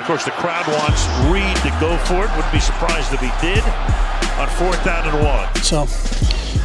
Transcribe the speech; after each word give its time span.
Of 0.00 0.06
course, 0.06 0.24
the 0.24 0.30
crowd 0.30 0.66
wants 0.66 1.06
Reid 1.30 1.56
to 1.58 1.78
go 1.78 1.94
for 2.06 2.24
it. 2.24 2.34
Wouldn't 2.34 2.52
be 2.52 2.58
surprised 2.58 3.12
if 3.12 3.20
he 3.20 3.30
did 3.42 3.62
on 4.38 4.48
fourth 4.48 4.82
down 4.82 5.06
and 5.06 5.22
one. 5.22 5.54
So, 5.56 5.80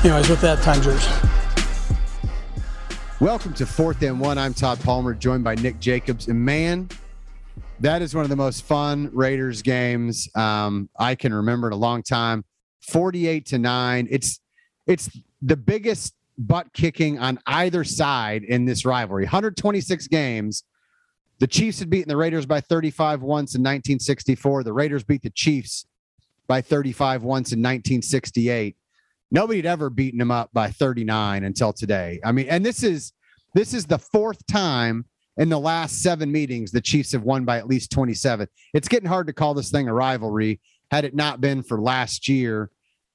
anyways, 0.07 0.29
with 0.29 0.39
that, 0.39 0.63
time 0.63 0.81
yours. 0.81 1.05
Welcome 3.19 3.53
to 3.55 3.65
Fourth 3.65 4.01
and 4.03 4.21
One. 4.21 4.37
I'm 4.37 4.53
Todd 4.53 4.79
Palmer, 4.79 5.13
joined 5.13 5.43
by 5.43 5.55
Nick 5.55 5.81
Jacobs. 5.81 6.29
And 6.29 6.45
man, 6.45 6.87
that 7.81 8.01
is 8.01 8.15
one 8.15 8.23
of 8.23 8.29
the 8.29 8.37
most 8.37 8.63
fun 8.63 9.09
Raiders 9.11 9.61
games 9.61 10.29
um, 10.35 10.89
I 10.97 11.13
can 11.13 11.33
remember 11.33 11.67
in 11.67 11.73
a 11.73 11.77
long 11.77 12.03
time. 12.03 12.45
48 12.83 13.45
to 13.47 13.57
9. 13.57 14.07
It's 14.09 14.39
it's 14.87 15.09
the 15.41 15.57
biggest 15.57 16.13
butt 16.37 16.71
kicking 16.71 17.19
on 17.19 17.39
either 17.47 17.83
side 17.83 18.43
in 18.43 18.63
this 18.63 18.85
rivalry. 18.85 19.25
126 19.25 20.07
games. 20.07 20.63
The 21.39 21.47
Chiefs 21.47 21.79
had 21.79 21.89
beaten 21.89 22.09
the 22.09 22.17
Raiders 22.17 22.45
by 22.45 22.61
35 22.61 23.21
once 23.21 23.55
in 23.55 23.61
1964. 23.61 24.63
The 24.63 24.73
Raiders 24.73 25.03
beat 25.03 25.21
the 25.21 25.29
Chiefs 25.29 25.85
by 26.47 26.61
35 26.61 27.23
once 27.23 27.51
in 27.51 27.59
1968. 27.59 28.77
Nobody 29.31 29.57
had 29.57 29.65
ever 29.65 29.89
beaten 29.89 30.19
them 30.19 30.31
up 30.31 30.49
by 30.53 30.69
39 30.69 31.43
until 31.43 31.73
today. 31.73 32.19
I 32.23 32.31
mean, 32.31 32.47
and 32.47 32.65
this 32.65 32.83
is 32.83 33.13
this 33.53 33.73
is 33.73 33.85
the 33.85 33.97
fourth 33.97 34.45
time 34.47 35.05
in 35.37 35.49
the 35.49 35.59
last 35.59 36.01
seven 36.01 36.31
meetings 36.31 36.71
the 36.71 36.81
Chiefs 36.81 37.11
have 37.11 37.23
won 37.23 37.43
by 37.43 37.57
at 37.57 37.67
least 37.67 37.91
27. 37.91 38.47
It's 38.73 38.87
getting 38.87 39.09
hard 39.09 39.27
to 39.27 39.33
call 39.33 39.53
this 39.53 39.71
thing 39.71 39.87
a 39.87 39.93
rivalry 39.93 40.61
had 40.91 41.03
it 41.03 41.15
not 41.15 41.41
been 41.41 41.63
for 41.63 41.81
last 41.81 42.29
year 42.29 42.69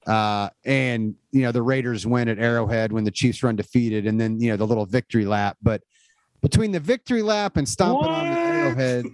uh, 0.07 0.48
and 0.65 1.15
you 1.30 1.43
know 1.43 1.52
the 1.52 1.62
Raiders 1.62 2.07
win 2.07 2.29
at 2.29 2.38
Arrowhead 2.38 2.93
when 2.93 3.05
the 3.05 3.10
Chiefs 3.10 3.43
run 3.43 3.57
defeated, 3.57 4.07
and 4.07 4.21
then 4.21 4.40
you 4.40 4.51
know 4.51 4.57
the 4.57 4.66
little 4.66 4.87
victory 4.87 5.27
lap. 5.27 5.57
But 5.62 5.82
between 6.43 6.73
the 6.73 6.80
victory 6.80 7.23
lap 7.23 7.57
and 7.57 7.69
stomping 7.69 8.10
what? 8.10 8.21
on 8.21 8.30
the 8.30 8.41
Arrowhead, 8.41 9.07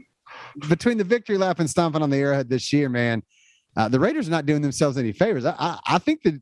between 0.68 0.98
the 0.98 1.04
victory 1.04 1.38
lap 1.38 1.60
and 1.60 1.68
stomping 1.68 2.02
on 2.02 2.10
the 2.10 2.16
Arrowhead 2.16 2.48
this 2.48 2.72
year, 2.72 2.88
man, 2.88 3.22
uh, 3.76 3.88
the 3.88 4.00
Raiders 4.00 4.28
are 4.28 4.30
not 4.30 4.46
doing 4.46 4.62
themselves 4.62 4.96
any 4.96 5.12
favors. 5.12 5.44
I, 5.44 5.54
I, 5.58 5.78
I 5.86 5.98
think 5.98 6.22
that 6.22 6.40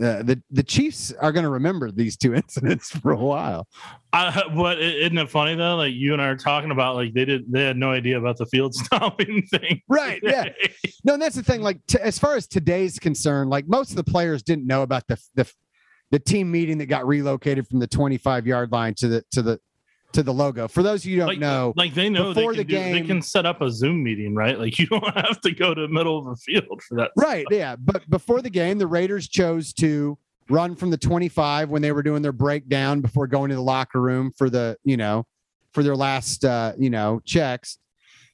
uh, 0.00 0.22
the 0.22 0.40
the 0.50 0.62
Chiefs 0.62 1.12
are 1.12 1.32
going 1.32 1.42
to 1.42 1.50
remember 1.50 1.90
these 1.90 2.16
two 2.16 2.34
incidents 2.34 2.90
for 2.90 3.12
a 3.12 3.16
while. 3.16 3.66
Uh, 4.12 4.40
but 4.54 4.78
isn't 4.80 5.18
it 5.18 5.30
funny 5.30 5.54
though? 5.56 5.76
Like 5.76 5.92
you 5.92 6.12
and 6.12 6.22
I 6.22 6.26
are 6.26 6.36
talking 6.36 6.70
about, 6.70 6.94
like 6.94 7.14
they 7.14 7.24
did, 7.24 7.50
they 7.50 7.64
had 7.64 7.76
no 7.76 7.90
idea 7.90 8.18
about 8.18 8.36
the 8.36 8.46
field 8.46 8.74
stomping 8.84 9.42
thing, 9.46 9.82
right? 9.88 10.20
Yeah. 10.22 10.50
No, 11.04 11.14
and 11.14 11.22
that's 11.22 11.36
the 11.36 11.44
thing. 11.44 11.62
Like 11.62 11.78
t- 11.86 11.98
as 12.00 12.18
far 12.18 12.34
as 12.34 12.46
today's 12.46 12.98
concerned, 12.98 13.50
like 13.50 13.66
most 13.68 13.90
of 13.90 13.96
the 13.96 14.04
players 14.04 14.42
didn't 14.42 14.66
know 14.66 14.82
about 14.82 15.06
the 15.06 15.16
the 15.36 15.50
the 16.10 16.18
team 16.18 16.50
meeting 16.50 16.78
that 16.78 16.86
got 16.86 17.06
relocated 17.06 17.66
from 17.66 17.78
the 17.80 17.86
25 17.86 18.46
yard 18.46 18.72
line 18.72 18.94
to 18.94 19.08
the 19.08 19.24
to 19.32 19.42
the 19.42 19.60
to 20.12 20.22
the 20.22 20.32
logo. 20.32 20.68
For 20.68 20.82
those 20.82 21.04
of 21.04 21.10
you 21.10 21.16
who 21.16 21.20
don't 21.20 21.28
like, 21.28 21.38
know, 21.38 21.72
like 21.76 21.94
they 21.94 22.08
know 22.08 22.32
before 22.32 22.52
they 22.52 22.58
the 22.58 22.64
do, 22.64 22.76
game, 22.76 22.92
they 22.92 23.06
can 23.06 23.20
set 23.20 23.44
up 23.44 23.60
a 23.60 23.70
Zoom 23.70 24.02
meeting, 24.02 24.34
right? 24.34 24.58
Like 24.58 24.78
you 24.78 24.86
don't 24.86 25.14
have 25.14 25.40
to 25.42 25.50
go 25.52 25.74
to 25.74 25.82
the 25.82 25.88
middle 25.88 26.18
of 26.18 26.26
a 26.26 26.36
field 26.36 26.82
for 26.82 26.96
that. 26.96 27.10
Right. 27.16 27.46
Stuff. 27.48 27.58
Yeah. 27.58 27.76
But 27.76 28.08
before 28.08 28.42
the 28.42 28.50
game, 28.50 28.78
the 28.78 28.86
Raiders 28.86 29.28
chose 29.28 29.72
to 29.74 30.18
run 30.48 30.76
from 30.76 30.90
the 30.90 30.96
25 30.96 31.68
when 31.68 31.82
they 31.82 31.92
were 31.92 32.02
doing 32.02 32.22
their 32.22 32.32
breakdown 32.32 33.00
before 33.00 33.26
going 33.26 33.50
to 33.50 33.54
the 33.54 33.62
locker 33.62 34.00
room 34.00 34.32
for 34.36 34.48
the, 34.48 34.78
you 34.82 34.96
know, 34.96 35.26
for 35.72 35.82
their 35.82 35.96
last, 35.96 36.44
uh, 36.44 36.72
you 36.78 36.88
know, 36.88 37.20
checks. 37.24 37.78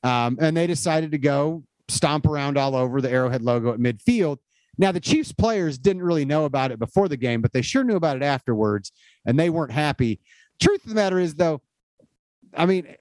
Um, 0.04 0.38
and 0.40 0.56
they 0.56 0.66
decided 0.66 1.10
to 1.12 1.18
go 1.18 1.64
stomp 1.88 2.26
around 2.26 2.56
all 2.56 2.76
over 2.76 3.00
the 3.00 3.10
Arrowhead 3.10 3.42
logo 3.42 3.72
at 3.72 3.80
midfield. 3.80 4.38
Now, 4.78 4.92
the 4.92 5.00
Chiefs 5.00 5.32
players 5.32 5.78
didn't 5.78 6.02
really 6.02 6.24
know 6.24 6.44
about 6.44 6.70
it 6.70 6.78
before 6.78 7.08
the 7.08 7.16
game, 7.16 7.42
but 7.42 7.52
they 7.52 7.62
sure 7.62 7.84
knew 7.84 7.96
about 7.96 8.16
it 8.16 8.22
afterwards, 8.22 8.92
and 9.24 9.38
they 9.38 9.50
weren't 9.50 9.72
happy 9.72 10.20
truth 10.60 10.82
of 10.84 10.88
the 10.88 10.94
matter 10.94 11.18
is, 11.18 11.34
though, 11.34 11.60
I 12.56 12.66
mean, 12.66 12.94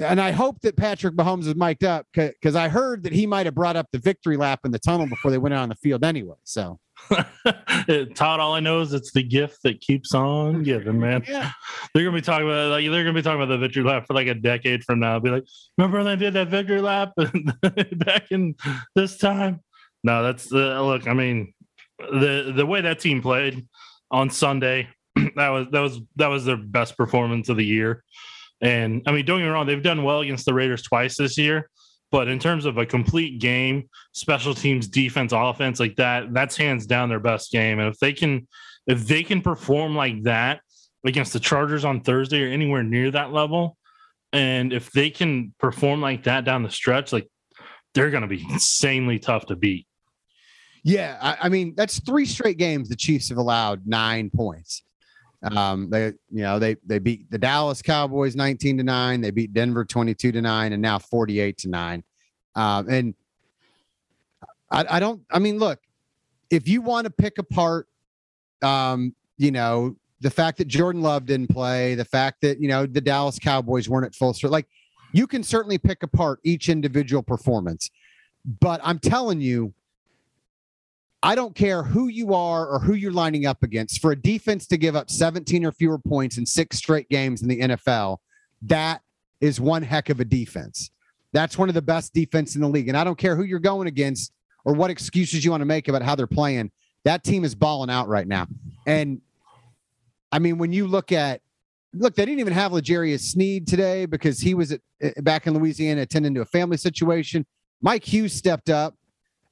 and 0.00 0.20
I 0.20 0.30
hope 0.30 0.60
that 0.60 0.76
Patrick 0.76 1.14
Mahomes 1.14 1.46
is 1.46 1.54
mic'd 1.54 1.84
up 1.84 2.06
because 2.12 2.54
I 2.54 2.68
heard 2.68 3.02
that 3.04 3.12
he 3.12 3.26
might 3.26 3.46
have 3.46 3.54
brought 3.54 3.76
up 3.76 3.86
the 3.92 3.98
victory 3.98 4.36
lap 4.36 4.60
in 4.64 4.72
the 4.72 4.78
tunnel 4.78 5.06
before 5.06 5.30
they 5.30 5.38
went 5.38 5.54
out 5.54 5.62
on 5.62 5.68
the 5.70 5.74
field 5.74 6.04
anyway. 6.04 6.36
So, 6.44 6.78
Todd, 8.14 8.40
all 8.40 8.52
I 8.52 8.60
know 8.60 8.80
is 8.80 8.92
it's 8.92 9.12
the 9.12 9.22
gift 9.22 9.62
that 9.62 9.80
keeps 9.80 10.14
on 10.14 10.62
giving, 10.62 11.00
man. 11.00 11.24
Yeah. 11.26 11.50
They're 11.94 12.04
gonna 12.04 12.14
be 12.14 12.20
talking 12.20 12.46
about 12.46 12.70
like 12.70 12.84
they're 12.90 13.04
gonna 13.04 13.14
be 13.14 13.22
talking 13.22 13.40
about 13.40 13.52
the 13.52 13.58
victory 13.58 13.82
lap 13.82 14.06
for 14.06 14.12
like 14.12 14.26
a 14.26 14.34
decade 14.34 14.84
from 14.84 15.00
now. 15.00 15.18
Be 15.18 15.30
like, 15.30 15.44
remember 15.78 15.96
when 15.96 16.06
they 16.06 16.16
did 16.16 16.34
that 16.34 16.48
victory 16.48 16.82
lap 16.82 17.12
back 17.96 18.30
in 18.30 18.54
this 18.94 19.16
time? 19.16 19.60
No, 20.02 20.22
that's 20.22 20.52
uh, 20.52 20.80
look. 20.82 21.06
I 21.06 21.14
mean, 21.14 21.52
the 21.98 22.52
the 22.54 22.66
way 22.66 22.80
that 22.80 23.00
team 23.00 23.22
played 23.22 23.66
on 24.10 24.30
Sunday 24.30 24.88
that 25.36 25.48
was 25.48 25.66
that 25.70 25.80
was 25.80 26.00
that 26.16 26.28
was 26.28 26.44
their 26.44 26.56
best 26.56 26.96
performance 26.96 27.48
of 27.48 27.56
the 27.56 27.64
year. 27.64 28.02
And 28.60 29.02
I 29.06 29.12
mean, 29.12 29.24
don't 29.24 29.38
get 29.38 29.46
me 29.46 29.50
wrong, 29.50 29.66
they've 29.66 29.82
done 29.82 30.02
well 30.02 30.20
against 30.20 30.44
the 30.44 30.54
Raiders 30.54 30.82
twice 30.82 31.16
this 31.16 31.38
year. 31.38 31.70
But 32.10 32.28
in 32.28 32.38
terms 32.38 32.64
of 32.64 32.76
a 32.76 32.84
complete 32.84 33.40
game, 33.40 33.88
special 34.12 34.52
teams, 34.52 34.88
defense, 34.88 35.32
offense, 35.32 35.78
like 35.78 35.96
that, 35.96 36.32
that's 36.34 36.56
hands 36.56 36.86
down 36.86 37.08
their 37.08 37.20
best 37.20 37.52
game. 37.52 37.78
And 37.78 37.88
if 37.88 37.98
they 37.98 38.12
can, 38.12 38.48
if 38.86 39.06
they 39.06 39.22
can 39.22 39.40
perform 39.40 39.94
like 39.94 40.24
that 40.24 40.60
against 41.06 41.32
the 41.32 41.40
Chargers 41.40 41.84
on 41.84 42.00
Thursday 42.00 42.44
or 42.44 42.48
anywhere 42.48 42.82
near 42.82 43.12
that 43.12 43.32
level, 43.32 43.76
and 44.32 44.72
if 44.72 44.90
they 44.90 45.10
can 45.10 45.54
perform 45.58 46.00
like 46.00 46.24
that 46.24 46.44
down 46.44 46.64
the 46.64 46.70
stretch, 46.70 47.12
like 47.12 47.28
they're 47.94 48.10
going 48.10 48.22
to 48.22 48.28
be 48.28 48.44
insanely 48.50 49.18
tough 49.18 49.46
to 49.46 49.56
beat. 49.56 49.86
Yeah, 50.82 51.18
I, 51.20 51.46
I, 51.46 51.48
mean 51.48 51.74
that's 51.76 52.00
three 52.00 52.24
straight 52.24 52.56
games 52.56 52.88
the 52.88 52.96
Chiefs 52.96 53.28
have 53.28 53.38
allowed 53.38 53.86
nine 53.86 54.30
points. 54.34 54.82
Um, 55.42 55.88
they, 55.90 56.06
you 56.30 56.42
know, 56.42 56.58
they 56.58 56.76
they 56.84 56.98
beat 56.98 57.30
the 57.30 57.38
Dallas 57.38 57.80
Cowboys 57.80 58.36
19 58.36 58.78
to 58.78 58.84
9, 58.84 59.20
they 59.20 59.30
beat 59.30 59.52
Denver 59.52 59.84
22 59.84 60.32
to 60.32 60.42
9, 60.42 60.72
and 60.72 60.82
now 60.82 60.98
48 60.98 61.58
to 61.58 61.68
9. 61.68 62.04
Um, 62.56 62.88
and 62.88 63.14
I, 64.70 64.96
I 64.96 65.00
don't, 65.00 65.22
I 65.30 65.38
mean, 65.38 65.58
look, 65.58 65.80
if 66.50 66.68
you 66.68 66.82
want 66.82 67.06
to 67.06 67.10
pick 67.10 67.38
apart, 67.38 67.88
um, 68.62 69.14
you 69.38 69.50
know, 69.50 69.96
the 70.20 70.30
fact 70.30 70.58
that 70.58 70.68
Jordan 70.68 71.00
Love 71.00 71.24
didn't 71.24 71.48
play, 71.48 71.94
the 71.94 72.04
fact 72.04 72.42
that, 72.42 72.60
you 72.60 72.68
know, 72.68 72.84
the 72.84 73.00
Dallas 73.00 73.38
Cowboys 73.38 73.88
weren't 73.88 74.04
at 74.04 74.14
full 74.14 74.34
strength, 74.34 74.52
like 74.52 74.66
you 75.12 75.26
can 75.26 75.42
certainly 75.42 75.78
pick 75.78 76.02
apart 76.02 76.40
each 76.44 76.68
individual 76.68 77.22
performance. 77.22 77.90
But 78.60 78.80
I'm 78.82 78.98
telling 78.98 79.40
you, 79.40 79.72
I 81.22 81.34
don't 81.34 81.54
care 81.54 81.82
who 81.82 82.08
you 82.08 82.32
are 82.34 82.66
or 82.66 82.78
who 82.78 82.94
you're 82.94 83.12
lining 83.12 83.44
up 83.44 83.62
against. 83.62 84.00
For 84.00 84.12
a 84.12 84.16
defense 84.16 84.66
to 84.68 84.78
give 84.78 84.96
up 84.96 85.10
17 85.10 85.64
or 85.64 85.72
fewer 85.72 85.98
points 85.98 86.38
in 86.38 86.46
six 86.46 86.78
straight 86.78 87.08
games 87.10 87.42
in 87.42 87.48
the 87.48 87.60
NFL, 87.60 88.18
that 88.62 89.02
is 89.40 89.60
one 89.60 89.82
heck 89.82 90.08
of 90.08 90.20
a 90.20 90.24
defense. 90.24 90.90
That's 91.32 91.58
one 91.58 91.68
of 91.68 91.74
the 91.74 91.82
best 91.82 92.14
defense 92.14 92.54
in 92.54 92.62
the 92.62 92.68
league. 92.68 92.88
And 92.88 92.96
I 92.96 93.04
don't 93.04 93.18
care 93.18 93.36
who 93.36 93.44
you're 93.44 93.58
going 93.58 93.86
against 93.86 94.32
or 94.64 94.72
what 94.72 94.90
excuses 94.90 95.44
you 95.44 95.50
want 95.50 95.60
to 95.60 95.66
make 95.66 95.88
about 95.88 96.02
how 96.02 96.14
they're 96.14 96.26
playing. 96.26 96.70
That 97.04 97.22
team 97.22 97.44
is 97.44 97.54
balling 97.54 97.90
out 97.90 98.08
right 98.08 98.26
now. 98.26 98.46
And 98.86 99.20
I 100.32 100.38
mean, 100.38 100.58
when 100.58 100.72
you 100.72 100.86
look 100.86 101.12
at 101.12 101.40
look, 101.92 102.14
they 102.14 102.24
didn't 102.24 102.40
even 102.40 102.52
have 102.52 102.72
L'Jarius 102.72 103.20
Sneed 103.20 103.66
today 103.66 104.06
because 104.06 104.40
he 104.40 104.54
was 104.54 104.72
at, 104.72 104.80
eh, 105.00 105.12
back 105.22 105.46
in 105.46 105.54
Louisiana 105.54 106.02
attending 106.02 106.34
to 106.34 106.40
a 106.40 106.46
family 106.46 106.76
situation. 106.76 107.44
Mike 107.82 108.04
Hughes 108.04 108.32
stepped 108.32 108.70
up 108.70 108.94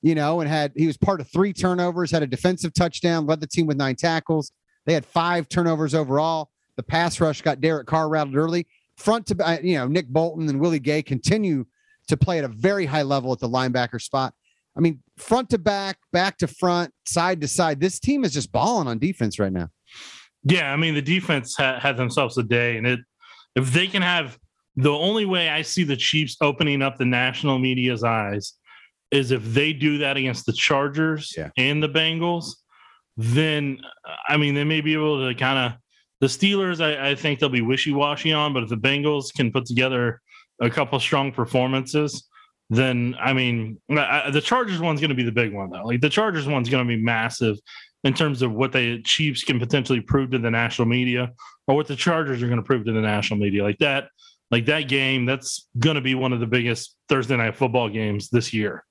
you 0.03 0.15
know, 0.15 0.41
and 0.41 0.49
had 0.49 0.73
he 0.77 0.87
was 0.87 0.97
part 0.97 1.21
of 1.21 1.29
three 1.29 1.53
turnovers, 1.53 2.11
had 2.11 2.23
a 2.23 2.27
defensive 2.27 2.73
touchdown, 2.75 3.27
led 3.27 3.41
the 3.41 3.47
team 3.47 3.67
with 3.67 3.77
nine 3.77 3.97
tackles. 3.97 4.53
They 4.87 4.95
had 4.95 5.05
five 5.05 5.49
turnovers 5.49 5.95
overall. 5.95 6.51
The 6.77 6.83
pass 6.83 7.21
rush 7.21 7.43
got 7.43 7.61
Derek 7.61 7.87
Carr 7.87 8.09
rattled 8.09 8.37
early. 8.37 8.67
Front 8.97 9.27
to 9.27 9.37
uh, 9.45 9.59
you 9.63 9.77
know, 9.77 9.87
Nick 9.87 10.09
Bolton 10.09 10.49
and 10.49 10.61
Willie 10.61 10.79
Gay 10.79 11.03
continue 11.03 11.67
to 12.09 12.17
play 12.17 12.39
at 12.39 12.45
a 12.45 12.49
very 12.49 12.87
high 12.87 13.03
level 13.03 13.33
at 13.33 13.39
the 13.39 13.49
linebacker 13.49 14.01
spot. 14.01 14.35
I 14.77 14.81
mean, 14.81 15.03
front 15.17 15.51
to 15.51 15.59
back, 15.59 15.99
back 16.13 16.39
to 16.39 16.47
front, 16.47 16.93
side 17.05 17.41
to 17.41 17.49
side. 17.49 17.81
This 17.81 17.99
team 17.99 18.25
is 18.25 18.33
just 18.33 18.53
balling 18.53 18.87
on 18.87 18.99
defense 18.99 19.39
right 19.39 19.53
now. 19.53 19.69
Yeah, 20.45 20.73
I 20.73 20.77
mean, 20.77 20.95
the 20.95 21.03
defense 21.03 21.57
ha- 21.57 21.81
had 21.81 21.97
themselves 21.97 22.39
a 22.39 22.45
day, 22.45 22.77
and 22.77 22.87
it 22.87 23.01
if 23.57 23.73
they 23.73 23.89
can 23.89 24.03
have 24.03 24.39
the 24.77 24.93
only 24.93 25.27
way 25.27 25.49
I 25.49 25.63
see 25.63 25.83
the 25.83 25.97
Chiefs 25.97 26.37
opening 26.41 26.81
up 26.81 26.97
the 26.97 27.05
national 27.05 27.59
media's 27.59 28.05
eyes 28.05 28.55
is 29.11 29.31
if 29.31 29.43
they 29.45 29.73
do 29.73 29.99
that 29.99 30.17
against 30.17 30.47
the 30.47 30.53
Chargers 30.53 31.35
yeah. 31.37 31.51
and 31.57 31.83
the 31.83 31.89
Bengals, 31.89 32.55
then 33.17 33.81
I 34.29 34.37
mean 34.37 34.55
they 34.55 34.65
may 34.65 34.81
be 34.81 34.93
able 34.93 35.27
to 35.27 35.35
kind 35.35 35.59
of 35.59 35.79
the 36.21 36.27
Steelers. 36.27 36.81
I, 36.81 37.11
I 37.11 37.15
think 37.15 37.39
they'll 37.39 37.49
be 37.49 37.63
wishy 37.63 37.93
washy 37.93 38.33
on, 38.33 38.53
but 38.53 38.63
if 38.63 38.69
the 38.69 38.77
Bengals 38.77 39.33
can 39.33 39.51
put 39.51 39.67
together 39.67 40.21
a 40.61 40.71
couple 40.71 40.99
strong 41.01 41.33
performances, 41.33 42.29
then 42.71 43.17
I 43.21 43.33
mean 43.33 43.81
I, 43.91 44.31
the 44.31 44.41
Chargers 44.41 44.81
one's 44.81 45.01
going 45.01 45.11
to 45.11 45.17
be 45.17 45.25
the 45.25 45.33
big 45.33 45.53
one 45.53 45.71
though. 45.71 45.85
Like 45.85 46.01
the 46.01 46.11
Chargers 46.11 46.47
one's 46.47 46.69
going 46.69 46.87
to 46.87 46.97
be 46.97 47.03
massive 47.03 47.57
in 48.05 48.15
terms 48.15 48.43
of 48.43 48.53
what 48.53 48.73
the 48.73 49.03
Chiefs 49.03 49.43
can 49.43 49.59
potentially 49.59 50.01
prove 50.01 50.31
to 50.31 50.39
the 50.39 50.51
national 50.51 50.87
media, 50.87 51.33
or 51.67 51.75
what 51.75 51.89
the 51.89 51.97
Chargers 51.97 52.43
are 52.43 52.47
going 52.47 52.61
to 52.61 52.65
prove 52.65 52.85
to 52.85 52.93
the 52.93 53.01
national 53.01 53.41
media. 53.41 53.65
Like 53.65 53.79
that, 53.79 54.09
like 54.53 54.67
that 54.67 54.83
game, 54.83 55.27
that's 55.27 55.67
going 55.79 55.97
to 55.97 56.01
be 56.01 56.15
one 56.15 56.33
of 56.33 56.39
the 56.39 56.47
biggest 56.47 56.95
Thursday 57.09 57.37
night 57.37 57.57
football 57.57 57.89
games 57.89 58.29
this 58.29 58.53
year 58.53 58.85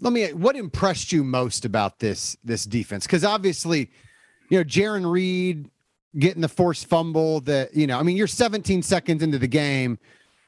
let 0.00 0.12
me 0.12 0.32
what 0.32 0.56
impressed 0.56 1.12
you 1.12 1.24
most 1.24 1.64
about 1.64 1.98
this 1.98 2.36
this 2.44 2.64
defense 2.64 3.06
because 3.06 3.24
obviously 3.24 3.90
you 4.50 4.58
know 4.58 4.64
Jarran 4.64 5.10
Reed 5.10 5.70
getting 6.18 6.42
the 6.42 6.48
forced 6.48 6.86
fumble 6.86 7.40
that 7.40 7.74
you 7.74 7.86
know 7.86 7.98
i 7.98 8.02
mean 8.02 8.16
you're 8.16 8.28
17 8.28 8.82
seconds 8.82 9.22
into 9.22 9.38
the 9.38 9.48
game 9.48 9.98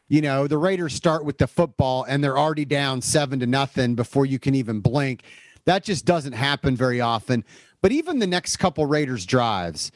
you 0.08 0.20
know, 0.20 0.46
the 0.46 0.58
Raiders 0.58 0.94
start 0.94 1.24
with 1.24 1.38
the 1.38 1.46
football 1.46 2.04
and 2.04 2.22
they're 2.22 2.38
already 2.38 2.64
down 2.64 3.02
seven 3.02 3.40
to 3.40 3.46
nothing 3.46 3.94
before 3.94 4.24
you 4.24 4.38
can 4.38 4.54
even 4.54 4.80
blink. 4.80 5.24
That 5.64 5.82
just 5.82 6.04
doesn't 6.04 6.32
happen 6.32 6.76
very 6.76 7.00
often. 7.00 7.44
But 7.82 7.92
even 7.92 8.20
the 8.20 8.26
next 8.26 8.56
couple 8.58 8.86
Raiders 8.86 9.26
drives, 9.26 9.90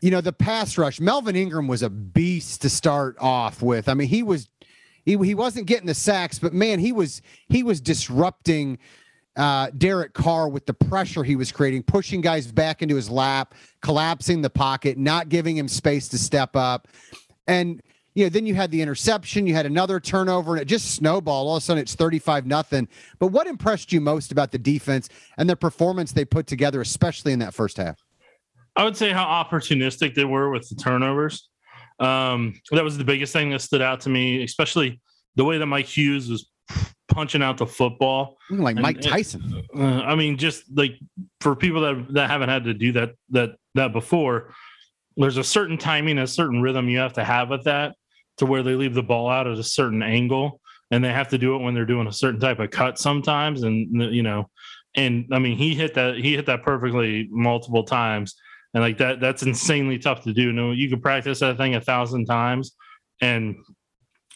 you 0.00 0.10
know, 0.10 0.20
the 0.20 0.34
pass 0.34 0.76
rush, 0.76 1.00
Melvin 1.00 1.34
Ingram 1.34 1.66
was 1.66 1.82
a 1.82 1.88
beast 1.88 2.62
to 2.62 2.68
start 2.68 3.16
off 3.18 3.62
with. 3.62 3.88
I 3.88 3.94
mean, 3.94 4.08
he 4.08 4.22
was 4.22 4.48
he, 5.06 5.16
he 5.16 5.34
wasn't 5.34 5.66
getting 5.66 5.86
the 5.86 5.94
sacks, 5.94 6.38
but 6.38 6.52
man, 6.52 6.80
he 6.80 6.92
was 6.92 7.22
he 7.48 7.62
was 7.62 7.80
disrupting 7.80 8.78
uh, 9.36 9.70
Derek 9.78 10.12
Carr 10.12 10.48
with 10.48 10.66
the 10.66 10.74
pressure 10.74 11.22
he 11.22 11.36
was 11.36 11.52
creating, 11.52 11.84
pushing 11.84 12.20
guys 12.20 12.50
back 12.50 12.82
into 12.82 12.96
his 12.96 13.08
lap, 13.08 13.54
collapsing 13.80 14.42
the 14.42 14.50
pocket, 14.50 14.98
not 14.98 15.28
giving 15.28 15.56
him 15.56 15.68
space 15.68 16.08
to 16.08 16.18
step 16.18 16.56
up. 16.56 16.88
And 17.46 17.80
you 18.14 18.24
know, 18.24 18.30
then 18.30 18.46
you 18.46 18.54
had 18.54 18.70
the 18.70 18.82
interception, 18.82 19.46
you 19.46 19.54
had 19.54 19.66
another 19.66 20.00
turnover, 20.00 20.54
and 20.54 20.62
it 20.62 20.64
just 20.64 20.94
snowballed. 20.94 21.46
All 21.46 21.56
of 21.56 21.62
a 21.62 21.64
sudden, 21.64 21.82
it's 21.82 21.94
35 21.94 22.46
nothing. 22.46 22.88
But 23.18 23.28
what 23.28 23.46
impressed 23.46 23.92
you 23.92 24.00
most 24.00 24.32
about 24.32 24.50
the 24.50 24.58
defense 24.58 25.08
and 25.36 25.48
the 25.48 25.54
performance 25.54 26.12
they 26.12 26.24
put 26.24 26.46
together, 26.46 26.80
especially 26.80 27.32
in 27.32 27.38
that 27.40 27.54
first 27.54 27.76
half? 27.76 28.02
I 28.74 28.84
would 28.84 28.96
say 28.96 29.12
how 29.12 29.24
opportunistic 29.24 30.14
they 30.14 30.24
were 30.24 30.50
with 30.50 30.68
the 30.68 30.74
turnovers. 30.74 31.48
Um, 31.98 32.54
that 32.72 32.84
was 32.84 32.98
the 32.98 33.04
biggest 33.04 33.32
thing 33.32 33.50
that 33.50 33.60
stood 33.60 33.82
out 33.82 34.00
to 34.02 34.10
me, 34.10 34.42
especially 34.42 35.00
the 35.36 35.44
way 35.44 35.58
that 35.58 35.66
Mike 35.66 35.86
Hughes 35.86 36.28
was 36.28 36.50
punching 37.08 37.42
out 37.42 37.56
the 37.56 37.66
football, 37.66 38.36
like 38.50 38.76
Mike 38.76 39.00
Tyson. 39.00 39.64
uh, 39.74 40.02
I 40.02 40.14
mean, 40.14 40.36
just 40.36 40.64
like 40.74 40.92
for 41.40 41.56
people 41.56 41.80
that 41.82 42.12
that 42.14 42.30
haven't 42.30 42.48
had 42.48 42.64
to 42.64 42.74
do 42.74 42.92
that 42.92 43.12
that 43.30 43.56
that 43.74 43.92
before, 43.92 44.52
there's 45.16 45.38
a 45.38 45.44
certain 45.44 45.78
timing, 45.78 46.18
a 46.18 46.26
certain 46.26 46.60
rhythm 46.60 46.88
you 46.88 46.98
have 46.98 47.14
to 47.14 47.24
have 47.24 47.48
with 47.48 47.64
that 47.64 47.94
to 48.38 48.46
where 48.46 48.62
they 48.62 48.74
leave 48.74 48.94
the 48.94 49.02
ball 49.02 49.28
out 49.30 49.46
at 49.46 49.58
a 49.58 49.62
certain 49.62 50.02
angle 50.02 50.60
and 50.90 51.02
they 51.02 51.12
have 51.12 51.28
to 51.28 51.38
do 51.38 51.54
it 51.54 51.62
when 51.62 51.74
they're 51.74 51.86
doing 51.86 52.06
a 52.06 52.12
certain 52.12 52.40
type 52.40 52.58
of 52.58 52.70
cut 52.70 52.98
sometimes 52.98 53.62
and 53.62 54.14
you 54.14 54.22
know 54.22 54.48
and 54.94 55.26
i 55.32 55.38
mean 55.38 55.56
he 55.56 55.74
hit 55.74 55.94
that 55.94 56.16
he 56.16 56.34
hit 56.34 56.46
that 56.46 56.62
perfectly 56.62 57.28
multiple 57.30 57.84
times 57.84 58.36
and 58.76 58.84
like 58.84 58.98
that 58.98 59.20
that's 59.20 59.42
insanely 59.42 59.98
tough 59.98 60.22
to 60.22 60.34
do. 60.34 60.52
No 60.52 60.72
you 60.72 60.90
could 60.90 61.00
practice 61.00 61.40
that 61.40 61.56
thing 61.56 61.76
a 61.76 61.80
thousand 61.80 62.26
times 62.26 62.76
and 63.22 63.56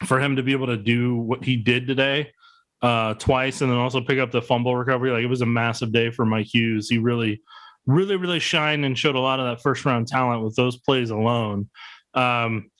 for 0.06 0.18
him 0.18 0.34
to 0.36 0.42
be 0.42 0.52
able 0.52 0.68
to 0.68 0.78
do 0.78 1.16
what 1.16 1.44
he 1.44 1.56
did 1.56 1.86
today 1.86 2.32
uh 2.80 3.12
twice 3.14 3.60
and 3.60 3.70
then 3.70 3.76
also 3.76 4.00
pick 4.00 4.18
up 4.18 4.30
the 4.30 4.40
fumble 4.40 4.74
recovery 4.74 5.10
like 5.10 5.22
it 5.22 5.26
was 5.26 5.42
a 5.42 5.46
massive 5.46 5.92
day 5.92 6.10
for 6.10 6.24
mike 6.24 6.46
hughes. 6.46 6.88
He 6.88 6.96
really 6.96 7.42
really 7.84 8.16
really 8.16 8.38
shined 8.38 8.86
and 8.86 8.98
showed 8.98 9.14
a 9.14 9.20
lot 9.20 9.40
of 9.40 9.46
that 9.46 9.62
first 9.62 9.84
round 9.84 10.08
talent 10.08 10.42
with 10.42 10.56
those 10.56 10.78
plays 10.78 11.10
alone. 11.10 11.68
Um 12.14 12.70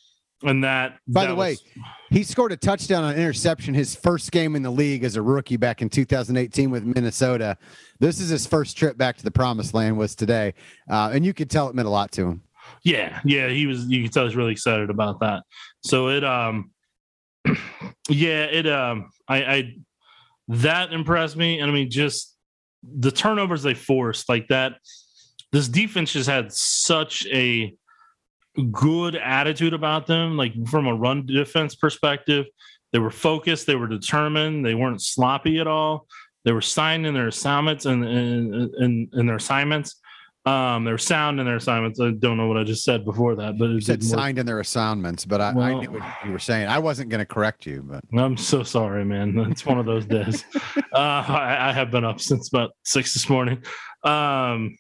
and 0.43 0.65
that 0.65 0.99
by 1.07 1.27
that 1.27 1.33
the 1.33 1.35
way 1.35 1.51
was- 1.51 1.63
he 2.11 2.25
scored 2.25 2.53
a 2.53 2.57
touchdown 2.57 3.05
on 3.05 3.15
interception 3.15 3.73
his 3.73 3.95
first 3.95 4.33
game 4.33 4.57
in 4.57 4.63
the 4.63 4.71
league 4.71 5.05
as 5.05 5.17
a 5.17 5.23
rookie 5.23 5.57
back 5.57 5.81
in 5.81 5.89
2018 5.89 6.71
with 6.71 6.85
minnesota. 6.85 7.57
This 7.99 8.21
is 8.21 8.29
his 8.29 8.47
first 8.47 8.77
trip 8.77 8.97
back 8.99 9.17
to 9.17 9.25
the 9.25 9.31
promised 9.31 9.75
land 9.75 9.97
was 9.97 10.15
today 10.15 10.55
uh, 10.91 11.11
and 11.13 11.25
you 11.25 11.33
could 11.33 11.51
tell 11.51 11.69
it 11.69 11.75
meant 11.75 11.87
a 11.89 11.91
lot 11.91 12.13
to 12.13 12.27
him. 12.27 12.43
Yeah 12.85 13.21
yeah 13.25 13.49
he 13.49 13.67
was 13.67 13.87
you 13.87 14.03
could 14.03 14.13
tell 14.13 14.25
he's 14.25 14.37
really 14.37 14.53
excited 14.53 14.91
about 14.91 15.21
that. 15.21 15.45
So 15.83 16.09
it 16.09 16.25
um 16.25 16.71
yeah 18.09 18.45
it 18.45 18.67
um 18.67 19.11
i 19.29 19.43
i 19.43 19.75
that 20.49 20.93
impressed 20.93 21.37
me 21.37 21.61
and 21.61 21.71
i 21.71 21.75
mean 21.75 21.91
just 21.91 22.37
the 22.83 23.11
turnovers 23.11 23.63
they 23.63 23.73
forced 23.73 24.29
like 24.29 24.49
that 24.49 24.75
this 25.53 25.69
defense 25.69 26.13
just 26.13 26.29
had 26.29 26.53
such 26.53 27.27
a 27.27 27.75
good 28.71 29.15
attitude 29.17 29.75
about 29.75 30.07
them 30.07 30.37
like 30.37 30.53
from 30.69 30.87
a 30.87 30.95
run 30.95 31.25
defense 31.27 31.75
perspective 31.75 32.47
they 32.93 32.99
were 32.99 33.11
focused 33.11 33.67
they 33.67 33.77
were 33.77 33.87
determined 33.87 34.65
they 34.65 34.75
weren't 34.75 35.03
sloppy 35.03 35.59
at 35.61 35.67
all 35.67 36.07
they 36.45 36.53
were 36.53 36.61
signed 36.61 37.07
in 37.07 37.15
their 37.15 37.29
assignments 37.29 37.87
and 37.87 38.05
and 38.05 38.55
and, 38.75 39.09
and 39.13 39.29
their 39.29 39.37
assignments 39.37 40.01
um 40.47 40.85
they 40.85 40.91
were 40.91 40.99
sound 40.99 41.39
in 41.39 41.47
their 41.47 41.57
assignments 41.57 42.01
i 42.01 42.11
don't 42.11 42.37
know 42.37 42.49
what 42.49 42.57
i 42.57 42.65
just 42.65 42.83
said 42.83 43.05
before 43.05 43.37
that 43.37 43.57
but 43.57 43.71
it 43.71 43.83
said 43.85 44.01
work. 44.01 44.09
signed 44.09 44.39
in 44.39 44.47
their 44.47 44.61
assignments 44.61 45.25
but 45.25 45.41
i, 45.41 45.51
I 45.51 45.75
knew 45.75 45.91
what 45.91 46.03
you 46.25 46.33
were 46.33 46.39
saying 46.39 46.67
i 46.67 46.79
wasn't 46.79 47.09
going 47.09 47.21
to 47.21 47.27
correct 47.27 47.67
you 47.67 47.85
but 47.87 48.03
I'm 48.19 48.37
so 48.37 48.63
sorry, 48.63 49.05
man. 49.05 49.39
It's 49.51 49.65
one 49.65 49.79
of 49.79 49.87
those 49.87 50.05
days. 50.05 50.45
uh, 50.77 50.81
I, 50.93 51.71
I 51.71 51.73
have 51.73 51.91
been 51.91 52.05
up 52.05 52.21
since 52.21 52.49
about 52.49 52.73
six 52.85 53.15
this 53.15 53.29
morning. 53.29 53.63
Um, 54.05 54.77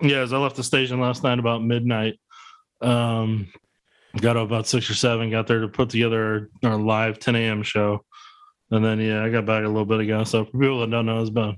yeah, 0.00 0.18
as 0.18 0.32
I 0.32 0.38
left 0.38 0.56
the 0.56 0.64
station 0.64 1.00
last 1.00 1.22
night 1.22 1.38
about 1.38 1.62
midnight, 1.62 2.18
um, 2.82 3.48
got 4.20 4.36
up 4.36 4.46
about 4.46 4.66
six 4.66 4.90
or 4.90 4.94
seven, 4.94 5.30
got 5.30 5.46
there 5.46 5.60
to 5.60 5.68
put 5.68 5.90
together 5.90 6.50
our, 6.64 6.70
our 6.70 6.78
live 6.78 7.18
10 7.18 7.36
a.m. 7.36 7.62
show. 7.62 8.04
And 8.70 8.84
then, 8.84 9.00
yeah, 9.00 9.24
I 9.24 9.30
got 9.30 9.46
back 9.46 9.64
a 9.64 9.68
little 9.68 9.84
bit 9.84 10.00
ago. 10.00 10.24
So 10.24 10.44
for 10.44 10.52
people 10.52 10.80
that 10.80 10.90
don't 10.90 11.06
know, 11.06 11.20
it's 11.20 11.30
about, 11.30 11.56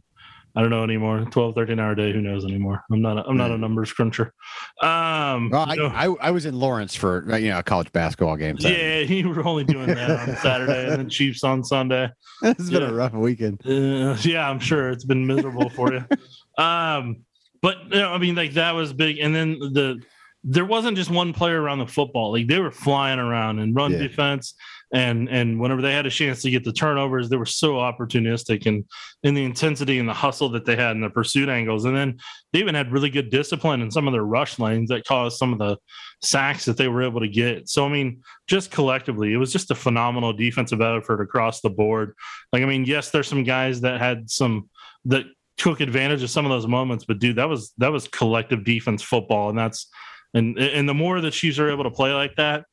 I 0.54 0.60
don't 0.60 0.70
know 0.70 0.84
anymore, 0.84 1.24
12, 1.30 1.54
13 1.54 1.78
hour 1.78 1.94
day. 1.94 2.12
Who 2.12 2.20
knows 2.20 2.44
anymore? 2.44 2.82
I'm 2.90 3.00
not, 3.00 3.18
a, 3.18 3.26
I'm 3.26 3.36
not 3.36 3.50
a 3.50 3.58
numbers 3.58 3.92
cruncher. 3.92 4.34
Um, 4.82 5.48
well, 5.50 5.66
I, 5.68 5.76
no. 5.76 5.86
I, 5.86 6.28
I 6.28 6.30
was 6.30 6.44
in 6.44 6.58
lawrence 6.58 6.94
for 6.94 7.26
uh, 7.30 7.36
you 7.36 7.50
know 7.50 7.58
a 7.58 7.62
college 7.62 7.90
basketball 7.92 8.36
game 8.36 8.56
yeah, 8.58 8.98
you 8.98 9.28
were 9.30 9.46
only 9.46 9.64
doing 9.64 9.86
that 9.86 10.10
on 10.10 10.36
Saturday 10.42 10.88
and 10.88 10.92
then 10.92 11.08
Chiefs 11.08 11.42
on 11.42 11.64
Sunday. 11.64 12.10
it's 12.42 12.68
been 12.68 12.82
a 12.82 12.92
rough 12.92 13.14
weekend 13.14 13.60
Uh, 13.66 14.16
yeah, 14.20 14.48
I'm 14.48 14.58
sure 14.58 14.90
it's 14.90 15.04
been 15.04 15.26
miserable 15.26 15.70
for 15.70 15.92
you. 15.92 16.04
Um, 16.58 17.24
but 17.62 17.76
you 17.84 18.00
know, 18.00 18.12
I 18.12 18.18
mean, 18.18 18.34
like 18.34 18.52
that 18.54 18.72
was 18.72 18.92
big, 18.92 19.18
and 19.18 19.34
then 19.34 19.58
the 19.58 20.02
there 20.44 20.64
wasn't 20.64 20.96
just 20.96 21.10
one 21.10 21.32
player 21.32 21.60
around 21.62 21.78
the 21.78 21.86
football; 21.86 22.32
like 22.32 22.46
they 22.48 22.58
were 22.58 22.72
flying 22.72 23.18
around 23.18 23.58
and 23.60 23.74
run 23.76 23.92
Yeah. 23.92 23.98
defense, 23.98 24.54
and 24.92 25.28
and 25.28 25.60
whenever 25.60 25.80
they 25.80 25.92
had 25.92 26.04
a 26.06 26.10
chance 26.10 26.42
to 26.42 26.50
get 26.50 26.64
the 26.64 26.72
turnovers, 26.72 27.28
they 27.28 27.36
were 27.36 27.46
so 27.46 27.74
opportunistic 27.74 28.66
and 28.66 28.84
in 29.22 29.34
the 29.34 29.44
intensity 29.44 29.98
and 29.98 30.08
the 30.08 30.12
hustle 30.14 30.48
that 30.50 30.64
they 30.64 30.74
had 30.74 30.96
in 30.96 31.00
the 31.00 31.10
pursuit 31.10 31.48
angles, 31.48 31.84
and 31.84 31.96
then 31.96 32.18
they 32.52 32.58
even 32.58 32.74
had 32.74 32.90
really 32.90 33.08
good 33.10 33.30
discipline 33.30 33.80
in 33.82 33.90
some 33.90 34.08
of 34.08 34.12
their 34.12 34.24
rush 34.24 34.58
lanes 34.58 34.88
that 34.88 35.04
caused 35.06 35.38
some 35.38 35.52
of 35.52 35.58
the 35.60 35.76
sacks 36.22 36.64
that 36.64 36.76
they 36.76 36.88
were 36.88 37.02
able 37.02 37.20
to 37.20 37.28
get. 37.28 37.68
So 37.68 37.86
I 37.86 37.88
mean, 37.88 38.22
just 38.48 38.70
collectively, 38.72 39.32
it 39.32 39.36
was 39.38 39.52
just 39.52 39.70
a 39.70 39.76
phenomenal 39.76 40.32
defensive 40.32 40.80
effort 40.80 41.20
across 41.22 41.60
the 41.60 41.70
board. 41.70 42.14
Like 42.52 42.62
I 42.62 42.66
mean, 42.66 42.84
yes, 42.84 43.10
there's 43.10 43.28
some 43.28 43.44
guys 43.44 43.80
that 43.82 44.00
had 44.00 44.28
some 44.28 44.68
that 45.04 45.24
took 45.56 45.80
advantage 45.80 46.22
of 46.24 46.30
some 46.30 46.44
of 46.44 46.50
those 46.50 46.66
moments, 46.66 47.04
but 47.04 47.20
dude, 47.20 47.36
that 47.36 47.48
was 47.48 47.72
that 47.78 47.92
was 47.92 48.08
collective 48.08 48.64
defense 48.64 49.02
football, 49.02 49.48
and 49.48 49.56
that's 49.56 49.88
and 50.34 50.58
and 50.58 50.88
the 50.88 50.94
more 50.94 51.20
the 51.20 51.30
Chiefs 51.30 51.58
are 51.58 51.70
able 51.70 51.84
to 51.84 51.90
play 51.90 52.12
like 52.12 52.36
that, 52.36 52.64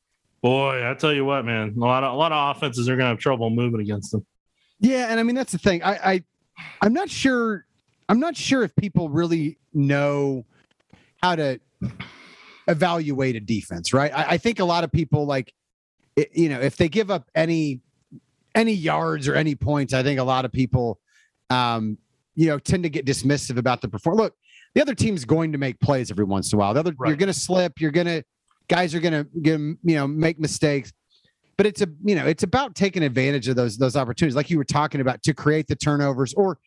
boy, 0.42 0.90
I 0.90 0.94
tell 0.94 1.14
you 1.14 1.26
what, 1.26 1.46
man, 1.46 1.74
a 1.76 1.80
lot 1.80 2.04
of 2.04 2.14
a 2.14 2.18
lot 2.18 2.32
of 2.32 2.56
offenses 2.56 2.90
are 2.90 2.96
gonna 2.96 3.10
have 3.10 3.20
trouble 3.20 3.50
moving 3.50 3.82
against 3.82 4.12
them. 4.12 4.26
Yeah, 4.80 5.08
and 5.10 5.20
I 5.20 5.24
mean 5.24 5.36
that's 5.36 5.52
the 5.52 5.58
thing. 5.58 5.84
I, 5.84 6.12
I 6.14 6.24
I'm 6.82 6.94
not 6.94 7.10
sure. 7.10 7.66
I'm 8.08 8.20
not 8.20 8.36
sure 8.36 8.64
if 8.64 8.76
people 8.76 9.10
really 9.10 9.60
know 9.74 10.46
how 11.22 11.36
to 11.36 11.60
evaluate 12.68 13.36
a 13.36 13.40
defense, 13.40 13.94
right? 13.94 14.12
I, 14.14 14.32
I 14.32 14.38
think 14.38 14.60
a 14.60 14.66
lot 14.66 14.84
of 14.84 14.92
people 14.92 15.26
like, 15.26 15.54
it, 16.16 16.30
you 16.34 16.50
know, 16.50 16.60
if 16.60 16.78
they 16.78 16.90
give 16.90 17.12
up 17.12 17.30
any 17.36 17.82
any 18.56 18.74
yards 18.74 19.28
or 19.28 19.36
any 19.36 19.56
points, 19.56 19.94
I 19.94 20.04
think 20.04 20.20
a 20.20 20.24
lot 20.24 20.46
of 20.46 20.52
people, 20.52 21.00
um, 21.50 21.98
you 22.36 22.48
know, 22.48 22.58
tend 22.58 22.84
to 22.84 22.90
get 22.90 23.06
dismissive 23.06 23.58
about 23.58 23.82
the 23.82 23.90
performance. 23.90 24.24
Look, 24.24 24.36
the 24.76 24.82
other 24.82 24.96
team's 24.96 25.26
going 25.26 25.52
to 25.52 25.58
make 25.58 25.80
plays 25.80 26.12
every 26.12 26.26
once 26.26 26.52
in 26.52 26.58
a 26.58 26.60
while. 26.60 26.74
The 26.74 26.80
other, 26.82 26.94
you're 27.06 27.16
going 27.16 27.28
to 27.28 27.34
slip. 27.34 27.80
You're 27.80 27.92
going 27.92 28.08
to 28.08 28.24
guys 28.70 28.96
are 28.96 29.00
going 29.00 29.26
to 29.26 29.28
you 29.44 29.78
know 29.84 30.08
make 30.08 30.40
mistakes. 30.40 30.94
But 31.58 31.66
it's 31.66 31.82
a 31.82 31.88
you 32.06 32.16
know 32.16 32.26
it's 32.26 32.44
about 32.44 32.76
taking 32.76 33.04
advantage 33.04 33.50
of 33.50 33.58
those 33.58 33.78
those 33.78 33.98
opportunities 33.98 34.36
like 34.36 34.50
you 34.50 34.58
were 34.58 34.64
talking 34.64 35.02
about 35.02 35.22
to 35.24 35.34
create 35.34 35.68
the 35.68 35.76
turnovers 35.76 36.34
or 36.36 36.58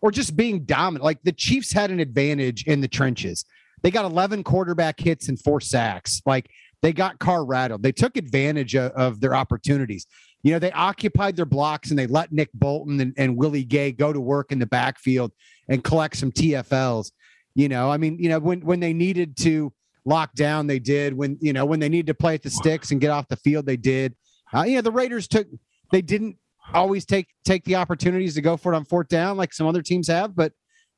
or 0.00 0.10
just 0.10 0.34
being 0.34 0.64
dominant. 0.64 1.04
Like 1.04 1.22
the 1.22 1.32
chiefs 1.32 1.72
had 1.72 1.90
an 1.90 2.00
advantage 2.00 2.64
in 2.64 2.80
the 2.80 2.88
trenches. 2.88 3.44
They 3.82 3.90
got 3.90 4.06
11 4.06 4.44
quarterback 4.44 4.98
hits 4.98 5.28
and 5.28 5.38
four 5.38 5.60
sacks. 5.60 6.22
Like 6.24 6.50
they 6.80 6.92
got 6.92 7.18
Carr 7.18 7.44
rattled. 7.44 7.82
They 7.82 7.92
took 7.92 8.16
advantage 8.16 8.74
of, 8.74 8.92
of 8.92 9.20
their 9.20 9.34
opportunities. 9.34 10.06
You 10.42 10.52
know 10.52 10.58
they 10.58 10.72
occupied 10.72 11.36
their 11.36 11.44
blocks 11.44 11.90
and 11.90 11.98
they 11.98 12.06
let 12.06 12.32
nick 12.32 12.48
bolton 12.54 12.98
and, 12.98 13.12
and 13.18 13.36
willie 13.36 13.64
gay 13.64 13.92
go 13.92 14.10
to 14.10 14.20
work 14.20 14.52
in 14.52 14.58
the 14.58 14.64
backfield 14.64 15.32
and 15.68 15.84
collect 15.84 16.16
some 16.16 16.32
tfls 16.32 17.10
you 17.54 17.68
know 17.68 17.90
i 17.90 17.96
mean 17.96 18.18
you 18.18 18.28
know 18.28 18.38
when 18.38 18.60
when 18.60 18.80
they 18.80 18.92
needed 18.92 19.36
to 19.36 19.72
lock 20.04 20.32
down 20.34 20.66
they 20.66 20.78
did 20.78 21.12
when 21.12 21.36
you 21.40 21.52
know 21.52 21.64
when 21.64 21.80
they 21.80 21.88
needed 21.88 22.06
to 22.06 22.14
play 22.14 22.34
at 22.34 22.42
the 22.42 22.50
sticks 22.50 22.90
and 22.90 23.00
get 23.00 23.10
off 23.10 23.28
the 23.28 23.36
field 23.36 23.66
they 23.66 23.76
did 23.76 24.14
uh, 24.54 24.62
you 24.62 24.76
know 24.76 24.80
the 24.80 24.90
raiders 24.90 25.28
took 25.28 25.46
they 25.92 26.02
didn't 26.02 26.36
always 26.72 27.04
take 27.04 27.28
take 27.44 27.64
the 27.64 27.74
opportunities 27.74 28.34
to 28.34 28.40
go 28.40 28.56
for 28.56 28.72
it 28.72 28.76
on 28.76 28.84
fourth 28.84 29.08
down 29.08 29.36
like 29.36 29.52
some 29.52 29.66
other 29.66 29.82
teams 29.82 30.08
have 30.08 30.34
but 30.34 30.52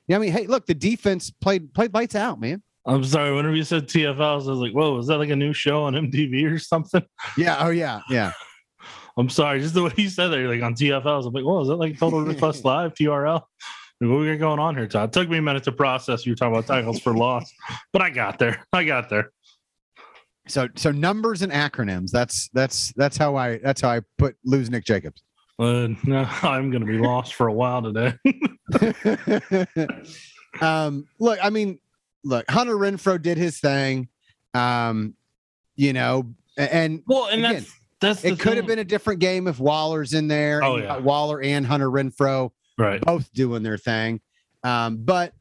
yeah 0.06 0.16
i 0.16 0.18
mean 0.18 0.32
hey 0.32 0.46
look 0.46 0.66
the 0.66 0.74
defense 0.74 1.30
played 1.30 1.72
played 1.74 1.92
lights 1.94 2.14
out 2.14 2.40
man 2.40 2.62
I'm 2.84 3.04
sorry, 3.04 3.32
whenever 3.32 3.54
you 3.54 3.62
said 3.62 3.86
TFLs, 3.86 4.18
I 4.18 4.50
was 4.50 4.58
like, 4.58 4.72
whoa, 4.72 4.98
is 4.98 5.06
that 5.06 5.18
like 5.18 5.30
a 5.30 5.36
new 5.36 5.52
show 5.52 5.84
on 5.84 5.92
MTV 5.92 6.52
or 6.52 6.58
something? 6.58 7.02
yeah 7.36 7.58
oh 7.60 7.70
yeah 7.70 8.00
yeah 8.10 8.32
I'm 9.16 9.28
sorry, 9.28 9.60
just 9.60 9.74
the 9.74 9.82
way 9.82 9.92
you 9.96 10.08
said 10.08 10.28
that, 10.28 10.38
you're 10.38 10.52
like 10.52 10.62
on 10.62 10.74
TFLs. 10.74 11.26
I'm 11.26 11.32
like, 11.32 11.44
whoa, 11.44 11.60
is 11.62 11.68
that 11.68 11.76
like 11.76 11.98
Total 11.98 12.22
Request 12.22 12.64
Live, 12.64 12.94
TRL? 12.94 13.42
Like, 14.02 14.10
what 14.10 14.20
we 14.20 14.32
got 14.32 14.40
going 14.40 14.58
on 14.58 14.74
here, 14.74 14.88
Todd? 14.88 15.10
It 15.10 15.12
took 15.12 15.28
me 15.28 15.38
a 15.38 15.42
minute 15.42 15.62
to 15.62 15.70
process 15.70 16.26
you 16.26 16.32
were 16.32 16.36
talking 16.36 16.56
about 16.56 16.66
tackles 16.66 16.98
for 16.98 17.14
loss, 17.14 17.52
but 17.92 18.02
I 18.02 18.10
got 18.10 18.36
there. 18.36 18.66
I 18.72 18.82
got 18.82 19.08
there. 19.08 19.30
So 20.48 20.68
so 20.74 20.90
numbers 20.90 21.42
and 21.42 21.52
acronyms. 21.52 22.10
That's 22.10 22.48
that's 22.52 22.92
that's 22.96 23.16
how 23.16 23.36
I 23.36 23.58
that's 23.58 23.80
how 23.80 23.90
I 23.90 24.00
put 24.18 24.34
lose 24.44 24.70
Nick 24.70 24.84
Jacobs. 24.84 25.22
Uh, 25.56 25.90
no, 26.02 26.28
I'm 26.42 26.72
going 26.72 26.84
to 26.84 26.86
be 26.86 26.98
lost 26.98 27.34
for 27.34 27.46
a 27.46 27.52
while 27.52 27.80
today. 27.80 28.14
um, 30.60 31.06
look, 31.20 31.38
I 31.40 31.50
mean, 31.50 31.78
look, 32.24 32.50
Hunter 32.50 32.74
Renfrow 32.74 33.22
did 33.22 33.38
his 33.38 33.60
thing. 33.60 34.08
Um, 34.52 35.14
you 35.76 35.92
know, 35.92 36.34
and 36.56 37.04
well, 37.06 37.26
and 37.26 37.46
again, 37.46 37.54
that's 38.00 38.22
that's 38.22 38.24
it 38.24 38.40
could 38.40 38.56
have 38.56 38.66
been 38.66 38.80
a 38.80 38.84
different 38.84 39.20
game 39.20 39.46
if 39.46 39.60
Waller's 39.60 40.12
in 40.12 40.26
there. 40.26 40.64
Oh, 40.64 40.74
and 40.74 40.84
yeah. 40.84 40.98
Waller 40.98 41.40
and 41.40 41.64
Hunter 41.64 41.88
Renfrow 41.88 42.50
right. 42.78 43.00
both 43.00 43.32
doing 43.32 43.62
their 43.62 43.78
thing. 43.78 44.20
Um, 44.64 44.98
but 44.98 45.34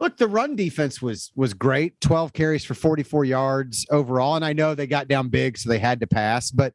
look, 0.00 0.16
the 0.16 0.28
run 0.28 0.56
defense 0.56 1.02
was 1.02 1.32
was 1.34 1.54
great. 1.54 2.00
Twelve 2.00 2.32
carries 2.32 2.64
for 2.64 2.74
forty 2.74 3.02
four 3.02 3.24
yards 3.24 3.86
overall, 3.90 4.36
and 4.36 4.44
I 4.44 4.52
know 4.52 4.74
they 4.74 4.86
got 4.86 5.08
down 5.08 5.28
big, 5.28 5.58
so 5.58 5.68
they 5.68 5.78
had 5.78 6.00
to 6.00 6.06
pass. 6.06 6.50
But 6.50 6.74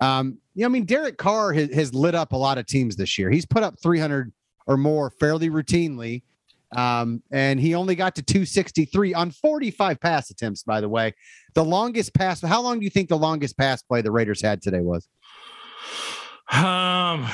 um, 0.00 0.38
you 0.54 0.62
know, 0.62 0.66
I 0.66 0.70
mean, 0.70 0.84
Derek 0.84 1.18
Carr 1.18 1.52
has, 1.52 1.72
has 1.74 1.94
lit 1.94 2.14
up 2.14 2.32
a 2.32 2.36
lot 2.36 2.58
of 2.58 2.66
teams 2.66 2.96
this 2.96 3.18
year. 3.18 3.30
He's 3.30 3.46
put 3.46 3.62
up 3.62 3.76
three 3.82 3.98
hundred 3.98 4.32
or 4.66 4.76
more 4.76 5.10
fairly 5.10 5.50
routinely. 5.50 6.22
Um, 6.74 7.22
and 7.30 7.60
he 7.60 7.74
only 7.74 7.94
got 7.94 8.16
to 8.16 8.22
263 8.22 9.14
on 9.14 9.30
45 9.30 10.00
pass 10.00 10.30
attempts, 10.30 10.62
by 10.62 10.80
the 10.80 10.88
way. 10.88 11.14
The 11.54 11.64
longest 11.64 12.14
pass, 12.14 12.40
how 12.40 12.62
long 12.62 12.80
do 12.80 12.84
you 12.84 12.90
think 12.90 13.08
the 13.08 13.18
longest 13.18 13.56
pass 13.56 13.82
play 13.82 14.02
the 14.02 14.10
Raiders 14.10 14.42
had 14.42 14.60
today 14.60 14.80
was? 14.80 15.08
Um, 16.50 17.28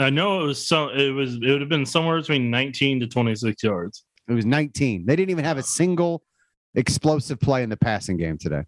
I 0.00 0.10
know 0.10 0.40
it 0.40 0.44
was 0.44 0.66
so. 0.66 0.88
It 0.88 1.10
was. 1.10 1.34
It 1.34 1.46
would 1.46 1.60
have 1.60 1.68
been 1.68 1.86
somewhere 1.86 2.18
between 2.18 2.50
19 2.50 3.00
to 3.00 3.06
26 3.06 3.62
yards. 3.62 4.04
It 4.28 4.32
was 4.32 4.46
19. 4.46 5.04
They 5.04 5.16
didn't 5.16 5.30
even 5.30 5.44
have 5.44 5.58
a 5.58 5.62
single 5.62 6.22
explosive 6.74 7.38
play 7.38 7.62
in 7.62 7.68
the 7.68 7.76
passing 7.76 8.16
game 8.16 8.38
today. 8.38 8.64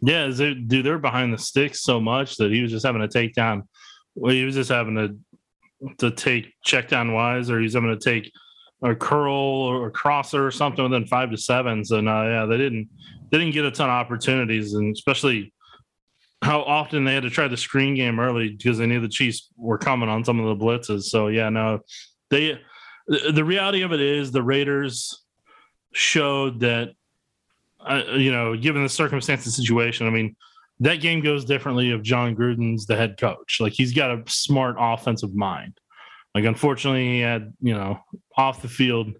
Yeah, 0.00 0.26
they, 0.26 0.54
dude, 0.54 0.84
they're 0.84 0.98
behind 0.98 1.32
the 1.32 1.38
sticks 1.38 1.82
so 1.82 2.00
much 2.00 2.36
that 2.36 2.50
he 2.50 2.60
was 2.60 2.70
just 2.70 2.84
having 2.84 3.00
to 3.00 3.08
take 3.08 3.34
down. 3.34 3.68
Well, 4.14 4.34
he 4.34 4.44
was 4.44 4.54
just 4.54 4.70
having 4.70 4.96
to 4.96 5.94
to 5.98 6.10
take 6.10 6.52
check 6.64 6.88
down 6.88 7.12
wise, 7.12 7.50
or 7.50 7.60
he's 7.60 7.74
having 7.74 7.96
to 7.96 7.98
take 7.98 8.30
a 8.82 8.94
curl 8.94 9.32
or 9.32 9.86
a 9.86 9.90
crosser 9.90 10.46
or 10.46 10.50
something 10.50 10.82
within 10.82 11.06
five 11.06 11.30
to 11.30 11.36
seven. 11.36 11.84
So 11.84 12.00
no, 12.00 12.14
uh, 12.14 12.24
yeah, 12.24 12.46
they 12.46 12.58
didn't 12.58 12.88
they 13.30 13.38
didn't 13.38 13.54
get 13.54 13.64
a 13.64 13.70
ton 13.70 13.88
of 13.88 13.94
opportunities, 13.94 14.74
and 14.74 14.94
especially 14.94 15.52
how 16.42 16.62
often 16.62 17.04
they 17.04 17.14
had 17.14 17.22
to 17.22 17.30
try 17.30 17.46
the 17.48 17.56
screen 17.56 17.94
game 17.94 18.18
early 18.18 18.50
because 18.50 18.76
they 18.78 18.86
knew 18.86 19.00
the 19.00 19.08
Chiefs 19.08 19.48
were 19.56 19.78
coming 19.78 20.08
on 20.08 20.24
some 20.24 20.40
of 20.40 20.46
the 20.58 20.64
blitzes. 20.64 21.04
So 21.04 21.28
yeah, 21.28 21.48
no, 21.48 21.80
they 22.30 22.60
the, 23.06 23.44
reality 23.44 23.82
of 23.82 23.92
it 23.92 24.00
is 24.00 24.30
the 24.32 24.42
Raiders 24.42 25.22
showed 25.92 26.60
that 26.60 26.90
uh, 27.84 28.02
you 28.16 28.30
know, 28.30 28.56
given 28.56 28.82
the 28.82 28.88
circumstance 28.88 29.44
and 29.44 29.52
situation, 29.52 30.06
I 30.06 30.10
mean, 30.10 30.36
that 30.80 31.00
game 31.00 31.20
goes 31.20 31.44
differently 31.44 31.90
if 31.90 32.02
Jon 32.02 32.36
Gruden's 32.36 32.86
the 32.86 32.96
head 32.96 33.16
coach. 33.18 33.58
Like 33.60 33.72
he's 33.72 33.92
got 33.92 34.10
a 34.10 34.22
smart 34.26 34.76
offensive 34.78 35.34
mind. 35.34 35.78
Like 36.34 36.44
unfortunately, 36.44 37.06
he 37.08 37.20
had 37.20 37.52
you 37.60 37.74
know 37.74 37.98
off 38.36 38.62
the 38.62 38.68
field 38.68 39.12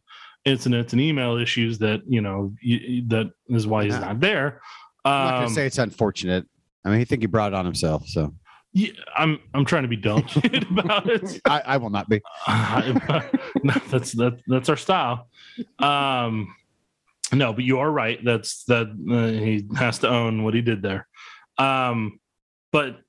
incidents 0.44 0.92
and 0.92 1.00
email 1.02 1.36
issues 1.36 1.78
that 1.78 2.00
you 2.08 2.20
know 2.20 2.54
y- 2.66 3.02
that 3.08 3.30
is 3.48 3.66
why 3.66 3.84
he's 3.84 3.94
Yeah. 3.94 4.00
not 4.00 4.20
there. 4.20 4.60
I'm 5.04 5.24
not 5.24 5.30
going 5.32 5.42
Um, 5.44 5.48
to 5.48 5.54
say 5.54 5.66
it's 5.66 5.78
unfortunate. 5.78 6.46
I 6.84 6.90
mean, 6.90 6.98
he 6.98 7.04
think 7.04 7.22
he 7.22 7.26
brought 7.26 7.52
it 7.52 7.56
on 7.56 7.64
himself. 7.64 8.06
So 8.06 8.34
yeah, 8.72 8.92
I'm 9.16 9.38
I'm 9.54 9.64
trying 9.64 9.82
to 9.82 9.88
be 9.88 9.96
delicate 9.96 10.68
about 10.70 11.08
it. 11.08 11.40
I, 11.44 11.62
I 11.64 11.76
will 11.76 11.90
not 11.90 12.08
be. 12.08 12.20
no, 12.48 13.74
that's 13.90 14.12
that 14.12 14.40
that's 14.46 14.68
our 14.68 14.76
style. 14.76 15.28
Um, 15.78 16.54
no, 17.32 17.52
but 17.52 17.64
you 17.64 17.78
are 17.78 17.90
right. 17.90 18.18
That's 18.24 18.64
that 18.64 18.86
uh, 19.10 19.38
he 19.38 19.68
has 19.76 19.98
to 20.00 20.08
own 20.08 20.42
what 20.42 20.54
he 20.54 20.62
did 20.62 20.82
there. 20.82 21.06
Um, 21.58 22.18
but 22.72 23.00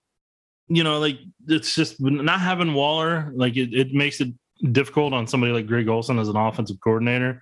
you 0.67 0.83
know, 0.83 0.99
like 0.99 1.19
it's 1.47 1.75
just 1.75 2.01
not 2.01 2.39
having 2.39 2.73
Waller. 2.73 3.31
Like 3.35 3.55
it, 3.55 3.73
it 3.73 3.93
makes 3.93 4.21
it 4.21 4.29
difficult 4.71 5.13
on 5.13 5.27
somebody 5.27 5.53
like 5.53 5.67
Greg 5.67 5.87
Olson 5.87 6.19
as 6.19 6.29
an 6.29 6.37
offensive 6.37 6.77
coordinator. 6.81 7.41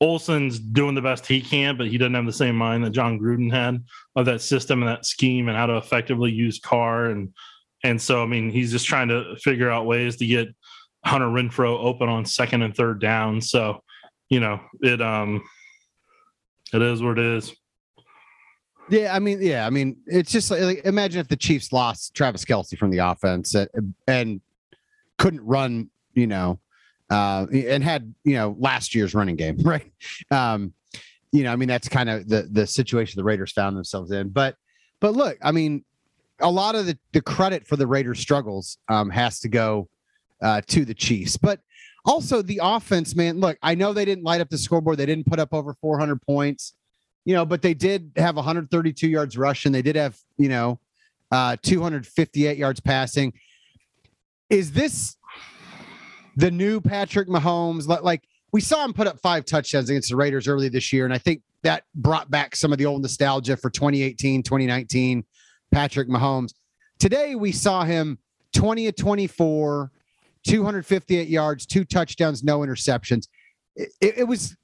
Olson's 0.00 0.58
doing 0.58 0.94
the 0.94 1.02
best 1.02 1.26
he 1.26 1.40
can, 1.40 1.76
but 1.76 1.88
he 1.88 1.98
doesn't 1.98 2.14
have 2.14 2.26
the 2.26 2.32
same 2.32 2.56
mind 2.56 2.84
that 2.84 2.90
Jon 2.90 3.18
Gruden 3.18 3.50
had 3.50 3.82
of 4.14 4.26
that 4.26 4.40
system 4.40 4.82
and 4.82 4.88
that 4.88 5.04
scheme 5.04 5.48
and 5.48 5.56
how 5.56 5.66
to 5.66 5.76
effectively 5.76 6.30
use 6.30 6.60
Carr 6.60 7.06
and 7.06 7.32
and 7.84 8.00
so 8.00 8.22
I 8.22 8.26
mean 8.26 8.50
he's 8.50 8.72
just 8.72 8.86
trying 8.86 9.08
to 9.08 9.36
figure 9.36 9.70
out 9.70 9.86
ways 9.86 10.16
to 10.16 10.26
get 10.26 10.48
Hunter 11.04 11.26
Renfrow 11.26 11.78
open 11.78 12.08
on 12.08 12.24
second 12.24 12.62
and 12.62 12.74
third 12.74 13.00
down. 13.00 13.40
So 13.40 13.82
you 14.28 14.40
know 14.40 14.60
it 14.80 15.00
um 15.00 15.42
it 16.72 16.82
is 16.82 17.02
what 17.02 17.18
it 17.18 17.24
is. 17.24 17.54
Yeah, 18.90 19.14
I 19.14 19.18
mean, 19.18 19.42
yeah, 19.42 19.66
I 19.66 19.70
mean, 19.70 19.98
it's 20.06 20.32
just 20.32 20.50
like, 20.50 20.62
like 20.62 20.80
imagine 20.84 21.20
if 21.20 21.28
the 21.28 21.36
Chiefs 21.36 21.72
lost 21.72 22.14
Travis 22.14 22.44
Kelce 22.44 22.76
from 22.76 22.90
the 22.90 22.98
offense 22.98 23.54
and, 23.54 23.94
and 24.06 24.40
couldn't 25.18 25.44
run, 25.44 25.90
you 26.14 26.26
know, 26.26 26.58
uh, 27.10 27.46
and 27.52 27.82
had 27.82 28.14
you 28.24 28.34
know 28.34 28.56
last 28.58 28.94
year's 28.94 29.14
running 29.14 29.36
game, 29.36 29.58
right? 29.62 29.90
Um, 30.30 30.72
you 31.32 31.44
know, 31.44 31.52
I 31.52 31.56
mean, 31.56 31.68
that's 31.68 31.88
kind 31.88 32.08
of 32.08 32.28
the 32.28 32.48
the 32.50 32.66
situation 32.66 33.18
the 33.18 33.24
Raiders 33.24 33.52
found 33.52 33.76
themselves 33.76 34.10
in. 34.10 34.28
But 34.30 34.56
but 35.00 35.14
look, 35.14 35.36
I 35.42 35.52
mean, 35.52 35.84
a 36.40 36.50
lot 36.50 36.74
of 36.74 36.86
the 36.86 36.98
the 37.12 37.22
credit 37.22 37.66
for 37.66 37.76
the 37.76 37.86
Raiders' 37.86 38.20
struggles 38.20 38.78
um, 38.88 39.10
has 39.10 39.40
to 39.40 39.48
go 39.48 39.88
uh, 40.42 40.62
to 40.68 40.84
the 40.84 40.94
Chiefs, 40.94 41.36
but 41.36 41.60
also 42.04 42.42
the 42.42 42.60
offense, 42.62 43.14
man. 43.14 43.40
Look, 43.40 43.58
I 43.62 43.74
know 43.74 43.92
they 43.92 44.04
didn't 44.04 44.24
light 44.24 44.40
up 44.40 44.48
the 44.48 44.58
scoreboard; 44.58 44.98
they 44.98 45.06
didn't 45.06 45.26
put 45.26 45.38
up 45.38 45.52
over 45.52 45.74
400 45.80 46.20
points 46.22 46.74
you 47.28 47.34
know, 47.34 47.44
but 47.44 47.60
they 47.60 47.74
did 47.74 48.12
have 48.16 48.36
132 48.36 49.06
yards 49.06 49.36
rushing. 49.36 49.70
They 49.70 49.82
did 49.82 49.96
have, 49.96 50.18
you 50.38 50.48
know, 50.48 50.80
uh, 51.30 51.56
258 51.62 52.56
yards 52.56 52.80
passing. 52.80 53.34
Is 54.48 54.72
this 54.72 55.17
the 56.38 56.50
new 56.50 56.80
Patrick 56.80 57.28
Mahomes? 57.28 57.86
Like 57.88 58.22
we 58.52 58.60
saw 58.60 58.84
him 58.84 58.92
put 58.92 59.06
up 59.06 59.20
five 59.20 59.44
touchdowns 59.44 59.90
against 59.90 60.08
the 60.10 60.16
Raiders 60.16 60.46
early 60.48 60.68
this 60.68 60.92
year, 60.92 61.04
and 61.04 61.12
I 61.12 61.18
think 61.18 61.42
that 61.64 61.82
brought 61.94 62.30
back 62.30 62.54
some 62.54 62.70
of 62.72 62.78
the 62.78 62.86
old 62.86 63.02
nostalgia 63.02 63.56
for 63.56 63.68
2018, 63.70 64.42
2019 64.44 65.24
Patrick 65.72 66.08
Mahomes. 66.08 66.52
Today 66.98 67.34
we 67.34 67.50
saw 67.52 67.84
him 67.84 68.18
20 68.54 68.86
of 68.86 68.96
24, 68.96 69.90
258 70.46 71.28
yards, 71.28 71.66
two 71.66 71.84
touchdowns, 71.84 72.44
no 72.44 72.60
interceptions. 72.60 73.26
It, 73.76 73.90
it- 74.00 74.28
was 74.28 74.56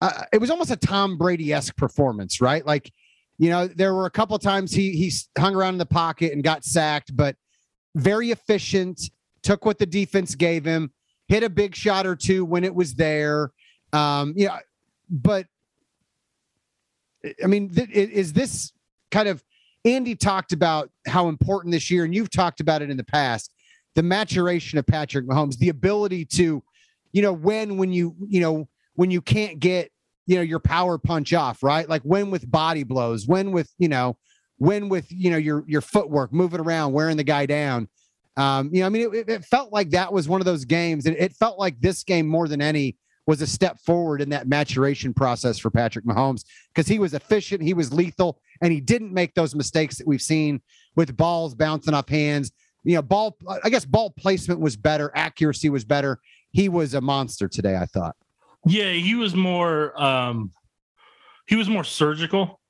uh, 0.00 0.24
it 0.32 0.38
was 0.38 0.50
almost 0.50 0.70
a 0.70 0.76
Tom 0.76 1.16
Brady 1.16 1.52
esque 1.52 1.76
performance, 1.76 2.40
right? 2.40 2.66
Like, 2.66 2.90
you 3.38 3.48
know, 3.48 3.66
there 3.68 3.94
were 3.94 4.06
a 4.06 4.10
couple 4.10 4.38
times 4.38 4.72
he 4.72 4.92
he 4.92 5.12
hung 5.38 5.54
around 5.54 5.74
in 5.74 5.78
the 5.78 5.86
pocket 5.86 6.32
and 6.32 6.42
got 6.42 6.64
sacked, 6.64 7.16
but 7.16 7.36
very 7.94 8.30
efficient. 8.30 9.00
Took 9.44 9.64
what 9.64 9.78
the 9.78 9.86
defense 9.86 10.34
gave 10.34 10.64
him, 10.64 10.90
hit 11.28 11.42
a 11.42 11.50
big 11.50 11.76
shot 11.76 12.06
or 12.06 12.16
two 12.16 12.44
when 12.44 12.64
it 12.64 12.74
was 12.74 12.94
there. 12.94 13.52
Um, 13.92 14.34
but 15.08 15.46
I 17.42 17.46
mean, 17.46 17.70
th- 17.70 17.90
is 17.90 18.32
this 18.32 18.72
kind 19.10 19.28
of 19.28 19.44
Andy 19.84 20.16
talked 20.16 20.52
about 20.52 20.90
how 21.06 21.28
important 21.28 21.72
this 21.72 21.90
year, 21.90 22.04
and 22.04 22.14
you've 22.14 22.30
talked 22.30 22.60
about 22.60 22.82
it 22.82 22.90
in 22.90 22.96
the 22.96 23.04
past, 23.04 23.52
the 23.94 24.02
maturation 24.02 24.78
of 24.78 24.86
Patrick 24.86 25.26
Mahomes, 25.26 25.58
the 25.58 25.68
ability 25.68 26.24
to, 26.24 26.62
you 27.12 27.22
know, 27.22 27.32
when 27.32 27.76
when 27.76 27.92
you 27.92 28.16
you 28.26 28.40
know 28.40 28.68
when 28.94 29.10
you 29.10 29.20
can't 29.20 29.60
get 29.60 29.90
you 30.26 30.36
know 30.36 30.42
your 30.42 30.58
power 30.58 30.98
punch 30.98 31.32
off 31.32 31.62
right 31.62 31.88
like 31.88 32.02
when 32.02 32.30
with 32.30 32.50
body 32.50 32.82
blows 32.82 33.26
when 33.26 33.52
with 33.52 33.72
you 33.78 33.88
know 33.88 34.16
when 34.56 34.88
with 34.88 35.06
you 35.10 35.30
know 35.30 35.36
your 35.36 35.64
your 35.66 35.80
footwork 35.80 36.32
moving 36.32 36.60
around 36.60 36.92
wearing 36.92 37.16
the 37.16 37.24
guy 37.24 37.46
down 37.46 37.88
um 38.36 38.70
you 38.72 38.80
know 38.80 38.86
i 38.86 38.88
mean 38.88 39.14
it, 39.14 39.28
it 39.28 39.44
felt 39.44 39.72
like 39.72 39.90
that 39.90 40.12
was 40.12 40.28
one 40.28 40.40
of 40.40 40.44
those 40.44 40.64
games 40.64 41.06
and 41.06 41.16
it 41.16 41.32
felt 41.34 41.58
like 41.58 41.80
this 41.80 42.02
game 42.02 42.26
more 42.26 42.48
than 42.48 42.60
any 42.60 42.96
was 43.26 43.40
a 43.40 43.46
step 43.46 43.78
forward 43.80 44.20
in 44.20 44.28
that 44.28 44.48
maturation 44.48 45.14
process 45.14 45.58
for 45.58 45.70
patrick 45.70 46.04
mahomes 46.04 46.44
because 46.74 46.88
he 46.88 46.98
was 46.98 47.14
efficient 47.14 47.62
he 47.62 47.74
was 47.74 47.92
lethal 47.92 48.40
and 48.60 48.72
he 48.72 48.80
didn't 48.80 49.12
make 49.12 49.34
those 49.34 49.54
mistakes 49.54 49.96
that 49.96 50.06
we've 50.06 50.22
seen 50.22 50.60
with 50.96 51.16
balls 51.16 51.54
bouncing 51.54 51.94
off 51.94 52.08
hands. 52.08 52.52
You 52.84 52.96
know 52.96 53.02
ball 53.02 53.36
i 53.62 53.70
guess 53.70 53.84
ball 53.84 54.10
placement 54.10 54.60
was 54.60 54.76
better 54.76 55.10
accuracy 55.14 55.70
was 55.70 55.84
better. 55.84 56.20
He 56.50 56.68
was 56.68 56.94
a 56.94 57.00
monster 57.00 57.48
today 57.48 57.76
i 57.76 57.86
thought. 57.86 58.16
Yeah, 58.66 58.92
he 58.92 59.14
was 59.14 59.34
more 59.34 60.00
um 60.00 60.50
he 61.46 61.56
was 61.56 61.68
more 61.68 61.84
surgical. 61.84 62.60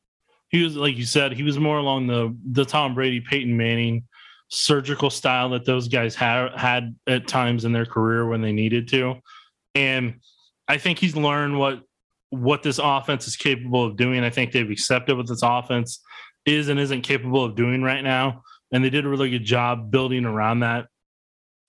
He 0.48 0.62
was 0.62 0.76
like 0.76 0.96
you 0.96 1.04
said, 1.04 1.32
he 1.32 1.42
was 1.42 1.58
more 1.58 1.78
along 1.78 2.06
the 2.06 2.36
the 2.52 2.64
Tom 2.64 2.94
Brady, 2.94 3.20
Peyton 3.20 3.56
Manning 3.56 4.04
surgical 4.48 5.10
style 5.10 5.50
that 5.50 5.64
those 5.64 5.88
guys 5.88 6.14
had 6.14 6.50
had 6.56 6.94
at 7.06 7.26
times 7.26 7.64
in 7.64 7.72
their 7.72 7.86
career 7.86 8.26
when 8.26 8.40
they 8.40 8.52
needed 8.52 8.88
to. 8.88 9.16
And 9.74 10.20
I 10.68 10.78
think 10.78 10.98
he's 10.98 11.16
learned 11.16 11.58
what 11.58 11.82
what 12.30 12.62
this 12.62 12.80
offense 12.82 13.28
is 13.28 13.36
capable 13.36 13.84
of 13.84 13.96
doing. 13.96 14.24
I 14.24 14.30
think 14.30 14.50
they've 14.50 14.70
accepted 14.70 15.16
what 15.16 15.28
this 15.28 15.42
offense 15.42 16.00
is 16.46 16.68
and 16.68 16.80
isn't 16.80 17.02
capable 17.02 17.44
of 17.44 17.54
doing 17.54 17.82
right 17.82 18.02
now. 18.02 18.42
And 18.72 18.84
they 18.84 18.90
did 18.90 19.04
a 19.04 19.08
really 19.08 19.30
good 19.30 19.44
job 19.44 19.90
building 19.90 20.24
around 20.24 20.60
that 20.60 20.86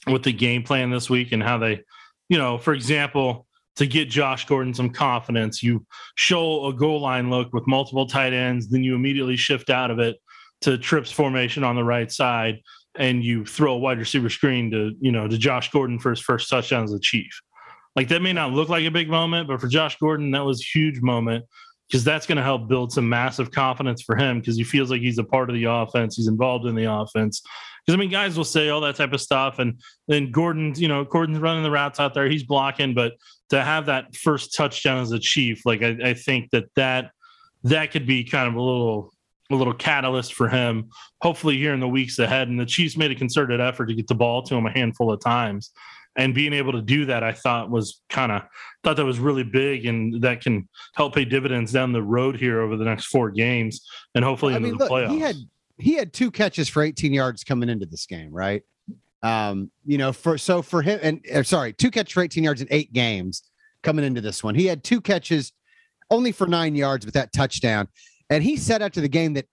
with 0.07 0.23
the 0.23 0.33
game 0.33 0.63
plan 0.63 0.89
this 0.89 1.09
week 1.09 1.31
and 1.31 1.43
how 1.43 1.59
they, 1.59 1.81
you 2.29 2.37
know, 2.37 2.57
for 2.57 2.73
example, 2.73 3.45
to 3.75 3.85
get 3.85 4.09
Josh 4.09 4.45
Gordon 4.45 4.73
some 4.73 4.89
confidence. 4.89 5.61
You 5.61 5.85
show 6.15 6.65
a 6.65 6.73
goal 6.73 7.01
line 7.01 7.29
look 7.29 7.53
with 7.53 7.67
multiple 7.67 8.07
tight 8.07 8.33
ends, 8.33 8.67
then 8.67 8.83
you 8.83 8.95
immediately 8.95 9.35
shift 9.35 9.69
out 9.69 9.91
of 9.91 9.99
it 9.99 10.17
to 10.65 10.79
trips 10.79 11.11
formation 11.11 11.63
on 11.63 11.75
the 11.75 11.83
right 11.83 12.11
side, 12.11 12.59
and 12.97 13.23
you 13.23 13.45
throw 13.45 13.73
a 13.73 13.77
wide 13.77 13.99
receiver 13.99 14.29
screen 14.29 14.71
to 14.71 14.93
you 14.99 15.11
know 15.11 15.27
to 15.27 15.37
Josh 15.37 15.71
Gordon 15.71 15.99
for 15.99 16.09
his 16.09 16.19
first 16.19 16.49
touchdown 16.49 16.83
as 16.83 16.91
a 16.91 16.99
Chief. 16.99 17.31
Like 17.95 18.07
that 18.09 18.23
may 18.23 18.33
not 18.33 18.51
look 18.51 18.67
like 18.67 18.83
a 18.83 18.91
big 18.91 19.07
moment, 19.07 19.47
but 19.47 19.61
for 19.61 19.67
Josh 19.67 19.97
Gordon, 19.97 20.31
that 20.31 20.43
was 20.43 20.59
a 20.59 20.77
huge 20.77 21.01
moment 21.01 21.45
because 21.87 22.03
that's 22.03 22.25
going 22.25 22.37
to 22.37 22.43
help 22.43 22.67
build 22.67 22.91
some 22.91 23.07
massive 23.07 23.51
confidence 23.51 24.01
for 24.01 24.15
him 24.15 24.39
because 24.39 24.57
he 24.57 24.63
feels 24.63 24.89
like 24.89 25.01
he's 25.01 25.19
a 25.19 25.23
part 25.23 25.51
of 25.51 25.55
the 25.55 25.65
offense. 25.65 26.15
He's 26.15 26.27
involved 26.27 26.65
in 26.65 26.73
the 26.73 26.91
offense. 26.91 27.43
Because 27.85 27.95
I 27.95 27.99
mean, 27.99 28.09
guys 28.09 28.35
will 28.35 28.43
say 28.43 28.69
all 28.69 28.81
that 28.81 28.95
type 28.95 29.13
of 29.13 29.21
stuff, 29.21 29.59
and 29.59 29.79
then 30.07 30.31
Gordon's, 30.31 30.81
you 30.81 30.87
know, 30.87 31.03
Gordon's 31.03 31.37
running 31.37 31.61
the 31.61 31.69
routes 31.69 31.99
out 31.99 32.15
there, 32.15 32.27
he's 32.27 32.43
blocking, 32.43 32.95
but 32.95 33.13
to 33.49 33.61
have 33.61 33.85
that 33.85 34.15
first 34.15 34.55
touchdown 34.55 35.03
as 35.03 35.11
a 35.11 35.19
chief, 35.19 35.61
like 35.63 35.83
I, 35.83 35.95
I 36.03 36.13
think 36.15 36.49
that 36.49 36.65
that 36.75 37.11
that 37.65 37.91
could 37.91 38.07
be 38.07 38.23
kind 38.23 38.47
of 38.47 38.55
a 38.55 38.61
little 38.61 39.11
a 39.51 39.55
little 39.55 39.73
catalyst 39.73 40.33
for 40.33 40.49
him. 40.49 40.89
Hopefully, 41.21 41.57
here 41.57 41.73
in 41.73 41.79
the 41.79 41.87
weeks 41.87 42.19
ahead, 42.19 42.47
and 42.47 42.59
the 42.59 42.65
Chiefs 42.65 42.97
made 42.97 43.11
a 43.11 43.15
concerted 43.15 43.61
effort 43.61 43.87
to 43.87 43.95
get 43.95 44.07
the 44.07 44.15
ball 44.15 44.41
to 44.43 44.55
him 44.55 44.65
a 44.65 44.71
handful 44.71 45.11
of 45.11 45.19
times 45.19 45.71
and 46.17 46.33
being 46.33 46.53
able 46.53 46.71
to 46.71 46.81
do 46.81 47.03
that 47.05 47.23
i 47.23 47.33
thought 47.33 47.69
was 47.69 48.01
kind 48.09 48.31
of 48.31 48.41
thought 48.85 48.95
that 48.95 49.03
was 49.03 49.19
really 49.19 49.43
big 49.43 49.85
and 49.85 50.21
that 50.21 50.39
can 50.39 50.65
help 50.93 51.13
pay 51.13 51.25
dividends 51.25 51.73
down 51.73 51.91
the 51.91 52.01
road 52.01 52.37
here 52.37 52.61
over 52.61 52.77
the 52.77 52.85
next 52.85 53.07
four 53.07 53.29
games 53.29 53.85
and 54.15 54.23
hopefully 54.23 54.53
I 54.53 54.55
into 54.55 54.69
mean, 54.69 54.77
the 54.77 54.85
look, 54.85 54.91
playoffs 54.93 55.11
he 55.11 55.19
had 55.19 55.35
he 55.77 55.93
had 55.93 56.13
two 56.13 56.31
catches 56.31 56.69
for 56.69 56.81
18 56.83 57.13
yards 57.13 57.43
coming 57.43 57.69
into 57.69 57.85
this 57.85 58.05
game, 58.05 58.31
right? 58.31 58.63
Um, 59.23 59.71
you 59.85 59.97
know, 59.97 60.13
for 60.13 60.37
so 60.37 60.61
for 60.61 60.81
him 60.81 60.99
and 61.01 61.25
uh, 61.33 61.43
sorry, 61.43 61.73
two 61.73 61.91
catches 61.91 62.13
for 62.13 62.21
18 62.21 62.43
yards 62.43 62.61
in 62.61 62.67
eight 62.71 62.93
games 62.93 63.43
coming 63.83 64.05
into 64.05 64.21
this 64.21 64.43
one. 64.43 64.55
He 64.55 64.65
had 64.65 64.83
two 64.83 65.01
catches 65.01 65.51
only 66.09 66.31
for 66.31 66.47
nine 66.47 66.75
yards 66.75 67.05
with 67.05 67.15
that 67.15 67.33
touchdown. 67.33 67.87
And 68.29 68.43
he 68.43 68.57
said 68.57 68.81
after 68.81 69.01
the 69.01 69.09
game 69.09 69.33
that 69.33 69.45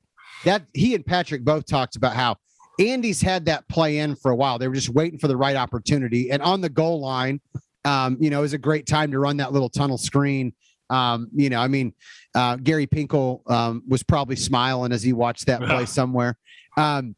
that 0.45 0.65
he 0.75 0.95
and 0.95 1.05
Patrick 1.05 1.45
both 1.45 1.67
talked 1.67 1.97
about 1.97 2.15
how 2.15 2.37
Andy's 2.81 3.21
had 3.21 3.47
that 3.47 3.69
play 3.69 3.99
in 3.99 4.17
for 4.17 4.31
a 4.31 4.37
while. 4.37 4.59
They 4.59 4.69
were 4.69 4.75
just 4.75 4.89
waiting 4.89 5.19
for 5.19 5.29
the 5.29 5.37
right 5.37 5.57
opportunity. 5.57 6.31
And 6.31 6.43
on 6.43 6.61
the 6.61 6.69
goal 6.69 7.01
line, 7.01 7.41
um, 7.85 8.17
you 8.21 8.31
know, 8.31 8.43
is 8.43 8.53
a 8.53 8.59
great 8.59 8.87
time 8.87 9.11
to 9.13 9.19
run 9.19 9.37
that 9.39 9.53
little 9.53 9.69
tunnel 9.69 9.99
screen. 9.99 10.53
Um, 10.91 11.29
you 11.35 11.49
know, 11.49 11.61
I 11.61 11.69
mean, 11.69 11.95
uh, 12.35 12.57
Gary 12.57 12.87
Pinkel 12.87 13.49
um, 13.51 13.83
was 13.89 14.03
probably 14.03 14.37
smiling 14.37 14.93
as 14.93 15.03
he 15.03 15.13
watched 15.13 15.47
that 15.47 15.61
play 15.63 15.87
somewhere. 15.87 16.37
Um, 16.77 17.15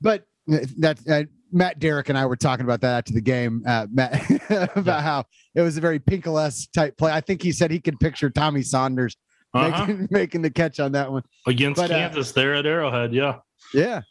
but 0.00 0.24
that 0.46 0.98
uh, 1.08 1.24
Matt 1.52 1.78
Derrick 1.78 2.08
and 2.08 2.18
I 2.18 2.26
were 2.26 2.36
talking 2.36 2.64
about 2.64 2.80
that 2.82 2.98
after 2.98 3.12
the 3.12 3.20
game, 3.20 3.62
uh, 3.66 3.86
Matt, 3.90 4.30
about 4.50 4.86
yeah. 4.86 5.00
how 5.00 5.24
it 5.54 5.62
was 5.62 5.76
a 5.76 5.80
very 5.80 5.98
Pinkel 6.00 6.72
type 6.72 6.96
play. 6.98 7.12
I 7.12 7.20
think 7.20 7.42
he 7.42 7.52
said 7.52 7.70
he 7.70 7.80
could 7.80 7.98
picture 8.00 8.28
Tommy 8.30 8.62
Saunders 8.62 9.16
uh-huh. 9.54 9.86
making, 9.86 10.08
making 10.10 10.42
the 10.42 10.50
catch 10.50 10.80
on 10.80 10.92
that 10.92 11.10
one 11.10 11.22
against 11.46 11.80
but, 11.80 11.90
uh, 11.90 11.94
Kansas 11.94 12.30
uh, 12.30 12.32
there 12.34 12.54
at 12.54 12.66
Arrowhead. 12.66 13.12
Yeah, 13.12 13.38
yeah. 13.72 14.02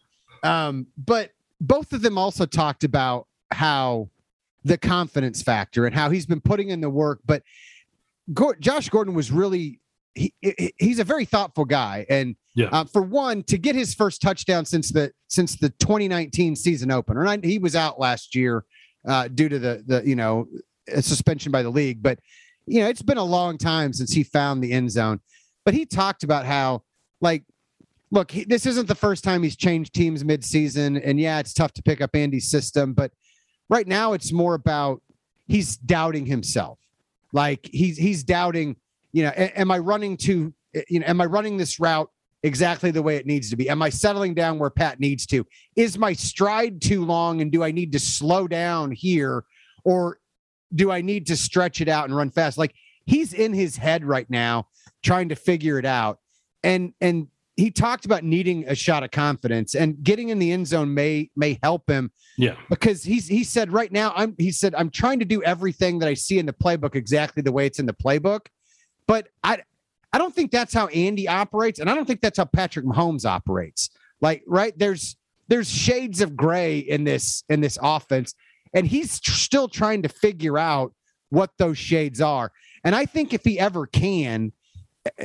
Um, 0.43 0.87
but 0.97 1.31
both 1.61 1.93
of 1.93 2.01
them 2.01 2.17
also 2.17 2.45
talked 2.45 2.83
about 2.83 3.27
how 3.51 4.09
the 4.63 4.77
confidence 4.77 5.41
factor 5.41 5.85
and 5.85 5.95
how 5.95 6.09
he's 6.09 6.25
been 6.25 6.41
putting 6.41 6.69
in 6.69 6.81
the 6.81 6.89
work. 6.89 7.19
But 7.25 7.43
Go- 8.33 8.53
Josh 8.59 8.89
Gordon 8.89 9.13
was 9.13 9.31
really 9.31 9.79
he, 10.15 10.33
he's 10.77 10.99
a 10.99 11.03
very 11.03 11.25
thoughtful 11.25 11.65
guy, 11.65 12.05
and 12.09 12.35
yeah. 12.55 12.67
uh, 12.71 12.85
for 12.85 13.01
one, 13.01 13.43
to 13.43 13.57
get 13.57 13.75
his 13.75 13.95
first 13.95 14.21
touchdown 14.21 14.65
since 14.65 14.91
the 14.91 15.11
since 15.27 15.55
the 15.55 15.69
2019 15.69 16.55
season 16.55 16.91
opener, 16.91 17.21
and 17.21 17.29
I, 17.29 17.47
he 17.47 17.57
was 17.57 17.75
out 17.75 17.99
last 17.99 18.35
year 18.35 18.63
uh, 19.07 19.27
due 19.27 19.49
to 19.49 19.59
the 19.59 19.83
the 19.85 20.07
you 20.07 20.15
know 20.15 20.47
suspension 20.99 21.51
by 21.51 21.63
the 21.63 21.69
league, 21.69 22.03
but 22.03 22.19
you 22.65 22.81
know 22.81 22.89
it's 22.89 23.01
been 23.01 23.17
a 23.17 23.23
long 23.23 23.57
time 23.57 23.91
since 23.91 24.11
he 24.11 24.23
found 24.23 24.63
the 24.63 24.71
end 24.71 24.91
zone. 24.91 25.19
But 25.65 25.73
he 25.73 25.85
talked 25.85 26.23
about 26.23 26.45
how 26.45 26.83
like 27.21 27.43
look, 28.13 28.29
he, 28.29 28.43
this 28.43 28.65
isn't 28.67 28.87
the 28.87 28.95
first 28.95 29.23
time 29.23 29.41
he's 29.41 29.55
changed 29.55 29.93
teams 29.93 30.23
midseason, 30.23 31.01
and 31.03 31.19
yeah, 31.19 31.39
it's 31.39 31.53
tough 31.53 31.73
to 31.73 31.81
pick 31.81 31.99
up 31.99 32.15
Andy's 32.15 32.49
system, 32.49 32.93
but 32.93 33.11
right 33.69 33.87
now 33.87 34.13
it's 34.13 34.31
more 34.31 34.53
about 34.53 35.01
he's 35.47 35.75
doubting 35.77 36.25
himself. 36.25 36.79
Like 37.33 37.67
he's 37.73 37.97
he's 37.97 38.23
doubting, 38.23 38.75
you 39.11 39.23
know, 39.23 39.31
am 39.35 39.71
I 39.71 39.79
running 39.79 40.15
to, 40.17 40.53
you 40.87 40.99
know, 40.99 41.05
am 41.07 41.19
I 41.19 41.25
running 41.25 41.57
this 41.57 41.79
route 41.79 42.09
exactly 42.43 42.91
the 42.91 43.01
way 43.01 43.15
it 43.15 43.25
needs 43.25 43.49
to 43.49 43.55
be? 43.55 43.67
Am 43.69 43.81
I 43.81 43.89
settling 43.89 44.35
down 44.35 44.59
where 44.59 44.69
Pat 44.69 44.99
needs 44.99 45.25
to? 45.27 45.45
Is 45.75 45.97
my 45.97 46.13
stride 46.13 46.81
too 46.81 47.03
long, 47.03 47.41
and 47.41 47.51
do 47.51 47.63
I 47.63 47.71
need 47.71 47.91
to 47.93 47.99
slow 47.99 48.47
down 48.47 48.91
here, 48.91 49.43
or 49.83 50.19
do 50.75 50.91
I 50.91 51.01
need 51.01 51.25
to 51.27 51.35
stretch 51.35 51.81
it 51.81 51.89
out 51.89 52.05
and 52.05 52.15
run 52.15 52.29
fast? 52.29 52.59
Like 52.59 52.75
he's 53.05 53.33
in 53.33 53.53
his 53.53 53.77
head 53.77 54.05
right 54.05 54.29
now, 54.29 54.67
trying 55.03 55.29
to 55.29 55.35
figure 55.35 55.77
it 55.79 55.85
out, 55.85 56.19
and 56.63 56.93
and 57.01 57.27
he 57.55 57.69
talked 57.69 58.05
about 58.05 58.23
needing 58.23 58.67
a 58.67 58.73
shot 58.73 59.03
of 59.03 59.11
confidence 59.11 59.75
and 59.75 60.01
getting 60.03 60.29
in 60.29 60.39
the 60.39 60.51
end 60.51 60.67
zone 60.67 60.93
may 60.93 61.29
may 61.35 61.59
help 61.61 61.89
him. 61.89 62.11
Yeah. 62.37 62.55
Because 62.69 63.03
he's 63.03 63.27
he 63.27 63.43
said 63.43 63.71
right 63.71 63.91
now 63.91 64.11
I'm 64.15 64.35
he 64.37 64.51
said 64.51 64.73
I'm 64.75 64.89
trying 64.89 65.19
to 65.19 65.25
do 65.25 65.43
everything 65.43 65.99
that 65.99 66.09
I 66.09 66.15
see 66.15 66.39
in 66.39 66.45
the 66.45 66.53
playbook 66.53 66.95
exactly 66.95 67.43
the 67.43 67.51
way 67.51 67.65
it's 67.65 67.79
in 67.79 67.85
the 67.85 67.93
playbook. 67.93 68.47
But 69.07 69.27
I 69.43 69.59
I 70.11 70.17
don't 70.17 70.33
think 70.33 70.51
that's 70.51 70.73
how 70.73 70.87
Andy 70.87 71.27
operates 71.27 71.79
and 71.79 71.89
I 71.89 71.95
don't 71.95 72.05
think 72.05 72.21
that's 72.21 72.37
how 72.37 72.45
Patrick 72.45 72.85
Mahomes 72.85 73.25
operates. 73.25 73.91
Like 74.19 74.43
right 74.47 74.77
there's 74.77 75.15
there's 75.47 75.69
shades 75.69 76.21
of 76.21 76.35
gray 76.35 76.79
in 76.79 77.03
this 77.03 77.43
in 77.49 77.61
this 77.61 77.77
offense 77.81 78.33
and 78.73 78.87
he's 78.87 79.19
tr- 79.19 79.31
still 79.31 79.67
trying 79.67 80.01
to 80.01 80.09
figure 80.09 80.57
out 80.57 80.93
what 81.29 81.51
those 81.57 81.77
shades 81.77 82.19
are. 82.21 82.51
And 82.83 82.95
I 82.95 83.05
think 83.05 83.33
if 83.33 83.43
he 83.43 83.59
ever 83.59 83.87
can, 83.87 84.51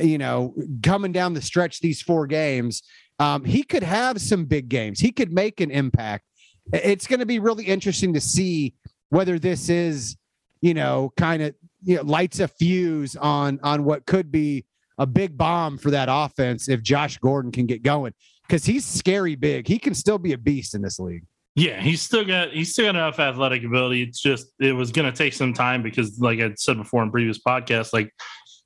you 0.01 0.17
know, 0.17 0.53
coming 0.83 1.11
down 1.11 1.33
the 1.33 1.41
stretch 1.41 1.79
these 1.79 2.01
four 2.01 2.27
games, 2.27 2.83
um, 3.19 3.43
he 3.43 3.63
could 3.63 3.83
have 3.83 4.21
some 4.21 4.45
big 4.45 4.69
games. 4.69 4.99
He 4.99 5.11
could 5.11 5.31
make 5.31 5.59
an 5.59 5.71
impact. 5.71 6.25
It's 6.71 7.07
going 7.07 7.19
to 7.19 7.25
be 7.25 7.39
really 7.39 7.65
interesting 7.65 8.13
to 8.13 8.21
see 8.21 8.73
whether 9.09 9.39
this 9.39 9.69
is, 9.69 10.15
you 10.61 10.73
know, 10.73 11.11
kind 11.17 11.41
of 11.41 11.55
you 11.83 11.97
know, 11.97 12.03
lights 12.03 12.39
a 12.39 12.47
fuse 12.47 13.15
on 13.15 13.59
on 13.63 13.83
what 13.83 14.05
could 14.05 14.31
be 14.31 14.65
a 14.97 15.05
big 15.05 15.37
bomb 15.37 15.77
for 15.77 15.91
that 15.91 16.09
offense 16.11 16.69
if 16.69 16.83
Josh 16.83 17.17
Gordon 17.17 17.51
can 17.51 17.65
get 17.65 17.83
going 17.83 18.13
because 18.47 18.65
he's 18.65 18.85
scary 18.85 19.35
big. 19.35 19.67
He 19.67 19.79
can 19.79 19.93
still 19.93 20.17
be 20.17 20.33
a 20.33 20.37
beast 20.37 20.75
in 20.75 20.81
this 20.81 20.99
league. 20.99 21.23
Yeah, 21.59 21.81
he's 21.81 22.01
still 22.01 22.23
got 22.23 22.51
he's 22.51 22.71
still 22.71 22.85
got 22.85 22.95
enough 22.95 23.19
athletic 23.19 23.65
ability. 23.65 24.01
It's 24.01 24.21
just 24.21 24.47
it 24.59 24.71
was 24.71 24.91
going 24.91 25.11
to 25.11 25.17
take 25.17 25.33
some 25.33 25.53
time 25.53 25.83
because, 25.83 26.17
like 26.19 26.39
I 26.39 26.53
said 26.55 26.77
before 26.77 27.03
in 27.03 27.11
previous 27.11 27.39
podcasts, 27.39 27.91
like 27.91 28.13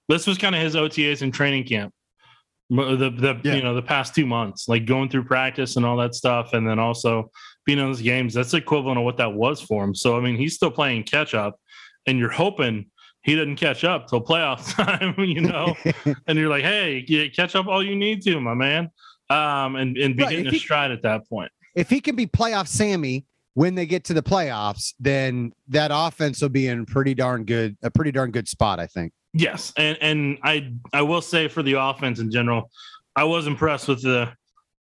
this 0.09 0.27
was 0.27 0.37
kind 0.37 0.53
of 0.53 0.61
his 0.61 0.75
OTAs 0.75 1.23
and 1.23 1.33
training 1.33 1.63
camp. 1.63 1.91
The 2.69 2.95
the 2.95 3.39
yeah. 3.43 3.55
you 3.55 3.63
know 3.63 3.73
the 3.73 3.81
past 3.81 4.13
two 4.13 4.27
months, 4.27 4.67
like 4.67 4.85
going 4.85 5.09
through 5.09 5.23
practice 5.23 5.75
and 5.75 5.85
all 5.85 5.97
that 5.97 6.13
stuff, 6.13 6.53
and 6.53 6.67
then 6.67 6.77
also 6.77 7.31
being 7.65 7.79
in 7.79 7.85
those 7.85 8.01
games. 8.01 8.35
That's 8.35 8.53
equivalent 8.53 8.99
of 8.99 9.05
what 9.05 9.17
that 9.17 9.33
was 9.33 9.59
for 9.59 9.83
him. 9.83 9.95
So 9.95 10.15
I 10.15 10.21
mean, 10.21 10.35
he's 10.35 10.53
still 10.53 10.71
playing 10.71 11.03
catch 11.03 11.33
up, 11.33 11.59
and 12.05 12.19
you're 12.19 12.29
hoping 12.29 12.91
he 13.23 13.35
doesn't 13.35 13.55
catch 13.55 13.83
up 13.83 14.07
till 14.07 14.21
playoff 14.21 14.71
time, 14.75 15.15
you 15.17 15.41
know. 15.41 15.75
and 16.27 16.37
you're 16.37 16.49
like, 16.49 16.63
hey, 16.63 17.31
catch 17.35 17.55
up 17.55 17.65
all 17.65 17.83
you 17.83 17.95
need 17.95 18.21
to, 18.23 18.39
my 18.39 18.53
man, 18.53 18.91
um, 19.31 19.77
and 19.77 19.97
and 19.97 20.15
be 20.15 20.23
right. 20.23 20.29
getting 20.29 20.53
a 20.53 20.59
stride 20.59 20.91
at 20.91 21.01
that 21.01 21.27
point. 21.27 21.51
If 21.75 21.89
he 21.89 21.99
can 21.99 22.15
be 22.15 22.27
playoff 22.27 22.67
Sammy 22.67 23.25
when 23.55 23.75
they 23.75 23.85
get 23.85 24.03
to 24.05 24.13
the 24.13 24.23
playoffs, 24.23 24.93
then 24.99 25.53
that 25.67 25.91
offense 25.93 26.41
will 26.41 26.49
be 26.49 26.67
in 26.67 26.85
pretty 26.85 27.13
darn 27.13 27.43
good 27.43 27.77
a 27.83 27.91
pretty 27.91 28.11
darn 28.11 28.31
good 28.31 28.47
spot, 28.47 28.79
I 28.79 28.87
think. 28.87 29.13
Yes, 29.33 29.73
and 29.77 29.97
and 30.01 30.37
I 30.43 30.71
I 30.91 31.01
will 31.01 31.21
say 31.21 31.47
for 31.47 31.63
the 31.63 31.73
offense 31.73 32.19
in 32.19 32.31
general, 32.31 32.69
I 33.15 33.23
was 33.23 33.47
impressed 33.47 33.87
with 33.87 34.01
the 34.01 34.31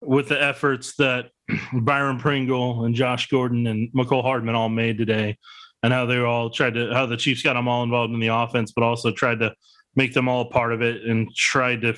with 0.01 0.29
the 0.29 0.41
efforts 0.41 0.95
that 0.97 1.31
Byron 1.73 2.19
Pringle 2.19 2.85
and 2.85 2.93
Josh 2.93 3.27
Gordon 3.29 3.67
and 3.67 3.91
Mecole 3.93 4.21
Hardman 4.21 4.55
all 4.55 4.69
made 4.69 4.97
today, 4.97 5.37
and 5.83 5.91
how 5.91 6.05
they 6.05 6.19
all 6.19 6.49
tried 6.49 6.75
to 6.75 6.93
how 6.93 7.05
the 7.05 7.17
Chiefs 7.17 7.41
got 7.41 7.53
them 7.53 7.67
all 7.67 7.83
involved 7.83 8.13
in 8.13 8.19
the 8.19 8.27
offense, 8.27 8.71
but 8.71 8.83
also 8.83 9.11
tried 9.11 9.39
to 9.39 9.53
make 9.95 10.13
them 10.13 10.29
all 10.29 10.45
part 10.45 10.71
of 10.71 10.81
it 10.81 11.03
and 11.03 11.33
tried 11.35 11.81
to 11.81 11.95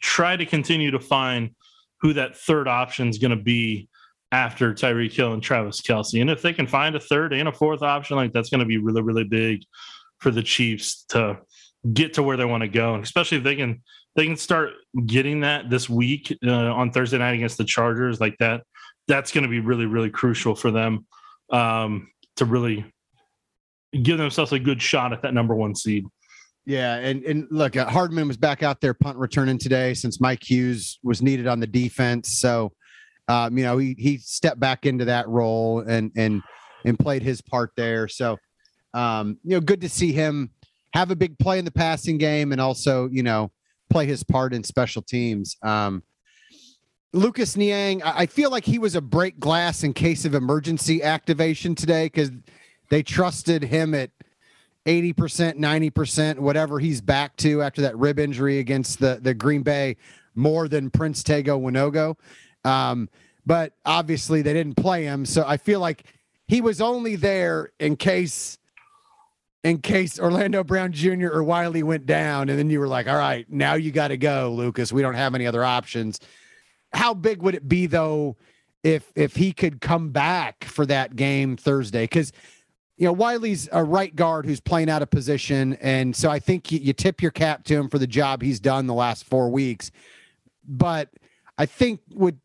try 0.00 0.36
to 0.36 0.46
continue 0.46 0.92
to 0.92 1.00
find 1.00 1.50
who 2.00 2.12
that 2.14 2.36
third 2.36 2.66
option 2.66 3.08
is 3.08 3.18
going 3.18 3.36
to 3.36 3.42
be 3.42 3.88
after 4.32 4.72
Tyreek 4.72 5.12
Hill 5.12 5.32
and 5.32 5.42
Travis 5.42 5.80
Kelce. 5.80 6.20
And 6.20 6.30
if 6.30 6.42
they 6.42 6.52
can 6.52 6.66
find 6.66 6.94
a 6.94 7.00
third 7.00 7.32
and 7.32 7.48
a 7.48 7.52
fourth 7.52 7.82
option, 7.82 8.16
like 8.16 8.32
that's 8.32 8.50
going 8.50 8.60
to 8.60 8.66
be 8.66 8.78
really, 8.78 9.02
really 9.02 9.24
big 9.24 9.62
for 10.18 10.30
the 10.30 10.42
Chiefs 10.42 11.04
to 11.08 11.38
get 11.92 12.14
to 12.14 12.22
where 12.22 12.36
they 12.36 12.44
want 12.44 12.62
to 12.62 12.68
go, 12.68 12.94
and 12.94 13.02
especially 13.02 13.38
if 13.38 13.44
they 13.44 13.56
can 13.56 13.82
they 14.16 14.26
can 14.26 14.36
start 14.36 14.70
getting 15.06 15.40
that 15.40 15.70
this 15.70 15.88
week 15.88 16.36
uh, 16.44 16.50
on 16.50 16.90
Thursday 16.90 17.18
night 17.18 17.34
against 17.34 17.58
the 17.58 17.64
Chargers, 17.64 18.20
like 18.20 18.36
that. 18.38 18.62
That's 19.08 19.32
going 19.32 19.42
to 19.42 19.48
be 19.48 19.60
really 19.60 19.86
really 19.86 20.10
crucial 20.10 20.54
for 20.54 20.70
them 20.70 21.06
um, 21.50 22.08
to 22.36 22.44
really 22.44 22.84
give 24.02 24.18
themselves 24.18 24.52
a 24.52 24.58
good 24.58 24.80
shot 24.80 25.12
at 25.12 25.22
that 25.22 25.34
number 25.34 25.54
one 25.54 25.74
seed. 25.74 26.04
Yeah, 26.66 26.96
and 26.96 27.24
and 27.24 27.48
look, 27.50 27.76
uh, 27.76 27.86
Hardman 27.86 28.28
was 28.28 28.36
back 28.36 28.62
out 28.62 28.80
there 28.80 28.94
punt 28.94 29.18
returning 29.18 29.58
today 29.58 29.94
since 29.94 30.20
Mike 30.20 30.48
Hughes 30.48 30.98
was 31.02 31.22
needed 31.22 31.46
on 31.46 31.58
the 31.58 31.66
defense. 31.66 32.38
So, 32.38 32.72
um, 33.30 33.56
you 33.56 33.62
know, 33.62 33.78
he 33.78 33.94
he 33.96 34.18
stepped 34.18 34.58
back 34.58 34.86
into 34.86 35.04
that 35.04 35.28
role 35.28 35.80
and 35.80 36.10
and 36.16 36.42
and 36.84 36.98
played 36.98 37.22
his 37.22 37.40
part 37.40 37.70
there. 37.76 38.08
So, 38.08 38.38
um, 38.92 39.38
you 39.44 39.54
know, 39.54 39.60
good 39.60 39.80
to 39.82 39.88
see 39.88 40.12
him 40.12 40.50
have 40.94 41.12
a 41.12 41.16
big 41.16 41.38
play 41.38 41.60
in 41.60 41.64
the 41.64 41.70
passing 41.70 42.18
game 42.18 42.50
and 42.50 42.60
also, 42.60 43.08
you 43.08 43.22
know, 43.22 43.52
play 43.88 44.06
his 44.06 44.24
part 44.24 44.52
in 44.52 44.64
special 44.64 45.00
teams. 45.00 45.56
Um, 45.62 46.02
Lucas 47.12 47.56
Niang, 47.56 48.02
I 48.02 48.26
feel 48.26 48.50
like 48.50 48.64
he 48.64 48.78
was 48.78 48.96
a 48.96 49.00
break 49.00 49.38
glass 49.38 49.84
in 49.84 49.92
case 49.92 50.24
of 50.24 50.34
emergency 50.34 51.02
activation 51.02 51.74
today 51.76 52.06
because 52.06 52.30
they 52.88 53.02
trusted 53.02 53.62
him 53.62 53.94
at 53.94 54.10
80%, 54.86 55.14
90%, 55.14 56.38
whatever 56.38 56.78
he's 56.78 57.00
back 57.00 57.36
to 57.38 57.62
after 57.62 57.82
that 57.82 57.96
rib 57.96 58.18
injury 58.18 58.58
against 58.58 58.98
the, 58.98 59.18
the 59.22 59.34
Green 59.34 59.62
Bay 59.62 59.96
more 60.34 60.68
than 60.68 60.90
Prince 60.90 61.22
Tega 61.22 61.52
Wanogho. 61.52 62.16
Um, 62.64 63.08
but 63.46 63.72
obviously 63.84 64.42
they 64.42 64.52
didn't 64.52 64.76
play 64.76 65.04
him. 65.04 65.24
So 65.24 65.44
I 65.46 65.56
feel 65.56 65.80
like 65.80 66.04
he 66.46 66.60
was 66.60 66.80
only 66.80 67.16
there 67.16 67.72
in 67.78 67.96
case 67.96 68.58
in 69.62 69.78
case 69.78 70.18
Orlando 70.18 70.64
Brown 70.64 70.92
Jr. 70.92 71.28
or 71.30 71.42
Wylie 71.42 71.82
went 71.82 72.06
down, 72.06 72.48
and 72.48 72.58
then 72.58 72.70
you 72.70 72.80
were 72.80 72.88
like, 72.88 73.06
all 73.06 73.16
right, 73.16 73.44
now 73.50 73.74
you 73.74 73.90
got 73.90 74.08
to 74.08 74.16
go, 74.16 74.52
Lucas. 74.52 74.92
We 74.92 75.02
don't 75.02 75.14
have 75.14 75.34
any 75.34 75.46
other 75.46 75.64
options. 75.64 76.18
How 76.92 77.12
big 77.12 77.42
would 77.42 77.54
it 77.54 77.68
be 77.68 77.86
though 77.86 78.36
if 78.82 79.12
if 79.14 79.36
he 79.36 79.52
could 79.52 79.80
come 79.80 80.10
back 80.10 80.64
for 80.64 80.86
that 80.86 81.14
game 81.14 81.56
Thursday? 81.56 82.04
Because 82.04 82.32
you 82.96 83.06
know 83.06 83.14
Wylie's 83.14 83.68
a 83.70 83.84
right 83.84 84.14
guard 84.14 84.46
who's 84.46 84.60
playing 84.60 84.90
out 84.90 85.02
of 85.02 85.10
position, 85.10 85.74
and 85.80 86.16
so 86.16 86.30
I 86.30 86.38
think 86.38 86.72
you, 86.72 86.78
you 86.78 86.92
tip 86.92 87.22
your 87.22 87.30
cap 87.30 87.64
to 87.64 87.76
him 87.76 87.88
for 87.88 87.98
the 87.98 88.06
job 88.06 88.42
he's 88.42 88.60
done 88.60 88.86
the 88.86 88.94
last 88.94 89.24
four 89.24 89.50
weeks. 89.50 89.90
But 90.66 91.10
I 91.58 91.66
think 91.66 92.00
would 92.10 92.40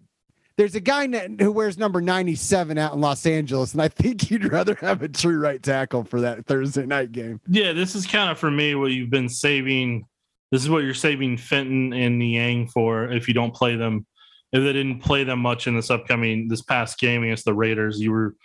there's 0.57 0.75
a 0.75 0.79
guy 0.79 1.07
who 1.07 1.51
wears 1.51 1.77
number 1.77 2.01
97 2.01 2.77
out 2.77 2.93
in 2.93 3.01
Los 3.01 3.25
Angeles, 3.25 3.73
and 3.73 3.81
I 3.81 3.87
think 3.87 4.29
you'd 4.31 4.51
rather 4.51 4.75
have 4.75 5.01
a 5.01 5.07
true 5.07 5.39
right 5.39 5.61
tackle 5.61 6.03
for 6.03 6.21
that 6.21 6.45
Thursday 6.45 6.85
night 6.85 7.11
game. 7.11 7.41
Yeah, 7.47 7.73
this 7.73 7.95
is 7.95 8.05
kind 8.05 8.31
of 8.31 8.37
for 8.37 8.51
me 8.51 8.75
what 8.75 8.91
you've 8.91 9.09
been 9.09 9.29
saving. 9.29 10.05
This 10.51 10.61
is 10.61 10.69
what 10.69 10.83
you're 10.83 10.93
saving 10.93 11.37
Fenton 11.37 11.93
and 11.93 12.19
Niang 12.19 12.67
for 12.67 13.11
if 13.11 13.27
you 13.27 13.33
don't 13.33 13.53
play 13.53 13.75
them. 13.75 14.05
If 14.51 14.63
they 14.63 14.73
didn't 14.73 14.99
play 14.99 15.25
them 15.25 15.39
much 15.39 15.67
in 15.67 15.75
this 15.75 15.89
upcoming 15.89 16.47
this 16.47 16.61
past 16.61 16.97
game 16.99 17.23
against 17.23 17.43
the 17.43 17.53
Raiders, 17.53 17.99
you 17.99 18.11
were 18.11 18.35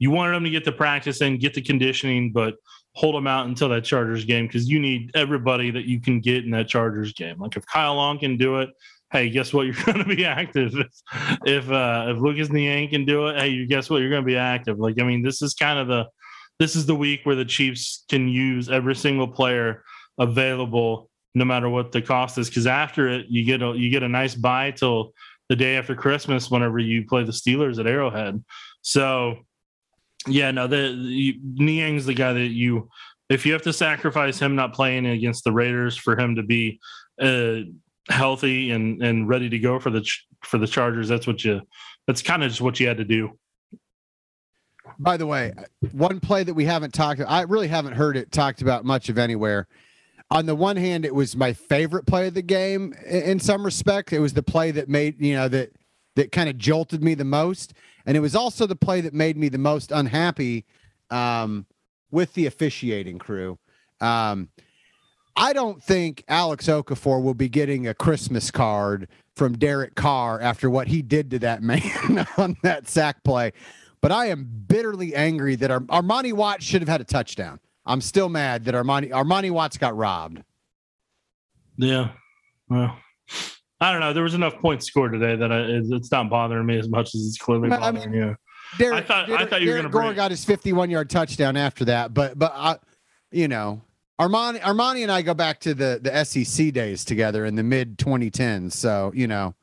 you 0.00 0.10
wanted 0.10 0.34
them 0.34 0.44
to 0.44 0.50
get 0.50 0.64
the 0.64 0.72
practice 0.72 1.20
and 1.20 1.38
get 1.38 1.54
the 1.54 1.60
conditioning, 1.60 2.32
but 2.32 2.54
hold 2.94 3.14
them 3.14 3.26
out 3.26 3.46
until 3.46 3.68
that 3.68 3.84
Chargers 3.84 4.24
game 4.24 4.46
because 4.46 4.68
you 4.68 4.80
need 4.80 5.10
everybody 5.14 5.70
that 5.70 5.84
you 5.84 6.00
can 6.00 6.20
get 6.20 6.44
in 6.44 6.50
that 6.50 6.68
Chargers 6.68 7.12
game. 7.12 7.38
Like 7.38 7.56
if 7.56 7.66
Kyle 7.66 7.94
Long 7.94 8.18
can 8.18 8.36
do 8.36 8.56
it, 8.56 8.70
hey, 9.12 9.30
guess 9.30 9.52
what? 9.52 9.62
You're 9.66 9.84
going 9.84 9.98
to 9.98 10.04
be 10.04 10.24
active. 10.24 10.74
If 11.44 11.70
uh, 11.70 12.06
if 12.08 12.18
Lucas 12.18 12.50
Niang 12.50 12.88
can 12.88 13.04
do 13.04 13.28
it, 13.28 13.38
hey, 13.38 13.48
you 13.48 13.66
guess 13.66 13.90
what? 13.90 13.98
You're 13.98 14.10
going 14.10 14.22
to 14.22 14.26
be 14.26 14.36
active. 14.36 14.78
Like 14.78 15.00
I 15.00 15.04
mean, 15.04 15.22
this 15.22 15.42
is 15.42 15.54
kind 15.54 15.78
of 15.78 15.88
the 15.88 16.06
this 16.58 16.76
is 16.76 16.86
the 16.86 16.94
week 16.94 17.20
where 17.24 17.36
the 17.36 17.44
Chiefs 17.44 18.04
can 18.08 18.28
use 18.28 18.68
every 18.68 18.94
single 18.94 19.28
player 19.28 19.82
available, 20.18 21.08
no 21.34 21.44
matter 21.44 21.68
what 21.68 21.92
the 21.92 22.02
cost 22.02 22.38
is. 22.38 22.48
Because 22.48 22.66
after 22.66 23.08
it, 23.08 23.26
you 23.28 23.44
get 23.44 23.62
a 23.62 23.74
you 23.76 23.90
get 23.90 24.02
a 24.02 24.08
nice 24.08 24.34
bye 24.34 24.70
till 24.70 25.12
the 25.48 25.56
day 25.56 25.76
after 25.76 25.96
Christmas, 25.96 26.50
whenever 26.50 26.78
you 26.78 27.06
play 27.06 27.24
the 27.24 27.32
Steelers 27.32 27.80
at 27.80 27.86
Arrowhead. 27.86 28.44
So, 28.82 29.38
yeah, 30.28 30.52
no, 30.52 30.68
the, 30.68 30.94
the 30.94 31.40
Niang's 31.56 32.06
the 32.06 32.14
guy 32.14 32.32
that 32.34 32.48
you 32.48 32.88
if 33.28 33.46
you 33.46 33.52
have 33.52 33.62
to 33.62 33.72
sacrifice 33.72 34.38
him 34.38 34.54
not 34.54 34.74
playing 34.74 35.06
against 35.06 35.44
the 35.44 35.52
Raiders 35.52 35.96
for 35.96 36.18
him 36.18 36.36
to 36.36 36.42
be 36.42 36.80
uh, 37.20 37.60
healthy 38.10 38.70
and 38.70 39.02
and 39.02 39.28
ready 39.28 39.48
to 39.48 39.58
go 39.58 39.78
for 39.78 39.90
the 39.90 40.08
for 40.42 40.58
the 40.58 40.66
Chargers, 40.66 41.08
that's 41.08 41.26
what 41.26 41.44
you 41.44 41.60
that's 42.06 42.22
kind 42.22 42.42
of 42.42 42.50
just 42.50 42.60
what 42.60 42.80
you 42.80 42.88
had 42.88 42.98
to 42.98 43.04
do. 43.04 43.38
By 44.98 45.16
the 45.16 45.26
way, 45.26 45.52
one 45.92 46.20
play 46.20 46.42
that 46.42 46.54
we 46.54 46.64
haven't 46.64 46.92
talked 46.92 47.20
I 47.26 47.42
really 47.42 47.68
haven't 47.68 47.94
heard 47.94 48.16
it 48.16 48.32
talked 48.32 48.62
about 48.62 48.84
much 48.84 49.08
of 49.08 49.18
anywhere. 49.18 49.68
On 50.32 50.46
the 50.46 50.54
one 50.54 50.76
hand, 50.76 51.04
it 51.04 51.14
was 51.14 51.36
my 51.36 51.52
favorite 51.52 52.06
play 52.06 52.28
of 52.28 52.34
the 52.34 52.42
game 52.42 52.94
in 53.04 53.40
some 53.40 53.64
respect. 53.64 54.12
It 54.12 54.20
was 54.20 54.32
the 54.32 54.44
play 54.44 54.70
that 54.70 54.88
made, 54.88 55.20
you 55.20 55.34
know, 55.34 55.48
that 55.48 55.72
that 56.16 56.32
kind 56.32 56.48
of 56.48 56.58
jolted 56.58 57.02
me 57.02 57.14
the 57.14 57.24
most. 57.24 57.74
And 58.06 58.16
it 58.16 58.20
was 58.20 58.34
also 58.34 58.66
the 58.66 58.76
play 58.76 59.00
that 59.00 59.14
made 59.14 59.36
me 59.36 59.48
the 59.48 59.58
most 59.58 59.92
unhappy 59.92 60.64
um, 61.10 61.66
with 62.10 62.34
the 62.34 62.46
officiating 62.46 63.18
crew. 63.18 63.58
Um, 64.00 64.48
I 65.40 65.54
don't 65.54 65.82
think 65.82 66.22
Alex 66.28 66.66
Okafor 66.66 67.22
will 67.22 67.32
be 67.32 67.48
getting 67.48 67.88
a 67.88 67.94
Christmas 67.94 68.50
card 68.50 69.08
from 69.34 69.56
Derek 69.56 69.94
Carr 69.94 70.38
after 70.38 70.68
what 70.68 70.86
he 70.86 71.00
did 71.00 71.30
to 71.30 71.38
that 71.38 71.62
man 71.64 72.26
on 72.36 72.58
that 72.62 72.86
sack 72.88 73.24
play. 73.24 73.54
But 74.02 74.12
I 74.12 74.26
am 74.26 74.46
bitterly 74.68 75.14
angry 75.14 75.56
that 75.56 75.70
Ar- 75.70 75.80
Armani 75.80 76.34
Watts 76.34 76.66
should 76.66 76.82
have 76.82 76.90
had 76.90 77.00
a 77.00 77.04
touchdown. 77.04 77.58
I'm 77.86 78.02
still 78.02 78.28
mad 78.28 78.66
that 78.66 78.74
Armani 78.74 79.10
Armani 79.10 79.50
Watts 79.50 79.78
got 79.78 79.96
robbed. 79.96 80.42
Yeah. 81.78 82.10
Well, 82.68 82.94
I 83.80 83.92
don't 83.92 84.00
know. 84.00 84.12
There 84.12 84.22
was 84.22 84.34
enough 84.34 84.58
points 84.58 84.84
scored 84.84 85.12
today 85.12 85.36
that 85.36 85.50
I, 85.50 85.60
it's 85.62 86.12
not 86.12 86.28
bothering 86.28 86.66
me 86.66 86.78
as 86.78 86.88
much 86.90 87.14
as 87.14 87.26
it's 87.26 87.38
clearly 87.38 87.70
bothering 87.70 88.02
I 88.02 88.06
mean, 88.06 88.12
you. 88.12 88.36
Derek, 88.76 89.04
I 89.04 89.06
thought 89.06 89.26
Derek, 89.26 89.40
I 89.40 89.46
thought 89.46 89.62
you 89.62 89.70
were 89.70 89.76
going 89.76 89.84
to. 89.84 89.90
Gore 89.90 90.12
got 90.12 90.30
his 90.30 90.44
51 90.44 90.90
yard 90.90 91.08
touchdown 91.08 91.56
after 91.56 91.86
that, 91.86 92.12
but 92.12 92.38
but 92.38 92.52
I, 92.54 92.76
you 93.32 93.48
know, 93.48 93.80
Armani, 94.20 94.60
Armani 94.60 95.02
and 95.02 95.10
I 95.10 95.22
go 95.22 95.32
back 95.32 95.60
to 95.60 95.72
the 95.72 95.98
the 96.02 96.24
SEC 96.24 96.72
days 96.72 97.06
together 97.06 97.46
in 97.46 97.54
the 97.54 97.62
mid 97.62 97.96
2010s. 97.96 98.72
So 98.72 99.12
you 99.14 99.26
know, 99.26 99.54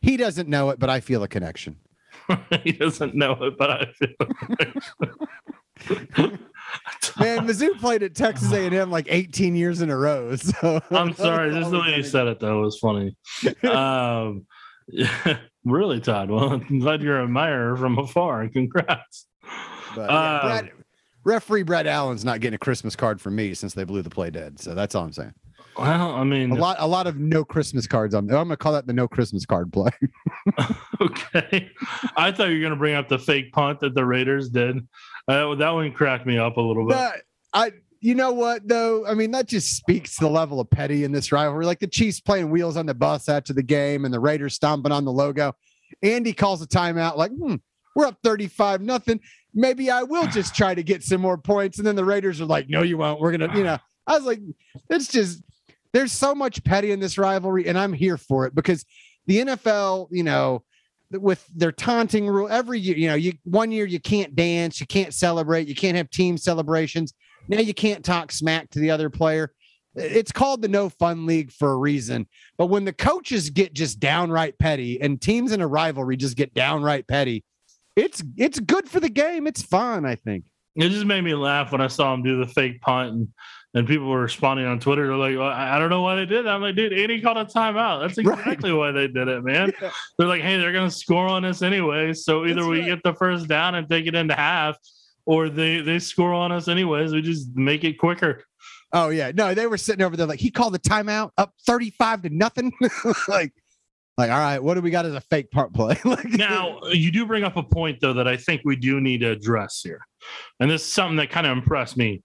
he 0.00 0.16
doesn't 0.16 0.48
know 0.48 0.70
it, 0.70 0.80
but 0.80 0.90
I 0.90 0.98
feel 0.98 1.22
a 1.22 1.28
connection. 1.28 1.76
he 2.64 2.72
doesn't 2.72 3.14
know 3.14 3.32
it, 3.40 3.56
but 3.56 3.70
I 3.70 3.86
feel. 3.92 4.14
Man, 7.18 7.46
Mizzou 7.46 7.78
played 7.78 8.02
at 8.02 8.14
Texas 8.14 8.52
A&M 8.52 8.90
like 8.90 9.06
18 9.08 9.54
years 9.54 9.80
in 9.80 9.90
a 9.90 9.96
row. 9.96 10.34
So 10.36 10.80
I'm 10.90 11.14
sorry, 11.14 11.52
just 11.52 11.70
the 11.70 11.78
way 11.78 11.96
you 11.96 12.02
said 12.02 12.26
it 12.26 12.40
though 12.40 12.60
It 12.60 12.64
was 12.64 12.78
funny. 12.78 13.16
Um, 13.62 14.46
really, 15.64 16.00
Todd. 16.00 16.30
Well, 16.30 16.52
I'm 16.52 16.80
glad 16.80 17.02
you're 17.02 17.20
a 17.20 17.24
admirer 17.24 17.76
from 17.76 17.98
afar. 17.98 18.48
Congrats. 18.48 19.26
But, 19.94 20.10
yeah, 20.10 20.16
uh, 20.16 20.42
Brad, 20.42 20.70
referee 21.30 21.62
Brett 21.62 21.86
Allen's 21.86 22.24
not 22.24 22.40
getting 22.40 22.54
a 22.54 22.58
Christmas 22.58 22.96
card 22.96 23.20
from 23.20 23.36
me 23.36 23.54
since 23.54 23.74
they 23.74 23.84
blew 23.84 24.02
the 24.02 24.10
play 24.10 24.30
dead. 24.30 24.60
So 24.60 24.74
that's 24.74 24.94
all 24.94 25.04
I'm 25.04 25.12
saying. 25.12 25.32
Well, 25.78 26.14
I 26.14 26.24
mean, 26.24 26.50
a 26.50 26.56
lot, 26.56 26.76
a 26.80 26.86
lot 26.86 27.06
of 27.06 27.18
no 27.18 27.44
Christmas 27.44 27.86
cards. 27.86 28.14
On, 28.14 28.24
I'm 28.24 28.28
going 28.28 28.48
to 28.48 28.56
call 28.56 28.72
that 28.72 28.86
the 28.86 28.92
no 28.92 29.06
Christmas 29.06 29.46
card 29.46 29.72
play. 29.72 29.90
okay, 31.00 31.70
I 32.16 32.32
thought 32.32 32.48
you 32.48 32.56
were 32.56 32.60
going 32.60 32.70
to 32.70 32.76
bring 32.76 32.94
up 32.94 33.08
the 33.08 33.18
fake 33.18 33.52
punt 33.52 33.80
that 33.80 33.94
the 33.94 34.04
Raiders 34.04 34.50
did. 34.50 34.78
Uh, 35.28 35.54
that 35.54 35.70
one 35.70 35.92
cracked 35.92 36.26
me 36.26 36.38
up 36.38 36.56
a 36.56 36.60
little 36.60 36.86
bit. 36.86 36.96
But 36.96 37.22
I, 37.54 37.72
you 38.00 38.14
know 38.14 38.32
what 38.32 38.66
though? 38.66 39.06
I 39.06 39.14
mean, 39.14 39.30
that 39.30 39.46
just 39.46 39.76
speaks 39.76 40.16
to 40.16 40.24
the 40.24 40.30
level 40.30 40.60
of 40.60 40.68
petty 40.68 41.04
in 41.04 41.12
this 41.12 41.30
rivalry. 41.30 41.66
Like 41.66 41.78
the 41.78 41.86
Chiefs 41.86 42.20
playing 42.20 42.50
wheels 42.50 42.76
on 42.76 42.86
the 42.86 42.94
bus 42.94 43.28
after 43.28 43.52
the 43.52 43.62
game, 43.62 44.04
and 44.04 44.12
the 44.12 44.20
Raiders 44.20 44.54
stomping 44.54 44.92
on 44.92 45.04
the 45.04 45.12
logo. 45.12 45.54
Andy 46.02 46.32
calls 46.32 46.62
a 46.62 46.66
timeout, 46.66 47.16
like, 47.16 47.30
hmm, 47.32 47.56
we're 47.94 48.06
up 48.06 48.18
35 48.22 48.80
nothing 48.82 49.20
maybe 49.54 49.90
I 49.90 50.02
will 50.02 50.26
just 50.32 50.54
try 50.54 50.74
to 50.74 50.82
get 50.82 51.02
some 51.02 51.20
more 51.20 51.38
points. 51.38 51.78
And 51.78 51.86
then 51.86 51.96
the 51.96 52.04
Raiders 52.04 52.40
are 52.40 52.46
like, 52.46 52.68
no, 52.68 52.82
you 52.82 52.98
won't. 52.98 53.20
We're 53.20 53.36
going 53.36 53.50
to, 53.50 53.56
you 53.56 53.64
know, 53.64 53.78
I 54.06 54.16
was 54.16 54.24
like, 54.24 54.40
it's 54.88 55.08
just, 55.08 55.42
there's 55.92 56.12
so 56.12 56.34
much 56.34 56.62
petty 56.64 56.92
in 56.92 57.00
this 57.00 57.18
rivalry, 57.18 57.66
and 57.66 57.76
I'm 57.76 57.92
here 57.92 58.16
for 58.16 58.46
it 58.46 58.54
because 58.54 58.84
the 59.26 59.40
NFL, 59.40 60.06
you 60.12 60.22
know, 60.22 60.62
with 61.10 61.44
their 61.52 61.72
taunting 61.72 62.28
rule 62.28 62.48
every 62.48 62.78
year, 62.78 62.96
you 62.96 63.08
know, 63.08 63.16
you 63.16 63.32
one 63.42 63.72
year 63.72 63.84
you 63.84 63.98
can't 63.98 64.36
dance, 64.36 64.78
you 64.78 64.86
can't 64.86 65.12
celebrate, 65.12 65.66
you 65.66 65.74
can't 65.74 65.96
have 65.96 66.08
team 66.10 66.38
celebrations. 66.38 67.12
Now 67.48 67.58
you 67.58 67.74
can't 67.74 68.04
talk 68.04 68.30
smack 68.30 68.70
to 68.70 68.78
the 68.78 68.92
other 68.92 69.10
player. 69.10 69.52
It's 69.96 70.30
called 70.30 70.62
the 70.62 70.68
no 70.68 70.88
fun 70.88 71.26
league 71.26 71.50
for 71.50 71.72
a 71.72 71.76
reason. 71.76 72.28
But 72.56 72.66
when 72.66 72.84
the 72.84 72.92
coaches 72.92 73.50
get 73.50 73.74
just 73.74 73.98
downright 73.98 74.56
petty 74.60 75.00
and 75.00 75.20
teams 75.20 75.50
in 75.50 75.60
a 75.60 75.66
rivalry 75.66 76.16
just 76.16 76.36
get 76.36 76.54
downright 76.54 77.08
petty, 77.08 77.44
it's 78.00 78.22
it's 78.36 78.58
good 78.60 78.88
for 78.88 79.00
the 79.00 79.08
game. 79.08 79.46
It's 79.46 79.62
fun, 79.62 80.04
I 80.04 80.14
think. 80.14 80.44
It 80.76 80.88
just 80.90 81.06
made 81.06 81.22
me 81.22 81.34
laugh 81.34 81.72
when 81.72 81.80
I 81.80 81.88
saw 81.88 82.14
him 82.14 82.22
do 82.22 82.38
the 82.38 82.46
fake 82.46 82.80
punt 82.80 83.10
and, 83.10 83.28
and 83.74 83.88
people 83.88 84.08
were 84.08 84.20
responding 84.20 84.66
on 84.66 84.78
Twitter. 84.78 85.06
They're 85.06 85.16
like, 85.16 85.36
well, 85.36 85.48
I 85.48 85.78
don't 85.78 85.90
know 85.90 86.02
why 86.02 86.14
they 86.14 86.26
did 86.26 86.46
that. 86.46 86.54
I'm 86.54 86.62
like, 86.62 86.76
dude, 86.76 86.92
Andy 86.92 87.20
called 87.20 87.38
a 87.38 87.44
timeout. 87.44 88.00
That's 88.00 88.18
exactly 88.18 88.70
right. 88.70 88.78
why 88.78 88.92
they 88.92 89.08
did 89.08 89.28
it, 89.28 89.42
man. 89.44 89.72
Yeah. 89.82 89.90
They're 90.16 90.28
like, 90.28 90.42
hey, 90.42 90.58
they're 90.58 90.72
gonna 90.72 90.90
score 90.90 91.26
on 91.26 91.44
us 91.44 91.62
anyway. 91.62 92.14
So 92.14 92.44
either 92.44 92.56
That's 92.56 92.66
we 92.66 92.80
right. 92.80 92.88
get 92.88 93.02
the 93.02 93.14
first 93.14 93.48
down 93.48 93.74
and 93.74 93.88
take 93.88 94.06
it 94.06 94.14
into 94.14 94.34
half, 94.34 94.76
or 95.26 95.48
they 95.48 95.80
they 95.80 95.98
score 95.98 96.32
on 96.32 96.52
us 96.52 96.68
anyways. 96.68 97.12
We 97.12 97.22
just 97.22 97.48
make 97.54 97.84
it 97.84 97.98
quicker. 97.98 98.44
Oh 98.92 99.10
yeah, 99.10 99.32
no, 99.34 99.54
they 99.54 99.66
were 99.66 99.78
sitting 99.78 100.04
over 100.04 100.16
there 100.16 100.26
like 100.26 100.40
he 100.40 100.50
called 100.50 100.74
the 100.74 100.78
timeout 100.78 101.30
up 101.36 101.52
thirty 101.66 101.90
five 101.90 102.22
to 102.22 102.30
nothing. 102.30 102.72
like 103.28 103.52
like, 104.20 104.30
all 104.30 104.38
right, 104.38 104.62
what 104.62 104.74
do 104.74 104.80
we 104.80 104.90
got 104.90 105.06
as 105.06 105.14
a 105.14 105.20
fake 105.20 105.50
part 105.50 105.72
play? 105.72 105.96
like, 106.04 106.24
now, 106.26 106.80
you 106.92 107.10
do 107.10 107.26
bring 107.26 107.44
up 107.44 107.56
a 107.56 107.62
point 107.62 107.98
though 108.00 108.12
that 108.14 108.28
I 108.28 108.36
think 108.36 108.62
we 108.64 108.76
do 108.76 109.00
need 109.00 109.22
to 109.22 109.30
address 109.30 109.80
here, 109.82 110.06
and 110.60 110.70
this 110.70 110.82
is 110.82 110.92
something 110.92 111.16
that 111.16 111.30
kind 111.30 111.46
of 111.46 111.56
impressed 111.56 111.96
me. 111.96 112.22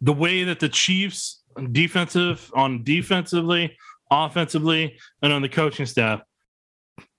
The 0.00 0.12
way 0.12 0.44
that 0.44 0.60
the 0.60 0.68
Chiefs 0.68 1.42
defensive 1.72 2.50
on 2.54 2.84
defensively, 2.84 3.76
offensively, 4.10 4.98
and 5.22 5.32
on 5.32 5.42
the 5.42 5.48
coaching 5.48 5.86
staff 5.86 6.20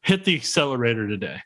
hit 0.02 0.24
the 0.24 0.36
accelerator 0.36 1.08
today. 1.08 1.38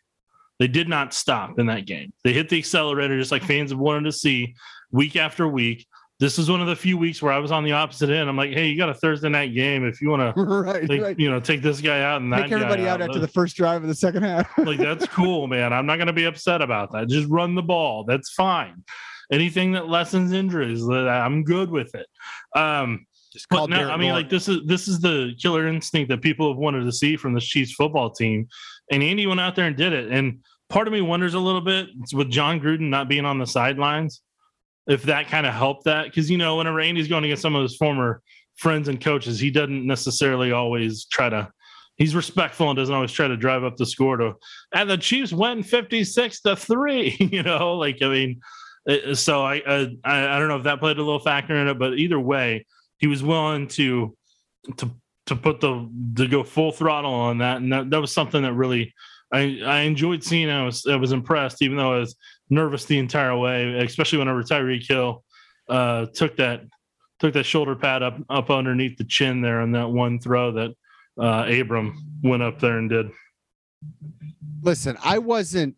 They 0.60 0.68
did 0.68 0.88
not 0.88 1.14
stop 1.14 1.58
in 1.58 1.66
that 1.68 1.88
game. 1.88 2.14
They 2.24 2.34
hit 2.34 2.50
the 2.50 2.60
accelerator 2.60 3.18
just 3.18 3.32
like 3.32 3.44
fans 3.44 3.72
have 3.72 3.80
wanted 3.80 4.04
to 4.04 4.12
see 4.12 4.56
week 4.92 5.16
after 5.16 5.48
week. 5.48 5.88
This 6.22 6.38
is 6.38 6.52
one 6.52 6.62
of 6.62 6.68
the 6.68 6.76
few 6.76 7.00
weeks 7.00 7.20
where 7.20 7.34
I 7.34 7.40
was 7.40 7.52
on 7.52 7.64
the 7.64 7.72
opposite 7.72 8.12
end. 8.12 8.30
I'm 8.30 8.38
like, 8.38 8.52
hey, 8.52 8.68
you 8.68 8.78
got 8.78 8.90
a 8.90 8.94
Thursday 8.94 9.28
night 9.28 9.56
game. 9.56 9.84
If 9.84 10.00
you 10.00 10.10
want 10.10 10.36
to, 10.36 10.42
right, 10.44 10.88
like, 10.88 11.02
right. 11.02 11.20
you 11.20 11.32
know, 11.32 11.40
take 11.40 11.64
this 11.64 11.82
guy 11.82 12.02
out 12.04 12.22
and 12.22 12.32
that 12.32 12.44
Take 12.44 12.52
everybody 12.52 12.84
guy 12.84 12.90
out 12.90 13.02
out, 13.02 13.10
after 13.10 13.18
the 13.18 13.28
first 13.28 13.56
drive 13.56 13.82
of 13.82 13.88
the 13.88 13.96
second 13.96 14.22
half. 14.22 14.48
like 14.60 14.78
that's 14.78 15.08
cool, 15.08 15.48
man. 15.48 15.74
I'm 15.74 15.88
not 15.88 15.96
going 15.96 16.06
to 16.06 16.14
be 16.14 16.26
upset 16.26 16.62
about 16.62 16.92
that. 16.92 17.10
Just 17.10 17.28
run 17.28 17.56
the 17.56 17.64
ball. 17.64 18.04
That's 18.04 18.32
fine. 18.34 18.84
Anything 19.32 19.72
that 19.72 19.88
lessens 19.88 20.32
injuries, 20.32 20.88
I'm 20.88 21.44
good 21.44 21.72
with 21.72 21.96
it. 21.96 22.06
Um, 22.56 23.08
Just 23.34 23.48
but 23.50 23.58
call 23.58 23.68
no, 23.70 23.90
I 23.90 23.98
mean, 23.98 24.10
Moore. 24.10 24.18
like 24.18 24.30
this 24.30 24.48
is 24.48 24.60
this 24.68 24.88
is 24.88 25.00
the 25.00 25.32
killer 25.42 25.68
instinct 25.68 26.10
that 26.10 26.22
people 26.22 26.48
have 26.50 26.58
wanted 26.58 26.84
to 26.84 26.92
see 26.92 27.18
from 27.18 27.34
the 27.34 27.42
Chiefs 27.42 27.74
football 27.74 28.12
team, 28.12 28.48
and 28.92 29.02
Andy 29.02 29.26
went 29.26 29.40
out 29.40 29.56
there 29.56 29.66
and 29.66 29.76
did 29.76 29.92
it. 29.92 30.12
And 30.12 30.44
part 30.70 30.86
of 30.86 30.94
me 30.94 31.02
wonders 31.02 31.34
a 31.34 31.40
little 31.40 31.62
bit 31.62 31.88
with 32.14 32.30
Jon 32.30 32.60
Gruden 32.60 32.90
not 32.90 33.10
being 33.10 33.26
on 33.26 33.40
the 33.40 33.48
sidelines, 33.48 34.22
if 34.88 35.04
that 35.04 35.28
kind 35.28 35.46
of 35.46 35.54
helped 35.54 35.86
that 35.86 36.06
because 36.06 36.30
you 36.30 36.38
know 36.38 36.58
whenever 36.58 36.80
Andy's 36.80 37.08
going 37.08 37.24
against 37.24 37.42
some 37.42 37.56
of 37.56 37.64
his 37.64 37.78
former 37.78 38.22
friends 38.56 38.88
and 38.88 39.00
coaches, 39.00 39.40
he 39.40 39.52
doesn't 39.52 39.86
necessarily 39.86 40.52
always 40.52 41.06
try 41.06 41.30
to. 41.30 41.50
He's 41.98 42.16
respectful 42.16 42.70
and 42.70 42.78
doesn't 42.78 42.94
always 42.94 43.12
try 43.12 43.28
to 43.28 43.38
drive 43.38 43.64
up 43.64 43.78
the 43.78 43.86
score 43.86 44.18
to. 44.18 44.34
And 44.74 44.90
the 44.90 44.98
Chiefs 44.98 45.32
win 45.32 45.62
fifty 45.62 46.04
six 46.04 46.42
to 46.42 46.56
three. 46.56 47.16
You 47.20 47.44
know, 47.44 47.78
like 47.78 48.02
I 48.02 48.08
mean, 48.08 48.42
uh, 48.90 49.14
so 49.14 49.44
I, 49.44 49.60
uh, 49.60 49.88
I 50.04 50.36
I 50.36 50.40
don't 50.40 50.48
know 50.48 50.58
if 50.58 50.64
that 50.64 50.80
played 50.80 50.98
a 50.98 51.04
little 51.04 51.20
factor 51.20 51.56
in 51.56 51.68
it, 51.68 51.78
but 51.78 51.98
either 52.00 52.20
way, 52.20 52.66
he 52.98 53.08
was 53.08 53.24
willing 53.24 53.68
to 53.70 54.16
to 54.78 54.92
to 55.28 55.36
put 55.36 55.62
the 55.62 55.90
to 56.16 56.28
go 56.28 56.44
full 56.44 56.72
throttle 56.72 57.14
on 57.14 57.38
that, 57.40 57.58
and 57.58 57.72
that, 57.72 57.90
that 57.92 58.02
was 58.02 58.12
something 58.12 58.42
that 58.42 58.54
really 58.54 58.94
I 59.32 59.62
I 59.66 59.80
enjoyed 59.82 60.24
seeing. 60.24 60.50
I 60.50 60.66
was 60.66 60.86
I 60.86 60.96
was 60.96 61.12
impressed, 61.12 61.62
even 61.62 61.78
though 61.78 61.94
I 61.94 62.00
was 62.00 62.16
nervous 62.52 62.86
the 62.86 63.00
entire 63.00 63.36
way, 63.36 63.80
especially 63.80 64.20
whenever 64.20 64.44
Tyreek 64.44 64.88
Hill 64.88 65.24
uh, 65.70 66.06
took 66.14 66.38
that 66.38 66.62
took 67.20 67.34
that 67.34 67.46
shoulder 67.46 67.76
pad 67.76 68.04
up 68.04 68.18
up 68.30 68.52
underneath 68.52 68.98
the 68.98 69.06
chin 69.06 69.42
there 69.42 69.62
on 69.62 69.72
that 69.72 69.90
one 69.90 70.20
throw 70.20 70.52
that 70.52 70.76
uh, 71.20 71.46
Abram 71.50 72.20
went 72.22 72.44
up 72.44 72.60
there 72.60 72.78
and 72.78 72.90
did. 72.90 73.10
listen, 74.62 74.98
I 75.04 75.18
wasn't. 75.18 75.76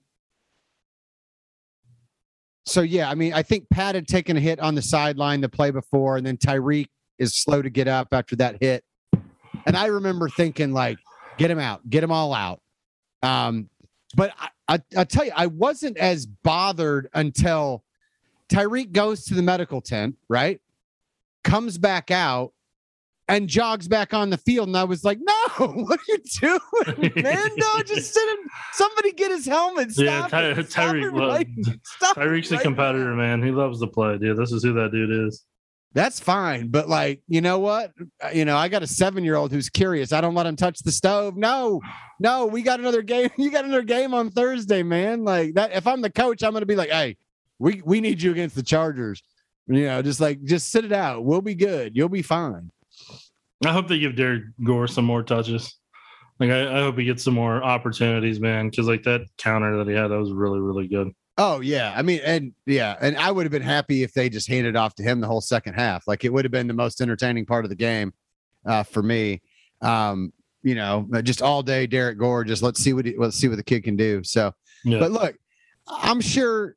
So 2.65 2.81
yeah, 2.81 3.09
I 3.09 3.15
mean, 3.15 3.33
I 3.33 3.43
think 3.43 3.69
Pat 3.69 3.95
had 3.95 4.07
taken 4.07 4.37
a 4.37 4.39
hit 4.39 4.59
on 4.59 4.73
the 4.73 4.81
sideline 4.81 5.41
the 5.41 5.49
play 5.49 5.71
before, 5.71 6.17
and 6.17 6.25
then 6.25 6.37
Tyreek 6.37 6.87
is 7.19 7.35
slow 7.35 7.61
to 7.61 7.69
get 7.69 7.87
up 7.87 8.09
after 8.11 8.35
that 8.37 8.57
hit. 8.61 8.83
And 9.65 9.77
I 9.77 9.87
remember 9.87 10.29
thinking, 10.29 10.73
like, 10.73 10.97
get 11.37 11.51
him 11.51 11.59
out, 11.59 11.87
get 11.89 12.03
him 12.03 12.11
all 12.11 12.33
out. 12.33 12.61
Um, 13.21 13.69
but 14.15 14.33
I, 14.39 14.49
I, 14.67 14.79
I 14.97 15.03
tell 15.03 15.25
you, 15.25 15.31
I 15.35 15.47
wasn't 15.47 15.97
as 15.97 16.25
bothered 16.25 17.09
until 17.13 17.83
Tyreek 18.49 18.91
goes 18.91 19.25
to 19.25 19.33
the 19.33 19.41
medical 19.41 19.81
tent, 19.81 20.15
right? 20.29 20.61
Comes 21.43 21.77
back 21.77 22.11
out 22.11 22.53
and 23.27 23.47
jogs 23.47 23.87
back 23.87 24.13
on 24.13 24.29
the 24.29 24.37
field. 24.37 24.67
And 24.67 24.77
I 24.77 24.83
was 24.83 25.03
like, 25.03 25.19
no, 25.21 25.33
what 25.67 25.99
are 25.99 26.03
you 26.07 26.17
doing, 26.39 27.13
man? 27.23 27.49
No, 27.57 27.83
just 27.83 28.13
sit 28.13 28.29
him. 28.29 28.45
Somebody 28.73 29.11
get 29.13 29.31
his 29.31 29.45
helmet. 29.45 29.91
Stop 29.91 30.31
Yeah, 30.31 30.53
Ty- 30.53 30.61
Tyreek 30.61 31.11
right- 31.13 31.47
Tyreek's 32.15 32.51
a 32.51 32.57
competitor, 32.59 33.13
man. 33.15 33.41
He 33.43 33.51
loves 33.51 33.79
to 33.81 33.87
play, 33.87 34.17
dude. 34.17 34.37
This 34.37 34.51
is 34.51 34.63
who 34.63 34.73
that 34.73 34.91
dude 34.91 35.27
is. 35.27 35.45
That's 35.93 36.19
fine. 36.19 36.69
But 36.69 36.89
like, 36.89 37.21
you 37.27 37.41
know 37.41 37.59
what? 37.59 37.91
Uh, 38.23 38.29
You 38.33 38.45
know, 38.45 38.57
I 38.57 38.67
got 38.67 38.83
a 38.83 38.87
seven 38.87 39.23
year 39.23 39.35
old 39.35 39.51
who's 39.51 39.69
curious. 39.69 40.11
I 40.11 40.21
don't 40.21 40.33
let 40.33 40.45
him 40.45 40.55
touch 40.55 40.79
the 40.79 40.91
stove. 40.91 41.37
No, 41.37 41.81
no, 42.19 42.47
we 42.47 42.63
got 42.63 42.79
another 42.79 43.01
game. 43.01 43.29
You 43.37 43.51
got 43.51 43.65
another 43.65 43.83
game 43.83 44.13
on 44.13 44.31
Thursday, 44.31 44.81
man. 44.83 45.23
Like 45.23 45.53
that. 45.53 45.71
If 45.73 45.85
I'm 45.87 46.01
the 46.01 46.11
coach, 46.11 46.43
I'm 46.43 46.53
gonna 46.53 46.65
be 46.65 46.75
like, 46.75 46.89
hey, 46.89 47.17
we 47.59 47.81
we 47.85 48.01
need 48.01 48.21
you 48.21 48.31
against 48.31 48.55
the 48.55 48.63
Chargers. 48.63 49.21
You 49.67 49.85
know, 49.85 50.01
just 50.01 50.19
like 50.19 50.43
just 50.43 50.71
sit 50.71 50.83
it 50.83 50.91
out. 50.91 51.23
We'll 51.23 51.41
be 51.41 51.55
good. 51.55 51.95
You'll 51.95 52.09
be 52.09 52.21
fine. 52.23 52.71
I 53.65 53.71
hope 53.71 53.87
they 53.87 53.99
give 53.99 54.15
Derrick 54.15 54.43
Gore 54.63 54.87
some 54.87 55.05
more 55.05 55.23
touches. 55.23 55.77
Like 56.39 56.49
I, 56.49 56.79
I 56.79 56.81
hope 56.81 56.97
he 56.97 57.05
gets 57.05 57.23
some 57.23 57.35
more 57.35 57.63
opportunities, 57.63 58.39
man. 58.39 58.69
Because 58.69 58.87
like 58.87 59.03
that 59.03 59.21
counter 59.37 59.77
that 59.77 59.87
he 59.87 59.95
had, 59.95 60.07
that 60.07 60.19
was 60.19 60.33
really, 60.33 60.59
really 60.59 60.87
good. 60.87 61.11
Oh 61.37 61.61
yeah, 61.61 61.93
I 61.95 62.03
mean, 62.03 62.19
and 62.23 62.53
yeah, 62.67 62.95
and 63.01 63.17
I 63.17 63.31
would 63.31 63.43
have 63.45 63.51
been 63.51 63.61
happy 63.63 64.03
if 64.03 64.13
they 64.13 64.29
just 64.29 64.47
handed 64.47 64.75
off 64.75 64.93
to 64.95 65.03
him 65.03 65.19
the 65.19 65.27
whole 65.27 65.41
second 65.41 65.73
half. 65.73 66.07
Like 66.07 66.23
it 66.25 66.31
would 66.31 66.45
have 66.45 66.51
been 66.51 66.67
the 66.67 66.73
most 66.75 67.01
entertaining 67.01 67.45
part 67.45 67.65
of 67.65 67.69
the 67.69 67.75
game 67.75 68.13
uh, 68.65 68.83
for 68.83 69.01
me. 69.01 69.41
Um, 69.81 70.31
you 70.61 70.75
know, 70.75 71.07
uh, 71.13 71.21
just 71.21 71.41
all 71.41 71.63
day, 71.63 71.87
Derrick 71.87 72.19
Gore. 72.19 72.43
Just 72.43 72.61
let's 72.61 72.79
see 72.79 72.93
what 72.93 73.05
he, 73.05 73.15
let's 73.17 73.35
see 73.35 73.47
what 73.47 73.57
the 73.57 73.63
kid 73.63 73.83
can 73.83 73.95
do. 73.95 74.23
So, 74.23 74.53
Yeah. 74.85 74.99
but 74.99 75.11
look, 75.11 75.35
I'm 75.87 76.21
sure. 76.21 76.75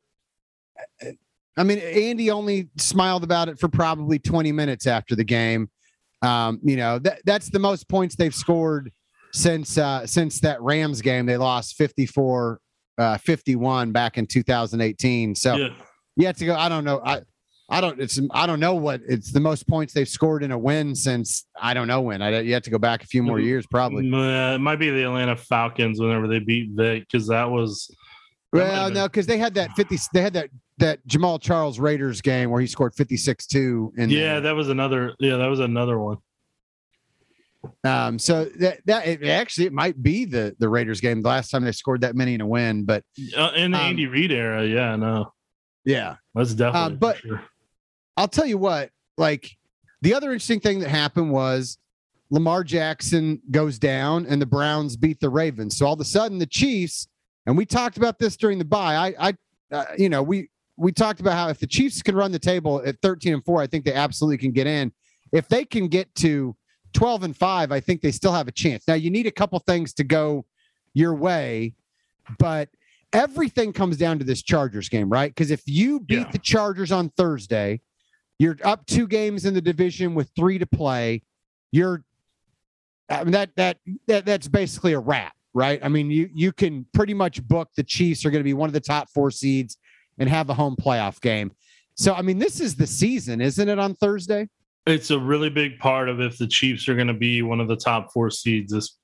I 1.59 1.63
mean, 1.63 1.79
Andy 1.79 2.31
only 2.31 2.69
smiled 2.77 3.25
about 3.25 3.49
it 3.49 3.59
for 3.59 3.69
probably 3.69 4.19
20 4.19 4.53
minutes 4.53 4.87
after 4.87 5.15
the 5.15 5.25
game. 5.25 5.71
Um, 6.23 6.61
you 6.63 6.77
know, 6.77 6.99
that 7.01 7.21
that's 7.25 7.51
the 7.51 7.59
most 7.59 7.89
points 7.89 8.17
they've 8.17 8.35
scored 8.35 8.91
since 9.33 9.77
uh, 9.79 10.07
since 10.07 10.41
that 10.41 10.61
Rams 10.63 11.03
game. 11.03 11.27
They 11.27 11.37
lost 11.37 11.77
54 11.77 12.59
uh, 12.99 13.19
51 13.19 13.93
back 13.93 14.19
in 14.19 14.27
2018. 14.27 15.35
So 15.35 15.57
yeah. 15.57 15.69
you 16.17 16.27
have 16.27 16.37
to 16.39 16.47
go. 16.47 16.55
I 16.55 16.69
don't 16.69 16.85
know. 16.85 17.01
I 17.05 17.23
I 17.69 17.81
don't. 17.81 18.01
It's 18.01 18.21
I 18.31 18.47
don't 18.47 18.61
know 18.61 18.75
what 18.75 19.01
it's 19.09 19.33
the 19.33 19.41
most 19.41 19.67
points 19.67 19.93
they've 19.93 20.09
scored 20.09 20.45
in 20.45 20.53
a 20.53 20.59
win 20.59 20.95
since 20.95 21.47
I 21.61 21.75
don't 21.75 21.89
know 21.89 22.01
when. 22.01 22.23
I 22.23 22.41
you 22.41 22.55
have 22.55 22.63
to 22.63 22.71
go 22.71 22.79
back 22.79 23.03
a 23.03 23.07
few 23.07 23.23
more 23.23 23.41
years 23.41 23.67
probably. 23.67 24.13
Uh, 24.13 24.55
it 24.55 24.59
might 24.59 24.77
be 24.77 24.91
the 24.91 25.03
Atlanta 25.03 25.37
Falcons 25.37 26.01
whenever 26.01 26.29
they 26.29 26.39
beat 26.39 26.71
Vic 26.75 27.07
because 27.11 27.27
that 27.27 27.51
was 27.51 27.91
That 28.53 28.59
Well, 28.73 28.91
no, 28.91 29.09
because 29.09 29.27
they 29.27 29.39
had 29.39 29.55
that 29.55 29.73
50. 29.73 29.99
They 30.13 30.23
had 30.23 30.35
that 30.35 30.51
that 30.79 31.05
Jamaal 31.09 31.41
Charles 31.41 31.81
Raiders 31.81 32.21
game 32.21 32.51
where 32.51 32.61
he 32.61 32.69
scored 32.69 32.95
56 32.95 33.47
two. 33.47 33.93
And 33.99 34.13
yeah, 34.13 34.39
that 34.39 34.55
was 34.55 34.69
another 34.69 35.15
yeah, 35.19 35.37
that 35.37 35.49
was 35.49 35.59
another 35.59 35.99
one. 35.99 36.19
Um, 37.85 38.19
so 38.19 38.45
that 38.59 38.81
that 38.87 39.07
it, 39.07 39.25
actually 39.25 39.67
it 39.67 39.73
might 39.73 40.03
be 40.03 40.25
the 40.25 40.55
the 40.59 40.69
Raiders 40.69 41.01
game 41.01 41.23
the 41.23 41.29
last 41.29 41.51
time 41.51 41.65
they 41.65 41.73
scored 41.73 42.01
that 42.03 42.15
many 42.17 42.35
in 42.35 42.41
a 42.41 42.47
win. 42.47 42.85
But 42.85 43.03
Uh, 43.37 43.53
in 43.57 43.71
the 43.73 43.79
Um, 43.79 43.85
Andy 43.85 44.07
Reid 44.07 44.33
era, 44.33 44.65
yeah, 44.67 44.97
no, 44.97 45.33
yeah, 45.85 46.17
that's 46.35 46.55
definitely. 46.55 46.97
but- 46.97 47.19
sure. 47.19 47.43
I'll 48.17 48.29
tell 48.29 48.47
you 48.47 48.57
what, 48.59 48.91
like 49.19 49.51
the 50.03 50.15
other 50.15 50.33
interesting 50.33 50.61
thing 50.61 50.81
that 50.81 50.89
happened 50.89 51.31
was 51.31 51.79
Lamar 52.31 52.65
Jackson 52.65 53.41
goes 53.51 53.79
down 53.79 54.27
and 54.27 54.41
the 54.41 54.47
Browns 54.47 54.97
beat 54.97 55.21
the 55.21 55.29
Ravens. 55.29 55.77
So 55.77 55.87
all 55.87 55.93
of 55.95 56.01
a 56.01 56.05
sudden 56.05 56.39
the 56.39 56.47
Chiefs, 56.47 57.09
and 57.47 57.57
we 57.57 57.67
talked 57.67 57.99
about 57.99 58.19
this 58.19 58.37
during 58.37 58.59
the 58.59 58.65
bye. 58.65 58.97
I, 58.97 59.29
I, 59.29 59.35
uh, 59.75 59.85
you 59.99 60.09
know, 60.09 60.23
we 60.23 60.49
we 60.79 60.93
talked 60.93 61.21
about 61.21 61.35
how 61.35 61.49
if 61.49 61.59
the 61.59 61.67
Chiefs 61.67 62.03
can 62.03 62.15
run 62.17 62.33
the 62.33 62.39
table 62.39 62.83
at 62.85 62.97
13 63.03 63.35
and 63.35 63.45
4, 63.45 63.63
I 63.63 63.67
think 63.67 63.85
they 63.85 63.93
absolutely 63.95 64.39
can 64.39 64.53
get 64.53 64.67
in. 64.67 64.93
If 65.33 65.49
they 65.49 65.65
can 65.65 65.89
get 65.89 66.15
to 66.17 66.55
12 66.93 67.23
and 67.25 67.37
5, 67.37 67.73
I 67.73 67.81
think 67.81 68.01
they 68.01 68.13
still 68.13 68.33
have 68.33 68.49
a 68.49 68.53
chance. 68.53 68.85
Now 68.89 68.95
you 68.95 69.11
need 69.11 69.27
a 69.27 69.31
couple 69.31 69.59
things 69.61 69.93
to 69.95 70.05
go 70.05 70.45
your 70.95 71.15
way, 71.15 71.75
but 72.39 72.69
everything 73.13 73.73
comes 73.73 73.97
down 73.97 74.19
to 74.19 74.25
this 74.25 74.43
Chargers 74.43 74.89
game, 74.89 75.09
right? 75.09 75.31
Because 75.31 75.51
if 75.51 75.63
you 75.67 76.01
beat 76.01 76.19
Yeah. 76.27 76.31
the 76.33 76.39
Chargers 76.39 76.91
on 76.93 77.11
Thursday, 77.11 77.81
you're 78.39 78.57
up 78.65 78.87
two 78.87 79.07
games 79.07 79.45
in 79.47 79.55
the 79.55 79.61
division 79.63 80.15
with 80.15 80.31
three 80.37 80.59
to 80.59 80.67
play. 80.67 81.23
You're 81.73 82.05
I 83.09 83.23
mean 83.25 83.33
that 83.33 83.51
that 83.57 83.79
that 84.09 84.27
that's 84.27 84.49
basically 84.49 84.93
a 84.93 84.99
wrap, 84.99 85.35
right? 85.55 85.79
I 85.83 85.89
mean, 85.89 86.11
you 86.11 86.29
you 86.35 86.53
can 86.53 86.87
pretty 86.93 87.15
much 87.15 87.43
book 87.47 87.69
the 87.77 87.85
Chiefs 87.85 88.25
are 88.25 88.31
going 88.31 88.41
to 88.41 88.45
be 88.45 88.53
one 88.55 88.69
of 88.69 88.73
the 88.75 88.81
top 88.81 89.09
four 89.11 89.31
seeds 89.31 89.77
and 90.19 90.29
have 90.29 90.51
a 90.51 90.55
home 90.55 90.75
playoff 90.77 91.21
game. 91.21 91.53
So 91.95 92.15
I 92.15 92.23
mean, 92.23 92.39
this 92.39 92.61
is 92.61 92.75
the 92.75 92.87
season, 92.87 93.41
isn't 93.41 93.69
it? 93.69 93.79
On 93.79 93.95
Thursday, 93.95 94.49
It's 94.87 95.11
a 95.11 95.19
really 95.19 95.51
big 95.51 95.79
part 95.79 96.09
of 96.09 96.21
if 96.21 96.39
the 96.39 96.47
Chiefs 96.47 96.89
are 96.89 96.95
going 96.95 97.09
to 97.09 97.15
be 97.15 97.43
one 97.43 97.61
of 97.61 97.69
the 97.69 97.77
top 97.77 98.13
four 98.13 98.31
seeds. 98.31 98.73
This 98.73 98.97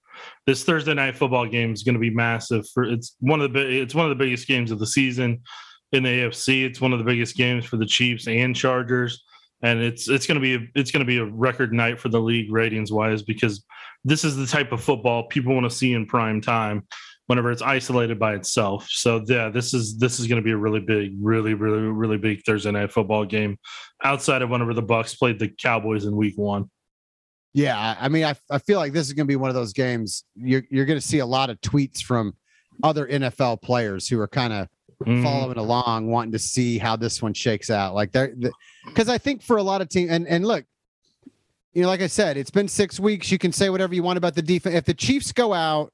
this 0.46 0.64
Thursday 0.64 0.94
night 0.94 1.16
football 1.16 1.46
game 1.46 1.72
is 1.72 1.82
going 1.82 1.94
to 1.94 2.00
be 2.00 2.10
massive. 2.10 2.68
For 2.68 2.84
it's 2.84 3.16
one 3.20 3.40
of 3.40 3.52
the 3.52 3.82
it's 3.82 3.94
one 3.94 4.04
of 4.04 4.10
the 4.10 4.24
biggest 4.24 4.46
games 4.46 4.70
of 4.70 4.78
the 4.78 4.86
season 4.86 5.42
in 5.92 6.02
the 6.02 6.08
AFC. 6.08 6.64
It's 6.64 6.80
one 6.80 6.92
of 6.92 6.98
the 6.98 7.04
biggest 7.04 7.36
games 7.36 7.64
for 7.64 7.76
the 7.76 7.86
Chiefs 7.86 8.28
and 8.28 8.54
Chargers, 8.54 9.22
and 9.62 9.80
it's 9.80 10.08
it's 10.08 10.26
going 10.26 10.36
to 10.36 10.40
be 10.40 10.54
a, 10.54 10.68
it's 10.74 10.90
going 10.90 11.00
to 11.00 11.06
be 11.06 11.18
a 11.18 11.24
record 11.24 11.72
night 11.72 11.98
for 11.98 12.08
the 12.08 12.20
league 12.20 12.52
ratings 12.52 12.92
wise 12.92 13.22
because 13.22 13.64
this 14.04 14.24
is 14.24 14.36
the 14.36 14.46
type 14.46 14.72
of 14.72 14.82
football 14.82 15.26
people 15.28 15.54
want 15.54 15.68
to 15.68 15.76
see 15.76 15.94
in 15.94 16.06
prime 16.06 16.40
time 16.40 16.86
whenever 17.26 17.50
it's 17.50 17.62
isolated 17.62 18.18
by 18.18 18.34
itself. 18.34 18.86
So 18.90 19.22
yeah, 19.26 19.48
this 19.48 19.74
is 19.74 19.96
this 19.98 20.18
is 20.20 20.26
going 20.26 20.40
to 20.40 20.44
be 20.44 20.50
a 20.52 20.56
really 20.56 20.80
big, 20.80 21.12
really, 21.20 21.54
really, 21.54 21.78
really 21.82 22.18
big 22.18 22.42
Thursday 22.44 22.70
night 22.72 22.92
football 22.92 23.24
game 23.24 23.58
outside 24.04 24.42
of 24.42 24.50
whenever 24.50 24.74
the 24.74 24.82
Bucks 24.82 25.14
played 25.14 25.38
the 25.38 25.48
Cowboys 25.48 26.04
in 26.04 26.14
Week 26.16 26.36
One. 26.36 26.70
yeah. 27.54 27.96
I 28.00 28.08
mean, 28.08 28.24
I 28.24 28.34
I 28.50 28.58
feel 28.58 28.78
like 28.78 28.92
this 28.92 29.06
is 29.06 29.12
going 29.12 29.26
to 29.26 29.30
be 29.32 29.36
one 29.36 29.50
of 29.50 29.54
those 29.54 29.72
games. 29.72 30.24
You're 30.34 30.64
you're 30.70 30.86
going 30.86 30.98
to 31.00 31.06
see 31.06 31.18
a 31.20 31.26
lot 31.26 31.50
of 31.50 31.60
tweets 31.60 32.00
from 32.02 32.34
other 32.82 33.06
NFL 33.06 33.62
players 33.62 34.08
who 34.08 34.18
are 34.20 34.28
kind 34.28 34.52
of 34.52 34.68
Mhm. 35.04 35.22
following 35.24 35.58
along, 35.58 36.06
wanting 36.08 36.30
to 36.30 36.38
see 36.38 36.78
how 36.78 36.94
this 36.94 37.20
one 37.20 37.34
shakes 37.34 37.70
out. 37.70 37.92
Like 37.92 38.12
they're 38.12 38.34
because 38.86 39.08
I 39.08 39.18
think 39.18 39.42
for 39.42 39.56
a 39.56 39.62
lot 39.62 39.80
of 39.80 39.88
teams, 39.88 40.10
and 40.12 40.28
and 40.28 40.46
look, 40.46 40.64
you 41.74 41.82
know, 41.82 41.88
like 41.88 42.00
I 42.02 42.06
said, 42.06 42.36
it's 42.36 42.50
been 42.52 42.68
six 42.68 43.00
weeks. 43.00 43.30
You 43.32 43.36
can 43.38 43.50
say 43.52 43.68
whatever 43.68 43.94
you 43.94 44.02
want 44.04 44.16
about 44.16 44.34
the 44.36 44.42
defense. 44.42 44.76
If 44.76 44.84
the 44.84 44.94
Chiefs 44.94 45.32
go 45.32 45.52
out 45.54 45.92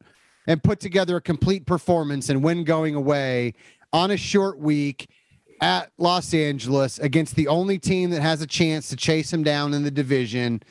and 0.49 0.61
put 0.63 0.81
together 0.81 1.17
a 1.17 1.21
complete 1.21 1.65
performance 1.67 2.29
and 2.29 2.43
win 2.43 2.65
going 2.65 2.97
away 2.97 3.55
on 3.93 4.11
a 4.11 4.17
short 4.17 4.59
week, 4.59 5.09
at 5.61 5.91
Los 5.99 6.35
Angeles 6.35 7.01
against 7.01 7.35
the 7.35 7.49
only 7.49 7.79
team 7.81 8.11
that 8.11 8.23
has 8.23 8.41
a 8.43 8.47
chance 8.47 8.89
to 8.91 8.97
chase 8.97 9.31
them 9.33 9.43
down 9.43 9.75
in 9.75 9.83
the 9.83 9.91
division. 9.91 10.63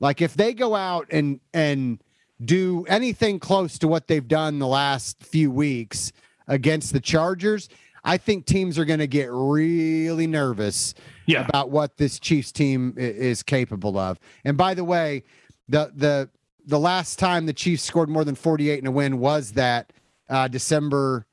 Like 0.00 0.20
if 0.20 0.34
they 0.34 0.52
go 0.52 0.74
out 0.74 1.06
and 1.10 1.40
and 1.54 1.98
do 2.44 2.84
anything 2.88 3.38
close 3.38 3.78
to 3.78 3.88
what 3.88 4.06
they've 4.06 4.26
done 4.28 4.58
the 4.58 4.66
last 4.66 5.22
few 5.22 5.50
weeks 5.50 6.12
against 6.46 6.92
the 6.92 7.00
Chargers, 7.00 7.70
I 8.04 8.18
think 8.18 8.44
teams 8.44 8.78
are 8.78 8.84
going 8.84 8.98
to 8.98 9.06
get 9.06 9.30
really 9.32 10.26
nervous 10.26 10.94
Yeah. 11.26 11.46
about 11.48 11.70
what 11.70 11.96
this 11.96 12.18
Chiefs 12.18 12.52
team 12.52 12.92
is 12.98 13.42
capable 13.42 13.96
of. 13.96 14.18
And 14.44 14.58
by 14.58 14.74
the 14.74 14.84
way, 14.84 15.24
the 15.70 15.90
the 15.96 16.28
the 16.66 16.78
last 16.78 17.18
time 17.18 17.46
the 17.46 17.52
Chiefs 17.52 17.82
scored 17.82 18.08
more 18.08 18.24
than 18.24 18.34
48 18.34 18.78
in 18.78 18.86
a 18.86 18.90
win 18.90 19.18
was 19.18 19.52
that 19.52 19.92
uh, 20.28 20.48
December 20.48 21.26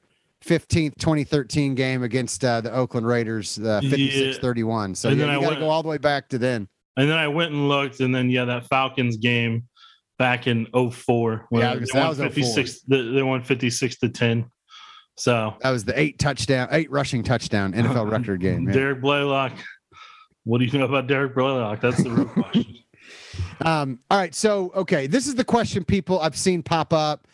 15th, 0.45 0.97
2013 0.97 1.75
game 1.75 2.03
against 2.03 2.43
uh, 2.43 2.61
the 2.61 2.71
Oakland 2.71 3.05
Raiders, 3.05 3.59
uh, 3.59 3.81
56-31. 3.83 4.97
So 4.97 5.09
And 5.09 5.17
yeah, 5.17 5.25
then 5.25 5.33
you 5.33 5.39
I 5.39 5.49
got 5.49 5.55
to 5.55 5.59
go 5.61 5.69
all 5.69 5.83
the 5.83 5.89
way 5.89 5.97
back 5.97 6.29
to 6.29 6.37
then. 6.37 6.67
And 6.97 7.09
then 7.09 7.17
I 7.17 7.27
went 7.27 7.51
and 7.51 7.69
looked, 7.69 7.99
and 8.01 8.13
then 8.13 8.29
yeah, 8.29 8.45
that 8.45 8.67
Falcons 8.67 9.17
game 9.17 9.67
back 10.17 10.47
in 10.47 10.67
04. 10.73 11.47
Yeah, 11.51 11.75
they 11.75 11.79
that 11.79 11.89
won 11.93 12.09
was 12.09 12.17
04. 12.17 12.29
56. 12.29 12.81
They, 12.81 13.23
won 13.23 13.43
56 13.43 13.97
to 13.99 14.09
10. 14.09 14.45
So 15.17 15.55
That 15.61 15.71
was 15.71 15.85
the 15.85 15.97
eight 15.99 16.19
touchdown, 16.19 16.67
eight 16.71 16.91
rushing 16.91 17.23
touchdown 17.23 17.73
NFL 17.73 18.11
record 18.11 18.41
game. 18.41 18.65
Derrick 18.71 19.01
Blaylock. 19.01 19.53
What 20.43 20.57
do 20.57 20.65
you 20.65 20.79
know 20.79 20.85
about 20.85 21.07
Derrick 21.07 21.35
Blaylock? 21.35 21.79
That's 21.79 22.03
the 22.03 22.09
real 22.09 22.25
question. 22.25 22.77
Um, 23.61 23.99
all 24.09 24.17
right. 24.17 24.33
So, 24.33 24.71
okay, 24.75 25.07
this 25.07 25.27
is 25.27 25.35
the 25.35 25.43
question 25.43 25.83
people 25.83 26.19
I've 26.19 26.37
seen 26.37 26.63
pop 26.63 26.93
up. 26.93 27.27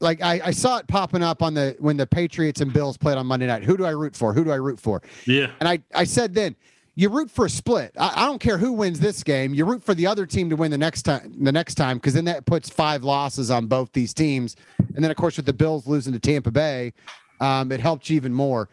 Like 0.00 0.22
I, 0.22 0.40
I 0.44 0.50
saw 0.52 0.78
it 0.78 0.86
popping 0.86 1.22
up 1.22 1.42
on 1.42 1.54
the 1.54 1.76
when 1.80 1.96
the 1.96 2.06
Patriots 2.06 2.60
and 2.60 2.72
Bills 2.72 2.96
played 2.96 3.18
on 3.18 3.26
Monday 3.26 3.46
night. 3.46 3.64
Who 3.64 3.76
do 3.76 3.84
I 3.84 3.90
root 3.90 4.14
for? 4.14 4.32
Who 4.32 4.44
do 4.44 4.52
I 4.52 4.56
root 4.56 4.78
for? 4.78 5.02
Yeah. 5.26 5.50
And 5.58 5.68
I, 5.68 5.80
I 5.94 6.04
said 6.04 6.34
then, 6.34 6.54
you 6.94 7.08
root 7.08 7.30
for 7.30 7.46
a 7.46 7.50
split. 7.50 7.92
I, 7.98 8.12
I 8.22 8.26
don't 8.26 8.40
care 8.40 8.58
who 8.58 8.72
wins 8.72 9.00
this 9.00 9.22
game. 9.22 9.54
You 9.54 9.64
root 9.64 9.82
for 9.82 9.94
the 9.94 10.06
other 10.06 10.26
team 10.26 10.50
to 10.50 10.56
win 10.56 10.70
the 10.70 10.78
next 10.78 11.02
time. 11.02 11.32
The 11.44 11.52
next 11.52 11.76
time, 11.76 11.98
because 11.98 12.14
then 12.14 12.24
that 12.26 12.44
puts 12.46 12.68
five 12.68 13.04
losses 13.04 13.50
on 13.50 13.66
both 13.66 13.92
these 13.92 14.14
teams. 14.14 14.56
And 14.94 15.02
then, 15.04 15.10
of 15.10 15.16
course, 15.16 15.36
with 15.36 15.46
the 15.46 15.52
Bills 15.52 15.86
losing 15.86 16.12
to 16.12 16.18
Tampa 16.18 16.50
Bay, 16.50 16.92
um, 17.40 17.70
it 17.72 17.80
helped 17.80 18.10
you 18.10 18.16
even 18.16 18.32
more. 18.32 18.68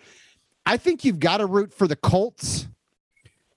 I 0.65 0.77
think 0.77 1.05
you've 1.05 1.19
got 1.19 1.37
to 1.37 1.45
root 1.45 1.71
for 1.71 1.87
the 1.87 1.95
Colts 1.95 2.67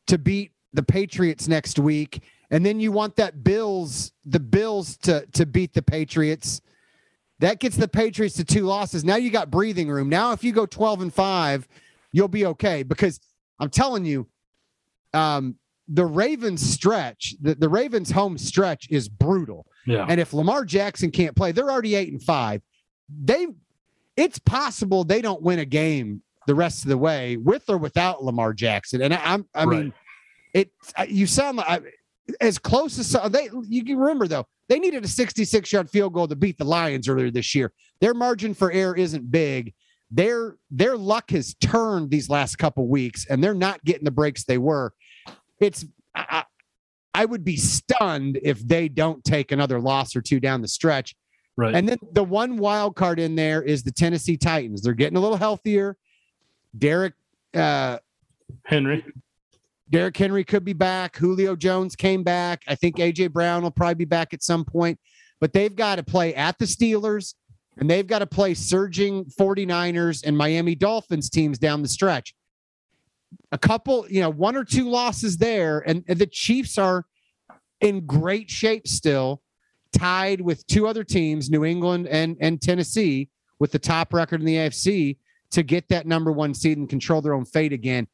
to 0.06 0.18
beat 0.18 0.52
the 0.74 0.82
Patriots 0.82 1.48
next 1.48 1.78
week, 1.78 2.22
and 2.50 2.64
then 2.64 2.80
you 2.80 2.92
want 2.92 3.16
that 3.16 3.44
Bills, 3.44 4.12
the 4.24 4.40
Bills 4.40 4.96
to 4.98 5.26
to 5.32 5.46
beat 5.46 5.74
the 5.74 5.82
Patriots. 5.82 6.60
That 7.40 7.60
gets 7.60 7.76
the 7.76 7.88
Patriots 7.88 8.34
to 8.36 8.44
two 8.44 8.62
losses. 8.62 9.04
Now 9.04 9.16
you 9.16 9.30
got 9.30 9.50
breathing 9.50 9.88
room. 9.88 10.08
Now, 10.08 10.32
if 10.32 10.42
you 10.42 10.52
go 10.52 10.66
12 10.66 11.02
and 11.02 11.14
five, 11.14 11.68
you'll 12.10 12.26
be 12.26 12.46
okay 12.46 12.82
because 12.82 13.20
I'm 13.60 13.70
telling 13.70 14.04
you, 14.04 14.26
um, 15.14 15.54
the 15.86 16.04
Ravens 16.04 16.68
stretch, 16.68 17.34
the, 17.40 17.54
the 17.54 17.68
Ravens 17.68 18.10
home 18.10 18.38
stretch 18.38 18.88
is 18.90 19.08
brutal. 19.08 19.66
Yeah. 19.86 20.04
And 20.08 20.20
if 20.20 20.34
Lamar 20.34 20.64
Jackson 20.64 21.10
can't 21.10 21.36
play, 21.36 21.52
they're 21.52 21.70
already 21.70 21.94
eight 21.94 22.12
and 22.12 22.22
five. 22.22 22.60
They, 23.08 23.46
it's 24.16 24.38
possible 24.40 25.04
they 25.04 25.22
don't 25.22 25.40
win 25.40 25.60
a 25.60 25.64
game 25.64 26.22
the 26.46 26.54
rest 26.54 26.82
of 26.82 26.88
the 26.88 26.98
way 26.98 27.36
with 27.36 27.68
or 27.68 27.78
without 27.78 28.24
Lamar 28.24 28.52
Jackson. 28.52 29.00
And 29.00 29.14
I, 29.14 29.20
I'm, 29.22 29.46
I 29.54 29.64
mean, 29.64 29.92
it. 30.52 30.70
You 31.06 31.26
sound 31.26 31.58
like 31.58 31.68
I, 31.68 31.80
as 32.40 32.58
close 32.58 32.98
as 32.98 33.30
they. 33.30 33.48
You 33.68 33.84
can 33.84 33.98
remember 33.98 34.28
though, 34.28 34.46
they 34.68 34.78
needed 34.78 35.04
a 35.04 35.08
66 35.08 35.72
yard 35.72 35.90
field 35.90 36.12
goal 36.12 36.28
to 36.28 36.36
beat 36.36 36.58
the 36.58 36.64
Lions 36.64 37.08
earlier 37.08 37.30
this 37.30 37.54
year. 37.54 37.72
Their 38.00 38.14
margin 38.14 38.54
for 38.54 38.70
error 38.70 38.96
isn't 38.96 39.30
big. 39.30 39.74
Their 40.10 40.56
their 40.70 40.96
luck 40.96 41.30
has 41.30 41.54
turned 41.54 42.10
these 42.10 42.28
last 42.28 42.56
couple 42.56 42.88
weeks, 42.88 43.26
and 43.26 43.42
they're 43.42 43.54
not 43.54 43.84
getting 43.84 44.04
the 44.04 44.10
breaks 44.10 44.44
they 44.44 44.58
were. 44.58 44.92
It's 45.60 45.84
I, 46.14 46.44
I 47.14 47.24
would 47.24 47.44
be 47.44 47.56
stunned 47.56 48.38
if 48.42 48.66
they 48.66 48.88
don't 48.88 49.22
take 49.24 49.52
another 49.52 49.80
loss 49.80 50.14
or 50.14 50.22
two 50.22 50.40
down 50.40 50.62
the 50.62 50.68
stretch. 50.68 51.14
Right. 51.56 51.74
And 51.74 51.88
then 51.88 51.98
the 52.12 52.22
one 52.22 52.56
wild 52.56 52.94
card 52.94 53.18
in 53.18 53.34
there 53.34 53.62
is 53.62 53.82
the 53.82 53.90
Tennessee 53.90 54.36
Titans. 54.36 54.82
They're 54.82 54.94
getting 54.94 55.16
a 55.16 55.20
little 55.20 55.36
healthier. 55.36 55.96
Derrick 56.76 57.14
uh, 57.54 57.98
Henry. 58.64 59.04
Derrick 59.90 60.16
Henry 60.16 60.44
could 60.44 60.64
be 60.64 60.72
back. 60.72 61.16
Julio 61.16 61.56
Jones 61.56 61.96
came 61.96 62.22
back. 62.22 62.62
I 62.68 62.74
think 62.74 62.96
AJ 62.96 63.32
Brown 63.32 63.62
will 63.62 63.70
probably 63.70 63.94
be 63.94 64.04
back 64.04 64.34
at 64.34 64.42
some 64.42 64.64
point, 64.64 64.98
but 65.40 65.52
they've 65.52 65.74
got 65.74 65.96
to 65.96 66.02
play 66.02 66.34
at 66.34 66.58
the 66.58 66.66
Steelers 66.66 67.34
and 67.78 67.88
they've 67.88 68.06
got 68.06 68.18
to 68.18 68.26
play 68.26 68.54
surging 68.54 69.24
49ers 69.26 70.24
and 70.26 70.36
Miami 70.36 70.74
Dolphins 70.74 71.30
teams 71.30 71.58
down 71.58 71.82
the 71.82 71.88
stretch. 71.88 72.34
A 73.52 73.58
couple, 73.58 74.06
you 74.10 74.20
know, 74.20 74.30
one 74.30 74.56
or 74.56 74.64
two 74.64 74.88
losses 74.88 75.36
there, 75.36 75.80
and, 75.86 76.04
and 76.08 76.18
the 76.18 76.26
Chiefs 76.26 76.76
are 76.76 77.06
in 77.80 78.04
great 78.04 78.50
shape 78.50 78.88
still, 78.88 79.42
tied 79.92 80.40
with 80.40 80.66
two 80.66 80.86
other 80.86 81.04
teams, 81.04 81.50
New 81.50 81.64
England 81.64 82.08
and, 82.08 82.36
and 82.40 82.60
Tennessee, 82.60 83.28
with 83.58 83.72
the 83.72 83.78
top 83.78 84.12
record 84.12 84.40
in 84.40 84.46
the 84.46 84.56
AFC 84.56 85.18
to 85.50 85.62
get 85.62 85.88
that 85.88 86.06
number 86.06 86.32
one 86.32 86.54
seed 86.54 86.78
and 86.78 86.88
control 86.88 87.20
their 87.20 87.34
own 87.34 87.44
fate 87.44 87.72
again. 87.72 88.06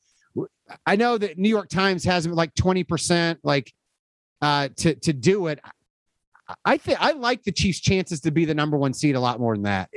I 0.87 0.97
know 0.97 1.19
that 1.19 1.39
New 1.39 1.49
York 1.49 1.69
Times 1.69 2.05
has 2.05 2.27
like 2.27 2.55
20% 2.55 3.39
like 3.43 3.73
uh 4.43 4.69
to 4.77 4.95
to 4.97 5.13
do 5.13 5.47
it. 5.49 5.61
I- 5.65 5.71
I 6.67 6.77
think 6.77 7.01
I 7.01 7.13
like 7.13 7.43
the 7.43 7.53
Chiefs 7.53 7.81
chances 7.81 8.21
to 8.21 8.31
be 8.31 8.45
the 8.45 8.55
number 8.55 8.77
one 8.77 8.93
seed 8.93 9.15
a 9.15 9.21
lot 9.21 9.41
more 9.41 9.55
than 9.55 9.63
that. 9.63 9.89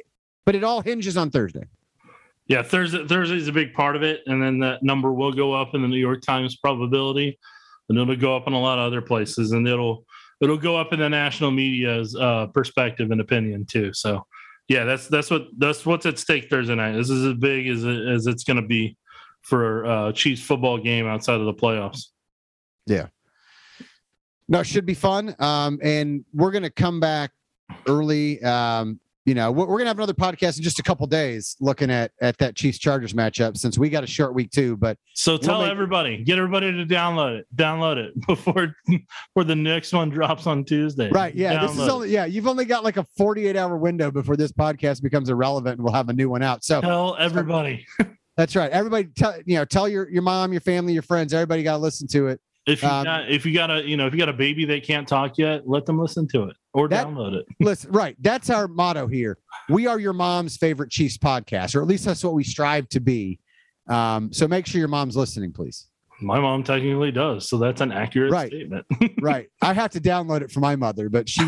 But 0.46 0.56
it 0.56 0.64
all 0.64 0.80
hinges 0.80 1.18
on 1.18 1.30
Thursday. 1.30 1.66
Yeah, 2.48 2.64
Thursday 2.64 3.06
Thursday's 3.06 3.50
a 3.50 3.52
big 3.52 3.74
part 3.74 3.98
of 3.98 4.04
it, 4.04 4.22
and 4.28 4.42
then 4.42 4.58
that 4.60 4.82
number 4.82 5.12
will 5.12 5.34
go 5.34 5.52
up 5.54 5.76
in 5.76 5.82
the 5.82 5.90
New 5.90 6.00
York 6.00 6.22
Times 6.22 6.56
probability, 6.56 7.38
and 7.90 7.98
it'll 8.00 8.16
go 8.16 8.34
up 8.38 8.48
in 8.48 8.54
a 8.54 8.60
lot 8.60 8.80
of 8.80 8.86
other 8.86 9.02
places, 9.02 9.52
and 9.52 9.68
it'll 9.68 10.06
it'll 10.40 10.58
go 10.58 10.78
up 10.78 10.94
in 10.94 11.00
the 11.02 11.10
national 11.10 11.52
media's 11.52 12.16
uh, 12.16 12.48
perspective 12.54 13.12
and 13.12 13.20
opinion 13.20 13.66
too. 13.66 13.92
So, 13.92 14.26
yeah, 14.70 14.86
that's 14.86 15.08
that's 15.10 15.30
what 15.30 15.48
that's 15.58 15.86
what's 15.86 16.06
at 16.06 16.18
stake 16.18 16.50
Thursday 16.50 16.76
night. 16.76 16.94
This 16.94 17.10
is 17.10 17.26
as 17.26 17.34
big 17.34 17.68
as 17.68 17.84
as 17.86 18.26
it's 18.28 18.46
going 18.46 18.62
to 18.62 18.66
be 18.68 18.96
for 19.48 19.86
uh, 19.86 20.12
Chiefs 20.12 20.42
football 20.42 20.78
game 20.78 21.08
outside 21.08 21.40
of 21.40 21.46
the 21.46 21.54
playoffs. 21.54 22.08
Yeah. 22.86 23.08
No, 24.50 24.60
it 24.60 24.66
should 24.68 24.86
be 24.86 24.94
fun. 24.94 25.36
Um, 25.40 25.80
and 25.82 26.24
we're 26.34 26.52
gonna 26.52 26.70
come 26.70 27.00
back 27.00 27.32
early. 27.88 28.42
Um, 28.44 29.00
you 29.26 29.34
know, 29.36 29.52
we're, 29.52 29.66
we're 29.68 29.78
gonna 29.78 29.90
have 29.90 29.98
another 29.98 30.14
podcast 30.14 30.58
in 30.58 30.64
just 30.64 30.80
a 30.80 30.84
couple 30.84 31.06
days 31.08 31.58
looking 31.60 31.92
at 31.92 32.12
at 32.22 32.38
that 32.38 32.56
Chiefs 32.56 32.78
Chargers 32.78 33.14
matchup 33.14 33.58
since 33.58 33.78
we 33.78 33.90
got 33.90 34.04
a 34.06 34.08
short 34.08 34.34
week 34.34 34.52
too. 34.52 34.78
But 34.78 34.98
So 35.16 35.38
tell 35.38 35.62
make- 35.64 35.72
everybody, 35.72 36.24
get 36.24 36.38
everybody 36.38 36.72
to 36.72 36.86
download 36.86 37.40
it, 37.40 37.46
download 37.56 37.98
it 37.98 38.14
before 38.28 38.74
before 38.86 39.44
the 39.44 39.56
next 39.56 39.92
one 39.94 40.10
drops 40.10 40.48
on 40.48 40.64
Tuesday. 40.64 41.10
right, 41.10 41.36
yeah, 41.36 41.62
this 41.66 41.72
is 41.78 41.88
only 41.90 42.10
yeah, 42.10 42.24
you've 42.26 42.48
only 42.48 42.64
got 42.66 42.86
like 42.86 42.96
a 42.98 43.06
48 43.18 43.56
hour 43.58 43.78
window 43.78 44.12
before 44.12 44.36
this 44.38 44.52
podcast 44.54 45.02
becomes 45.02 45.30
irrelevant 45.30 45.76
and 45.78 45.84
we'll 45.84 45.94
have 45.94 46.08
a 46.10 46.14
new 46.14 46.30
one 46.30 46.42
out. 46.42 46.64
So 46.64 46.80
tell 46.82 47.16
everybody. 47.18 47.86
That's 48.38 48.56
right. 48.56 48.72
Everybody 48.72 49.06
tell 49.16 49.36
you 49.46 49.56
know, 49.58 49.66
tell 49.66 49.90
your 49.90 50.10
your 50.10 50.22
mom, 50.22 50.52
your 50.52 50.62
family, 50.62 50.94
your 50.94 51.02
friends, 51.02 51.34
everybody 51.34 51.64
got 51.64 51.74
to 51.74 51.78
listen 51.80 52.08
to 52.10 52.28
it. 52.28 52.40
If 52.68 52.84
you 52.84 52.90
Um, 52.90 53.04
got 53.06 53.30
if 53.32 53.46
you 53.46 53.54
got 53.54 53.72
a 53.72 53.82
you 53.88 53.98
know 53.98 54.06
if 54.06 54.14
you 54.14 54.20
got 54.20 54.30
a 54.30 54.34
baby 54.34 54.64
that 54.66 54.84
can't 54.84 55.08
talk 55.08 55.38
yet, 55.38 55.68
let 55.68 55.86
them 55.86 56.00
listen 56.00 56.28
to 56.30 56.44
it 56.44 56.56
or 56.74 56.88
That- 56.88 57.08
download 57.08 57.34
it. 57.34 57.46
Listen, 57.60 57.92
right. 57.92 58.16
That's 58.22 58.50
our 58.50 58.68
motto 58.68 59.08
here. 59.08 59.38
We 59.70 59.88
are 59.88 60.00
your 60.00 60.14
mom's 60.14 60.56
favorite 60.58 60.92
Chiefs 60.92 61.18
podcast, 61.18 61.76
or 61.76 61.82
at 61.82 61.88
least 61.88 62.06
that's 62.06 62.24
what 62.24 62.34
we 62.34 62.44
strive 62.44 62.88
to 62.90 63.00
be. 63.00 63.40
Um, 63.90 64.32
so 64.32 64.48
make 64.48 64.66
sure 64.68 64.80
your 64.80 64.88
mom's 64.90 65.18
listening, 65.18 65.52
please. 65.52 65.88
My 66.22 66.40
mom 66.40 66.64
technically 66.64 67.12
does, 67.12 67.48
so 67.48 67.58
that's 67.58 67.80
an 67.82 67.92
accurate 67.92 68.32
Right. 68.32 68.48
statement. 68.52 68.86
Right. 69.22 69.48
I 69.62 69.74
have 69.74 69.92
to 69.92 70.00
download 70.02 70.42
it 70.42 70.52
for 70.52 70.60
my 70.62 70.76
mother, 70.76 71.10
but 71.10 71.30
she, 71.30 71.44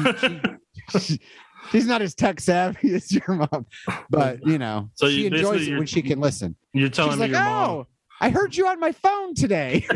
she 1.00 1.20
she's 1.72 1.86
not 1.86 2.02
as 2.02 2.16
tech 2.16 2.40
savvy 2.40 2.94
as 2.96 3.12
your 3.12 3.24
mom. 3.30 3.66
But 4.10 4.46
you 4.46 4.58
know, 4.58 4.90
So 4.96 5.10
she 5.10 5.28
enjoys 5.28 5.68
it 5.68 5.78
when 5.78 5.86
she 5.88 6.02
can 6.02 6.20
listen. 6.20 6.56
You're 6.74 6.90
telling 6.90 7.12
She's 7.14 7.20
me 7.20 7.28
like, 7.28 7.32
your 7.32 7.54
oh, 7.54 7.88
I 8.22 8.30
heard 8.30 8.56
you 8.56 8.68
on 8.68 8.80
my 8.80 8.92
phone 8.92 9.34
today. 9.34 9.86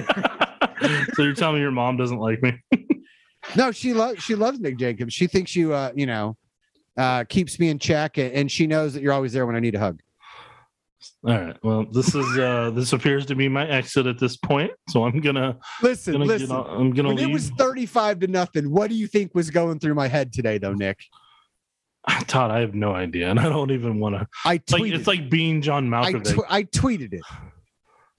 so 1.14 1.24
you're 1.24 1.34
telling 1.34 1.56
me 1.56 1.62
your 1.62 1.72
mom 1.72 1.98
doesn't 1.98 2.20
like 2.20 2.42
me? 2.42 2.60
No, 3.56 3.72
she 3.72 3.94
loves 3.94 4.24
she 4.24 4.36
loves 4.36 4.60
Nick 4.60 4.78
Jacobs. 4.78 5.14
She 5.14 5.28
thinks 5.28 5.56
you 5.56 5.74
uh, 5.74 5.92
you 5.96 6.06
know, 6.06 6.38
uh 6.98 7.24
keeps 7.26 7.60
me 7.60 7.70
in 7.70 7.80
check 7.80 8.18
and, 8.18 8.52
she 8.52 8.68
knows 8.68 8.94
that 8.94 9.04
you're 9.04 9.14
always 9.14 9.34
there 9.34 9.46
when 9.46 9.56
I 9.56 9.60
need 9.60 9.76
a 9.76 9.80
hug. 9.80 10.00
All 11.28 11.38
right. 11.38 11.58
Well, 11.64 11.86
this 11.92 12.16
is 12.16 12.38
uh 12.38 12.72
this 12.74 12.94
appears 12.94 13.26
to 13.28 13.36
be 13.36 13.50
my 13.50 13.68
exit 13.68 14.08
at 14.08 14.18
this 14.20 14.38
point. 14.38 14.72
So 14.90 15.04
I'm 15.06 15.20
gonna 15.20 15.58
Listen, 15.82 16.14
gonna 16.14 16.26
listen. 16.26 16.52
on, 16.52 16.66
I'm 16.82 16.92
gonna 16.94 17.10
When 17.10 17.18
leave. 17.18 17.30
it 17.30 17.34
was 17.34 17.50
35 17.52 18.20
to 18.22 18.28
nothing, 18.28 18.72
what 18.72 18.90
do 18.90 18.96
you 18.96 19.08
think 19.08 19.36
was 19.36 19.50
going 19.50 19.80
through 19.80 19.96
my 19.96 20.08
head 20.08 20.32
today 20.32 20.58
though, 20.58 20.74
Nick? 20.74 21.00
Todd, 22.28 22.52
I 22.52 22.60
have 22.60 22.76
no 22.76 22.94
idea, 22.94 23.30
and 23.30 23.40
I 23.40 23.44
don't 23.44 23.72
even 23.72 24.00
want 24.00 24.16
to. 24.16 24.28
I 24.46 24.62
Like 24.72 24.92
it's 24.92 25.08
like 25.08 25.30
being 25.30 25.62
John 25.62 25.94
I, 25.94 26.12
Malkovich. 26.14 26.36
tw- 26.36 26.46
I 26.50 26.64
tweeted 26.64 27.14
it. 27.14 27.22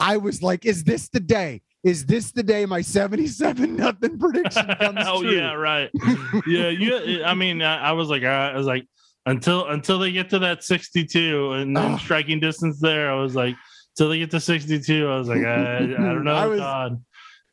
I 0.00 0.16
was 0.16 0.42
like, 0.42 0.64
is 0.64 0.84
this 0.84 1.08
the 1.08 1.20
day? 1.20 1.62
Is 1.84 2.06
this 2.06 2.32
the 2.32 2.42
day 2.42 2.64
my 2.64 2.80
77 2.80 3.76
nothing 3.76 4.18
prediction 4.18 4.66
comes 4.80 4.98
oh 5.02 5.20
true? 5.22 5.32
yeah, 5.36 5.52
right. 5.52 5.90
yeah, 6.46 6.68
you. 6.70 7.22
I 7.22 7.34
mean, 7.34 7.60
I, 7.60 7.90
I 7.90 7.92
was 7.92 8.08
like, 8.08 8.22
I, 8.24 8.52
I 8.52 8.56
was 8.56 8.66
like, 8.66 8.86
until 9.26 9.68
until 9.68 9.98
they 9.98 10.10
get 10.12 10.30
to 10.30 10.38
that 10.40 10.64
62 10.64 11.52
and 11.52 11.76
then 11.76 11.98
striking 11.98 12.40
distance 12.40 12.80
there, 12.80 13.10
I 13.10 13.14
was 13.20 13.34
like, 13.34 13.54
till 13.96 14.08
they 14.08 14.18
get 14.18 14.30
to 14.32 14.40
62. 14.40 15.06
I 15.06 15.18
was 15.18 15.28
like, 15.28 15.44
I, 15.44 15.76
I 15.76 15.80
don't 15.86 16.24
know, 16.24 16.34
I 16.34 16.46
was- 16.46 16.60
God. 16.60 17.04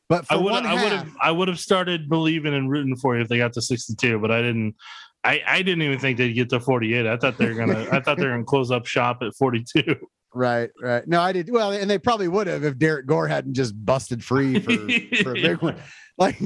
But 0.08 0.26
for 0.28 0.34
I 0.34 0.38
would 0.38 0.54
I 0.54 0.74
would 0.84 0.92
have 0.92 1.16
I 1.22 1.32
would 1.32 1.48
have 1.48 1.60
started 1.60 2.10
believing 2.10 2.54
and 2.54 2.70
rooting 2.70 2.98
for 2.98 3.16
you 3.16 3.22
if 3.22 3.30
they 3.30 3.38
got 3.38 3.54
to 3.54 3.62
62, 3.62 4.20
but 4.20 4.30
I 4.32 4.42
didn't. 4.42 4.76
I, 5.24 5.41
I 5.45 5.61
didn't 5.61 5.84
even 5.84 5.99
think 5.99 6.17
they'd 6.17 6.34
get 6.34 6.49
to 6.49 6.59
48. 6.59 7.05
I 7.05 7.17
thought 7.17 7.38
they're 7.38 7.53
gonna 7.53 7.88
I 7.91 7.99
thought 7.99 8.17
they're 8.17 8.32
gonna 8.32 8.43
close 8.43 8.72
up 8.72 8.86
shop 8.86 9.22
at 9.22 9.36
42. 9.36 9.95
right, 10.34 10.69
right. 10.82 11.07
No, 11.07 11.22
I 11.22 11.32
did 11.32 11.49
well, 11.51 11.72
and 11.72 11.89
they 11.89 11.99
probably 11.99 12.28
would 12.28 12.47
have 12.47 12.63
if 12.63 12.78
Derrick 12.78 13.05
Gore 13.05 13.28
hadn't 13.28 13.53
just 13.53 13.74
busted 13.86 14.24
free 14.24 14.59
for, 14.59 14.72
for 15.24 15.32
a 15.32 15.41
big 15.41 15.61
one. 15.61 15.76
Like 16.17 16.39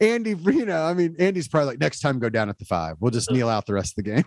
Andy, 0.00 0.30
you 0.30 0.64
know, 0.64 0.84
I 0.84 0.94
mean, 0.94 1.16
Andy's 1.18 1.48
probably 1.48 1.68
like, 1.68 1.80
next 1.80 2.00
time 2.00 2.18
go 2.18 2.28
down 2.28 2.48
at 2.48 2.58
the 2.58 2.64
five. 2.64 2.96
We'll 3.00 3.10
just 3.10 3.30
kneel 3.30 3.48
out 3.48 3.66
the 3.66 3.74
rest 3.74 3.98
of 3.98 4.04
the 4.04 4.10
game. 4.10 4.24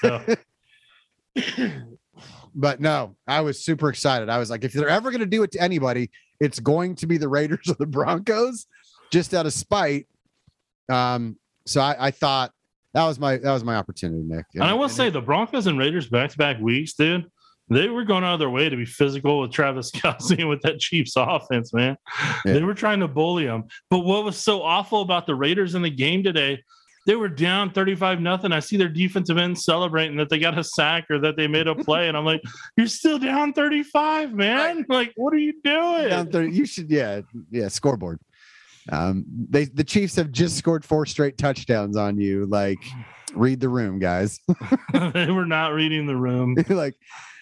So, 0.00 1.82
but 2.54 2.80
no, 2.80 3.16
I 3.26 3.40
was 3.42 3.64
super 3.64 3.88
excited. 3.88 4.28
I 4.28 4.38
was 4.38 4.50
like, 4.50 4.64
if 4.64 4.72
they're 4.72 4.88
ever 4.88 5.10
going 5.10 5.20
to 5.20 5.26
do 5.26 5.42
it 5.42 5.52
to 5.52 5.60
anybody, 5.60 6.10
it's 6.40 6.58
going 6.58 6.96
to 6.96 7.06
be 7.06 7.18
the 7.18 7.28
Raiders 7.28 7.68
or 7.68 7.76
the 7.78 7.86
Broncos, 7.86 8.66
just 9.10 9.32
out 9.32 9.46
of 9.46 9.52
spite. 9.52 10.06
Um, 10.90 11.38
so 11.66 11.80
I, 11.80 12.08
I 12.08 12.10
thought 12.10 12.52
that 12.94 13.04
was 13.06 13.18
my 13.18 13.38
that 13.38 13.52
was 13.52 13.64
my 13.64 13.76
opportunity, 13.76 14.22
Nick. 14.22 14.46
and 14.54 14.64
I 14.64 14.74
will 14.74 14.88
say 14.88 15.10
the 15.10 15.20
Broncos 15.20 15.66
and 15.66 15.78
Raiders 15.78 16.08
back 16.08 16.30
to 16.30 16.38
back 16.38 16.60
weeks, 16.60 16.94
dude. 16.94 17.26
They 17.68 17.88
were 17.88 18.04
going 18.04 18.24
out 18.24 18.34
of 18.34 18.38
their 18.38 18.50
way 18.50 18.68
to 18.68 18.76
be 18.76 18.84
physical 18.84 19.40
with 19.40 19.50
Travis 19.52 19.90
Kelce 19.94 20.38
and 20.38 20.48
with 20.48 20.60
that 20.62 20.78
Chiefs 20.78 21.14
offense, 21.16 21.72
man. 21.72 21.96
Yeah. 22.44 22.54
They 22.54 22.62
were 22.62 22.74
trying 22.74 23.00
to 23.00 23.08
bully 23.08 23.44
him. 23.44 23.64
But 23.88 24.00
what 24.00 24.24
was 24.24 24.36
so 24.36 24.62
awful 24.62 25.00
about 25.00 25.26
the 25.26 25.34
Raiders 25.34 25.74
in 25.74 25.82
the 25.82 25.90
game 25.90 26.22
today? 26.22 26.62
They 27.06 27.16
were 27.16 27.28
down 27.28 27.72
35 27.72 28.20
nothing. 28.20 28.52
I 28.52 28.60
see 28.60 28.76
their 28.76 28.88
defensive 28.88 29.36
end 29.36 29.58
celebrating 29.58 30.16
that 30.18 30.28
they 30.28 30.38
got 30.38 30.56
a 30.56 30.62
sack 30.62 31.06
or 31.10 31.18
that 31.20 31.36
they 31.36 31.48
made 31.48 31.66
a 31.66 31.74
play. 31.74 32.06
And 32.08 32.16
I'm 32.16 32.24
like, 32.24 32.42
you're 32.76 32.86
still 32.86 33.18
down 33.18 33.52
35, 33.52 34.34
man. 34.34 34.84
Like, 34.88 35.12
what 35.16 35.34
are 35.34 35.38
you 35.38 35.54
doing? 35.64 36.08
down 36.08 36.30
30, 36.30 36.52
you 36.54 36.66
should 36.66 36.90
yeah 36.90 37.22
yeah 37.50 37.68
scoreboard. 37.68 38.20
Um, 38.90 39.24
they 39.48 39.66
the 39.66 39.84
Chiefs 39.84 40.16
have 40.16 40.32
just 40.32 40.56
scored 40.56 40.84
four 40.84 41.06
straight 41.06 41.38
touchdowns 41.38 41.96
on 41.96 42.18
you. 42.18 42.46
Like, 42.46 42.78
read 43.34 43.60
the 43.60 43.68
room, 43.68 43.98
guys. 43.98 44.40
they 44.92 45.30
were 45.30 45.46
not 45.46 45.72
reading 45.72 46.06
the 46.06 46.16
room. 46.16 46.56
like 46.68 46.94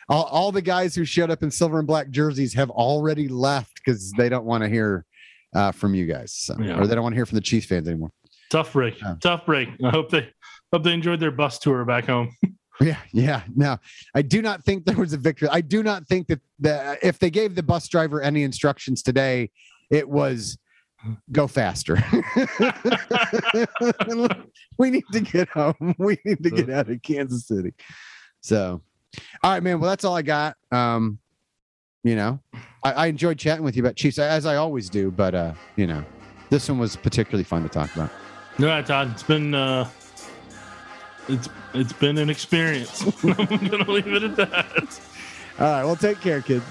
all, 0.08 0.24
all 0.24 0.52
the 0.52 0.62
guys 0.62 0.94
who 0.94 1.04
showed 1.04 1.30
up 1.30 1.42
in 1.42 1.50
silver 1.50 1.78
and 1.78 1.86
black 1.86 2.10
jerseys 2.10 2.52
have 2.54 2.70
already 2.70 3.28
left 3.28 3.72
because 3.84 4.12
they 4.18 4.28
don't 4.28 4.44
want 4.44 4.62
to 4.64 4.68
hear 4.68 5.04
uh, 5.54 5.72
from 5.72 5.94
you 5.94 6.06
guys, 6.06 6.32
so, 6.32 6.56
Yeah. 6.60 6.78
or 6.78 6.86
they 6.86 6.94
don't 6.94 7.02
want 7.02 7.12
to 7.14 7.16
hear 7.16 7.26
from 7.26 7.36
the 7.36 7.42
Chiefs 7.42 7.66
fans 7.66 7.88
anymore. 7.88 8.10
Tough 8.50 8.72
break. 8.72 9.00
Yeah. 9.00 9.14
Tough 9.20 9.46
break. 9.46 9.68
I 9.84 9.90
hope 9.90 10.10
they 10.10 10.28
hope 10.72 10.82
they 10.82 10.92
enjoyed 10.92 11.20
their 11.20 11.30
bus 11.30 11.58
tour 11.58 11.84
back 11.84 12.06
home. 12.06 12.34
Yeah, 12.80 12.96
yeah. 13.12 13.42
No, 13.54 13.76
I 14.14 14.22
do 14.22 14.40
not 14.42 14.64
think 14.64 14.86
there 14.86 14.96
was 14.96 15.12
a 15.12 15.18
victory. 15.18 15.48
I 15.52 15.60
do 15.60 15.82
not 15.82 16.06
think 16.06 16.28
that 16.28 16.40
the 16.58 16.98
if 17.06 17.18
they 17.18 17.30
gave 17.30 17.54
the 17.54 17.62
bus 17.62 17.86
driver 17.88 18.22
any 18.22 18.42
instructions 18.42 19.02
today, 19.02 19.50
it 19.90 20.08
was 20.08 20.56
go 21.32 21.46
faster. 21.46 21.96
we 24.78 24.90
need 24.90 25.04
to 25.12 25.20
get 25.20 25.48
home. 25.48 25.94
We 25.98 26.18
need 26.24 26.42
to 26.42 26.50
get 26.50 26.70
out 26.70 26.90
of 26.90 27.02
Kansas 27.02 27.46
City. 27.46 27.74
So, 28.40 28.82
all 29.42 29.50
right, 29.52 29.62
man. 29.62 29.80
Well, 29.80 29.90
that's 29.90 30.04
all 30.04 30.16
I 30.16 30.22
got. 30.22 30.56
Um, 30.70 31.18
you 32.02 32.16
know, 32.16 32.40
I, 32.82 32.92
I 32.92 33.06
enjoyed 33.06 33.38
chatting 33.38 33.64
with 33.64 33.76
you 33.76 33.82
about 33.82 33.96
Chiefs 33.96 34.18
as 34.18 34.46
I 34.46 34.56
always 34.56 34.88
do, 34.88 35.10
but 35.10 35.34
uh, 35.34 35.52
you 35.76 35.86
know, 35.86 36.04
this 36.48 36.68
one 36.68 36.78
was 36.78 36.96
particularly 36.96 37.44
fun 37.44 37.62
to 37.62 37.68
talk 37.68 37.94
about. 37.94 38.10
All 38.58 38.66
right, 38.66 38.84
Todd. 38.84 39.10
It's 39.12 39.22
been 39.22 39.54
uh 39.54 39.88
it's 41.28 41.48
it's 41.74 41.92
been 41.92 42.18
an 42.18 42.30
experience. 42.30 43.02
I'm 43.24 43.68
gonna 43.68 43.90
leave 43.90 44.06
it 44.06 44.22
at 44.22 44.36
that. 44.36 45.00
All 45.58 45.66
right, 45.66 45.84
well, 45.84 45.96
take 45.96 46.20
care, 46.20 46.40
kid. 46.40 46.62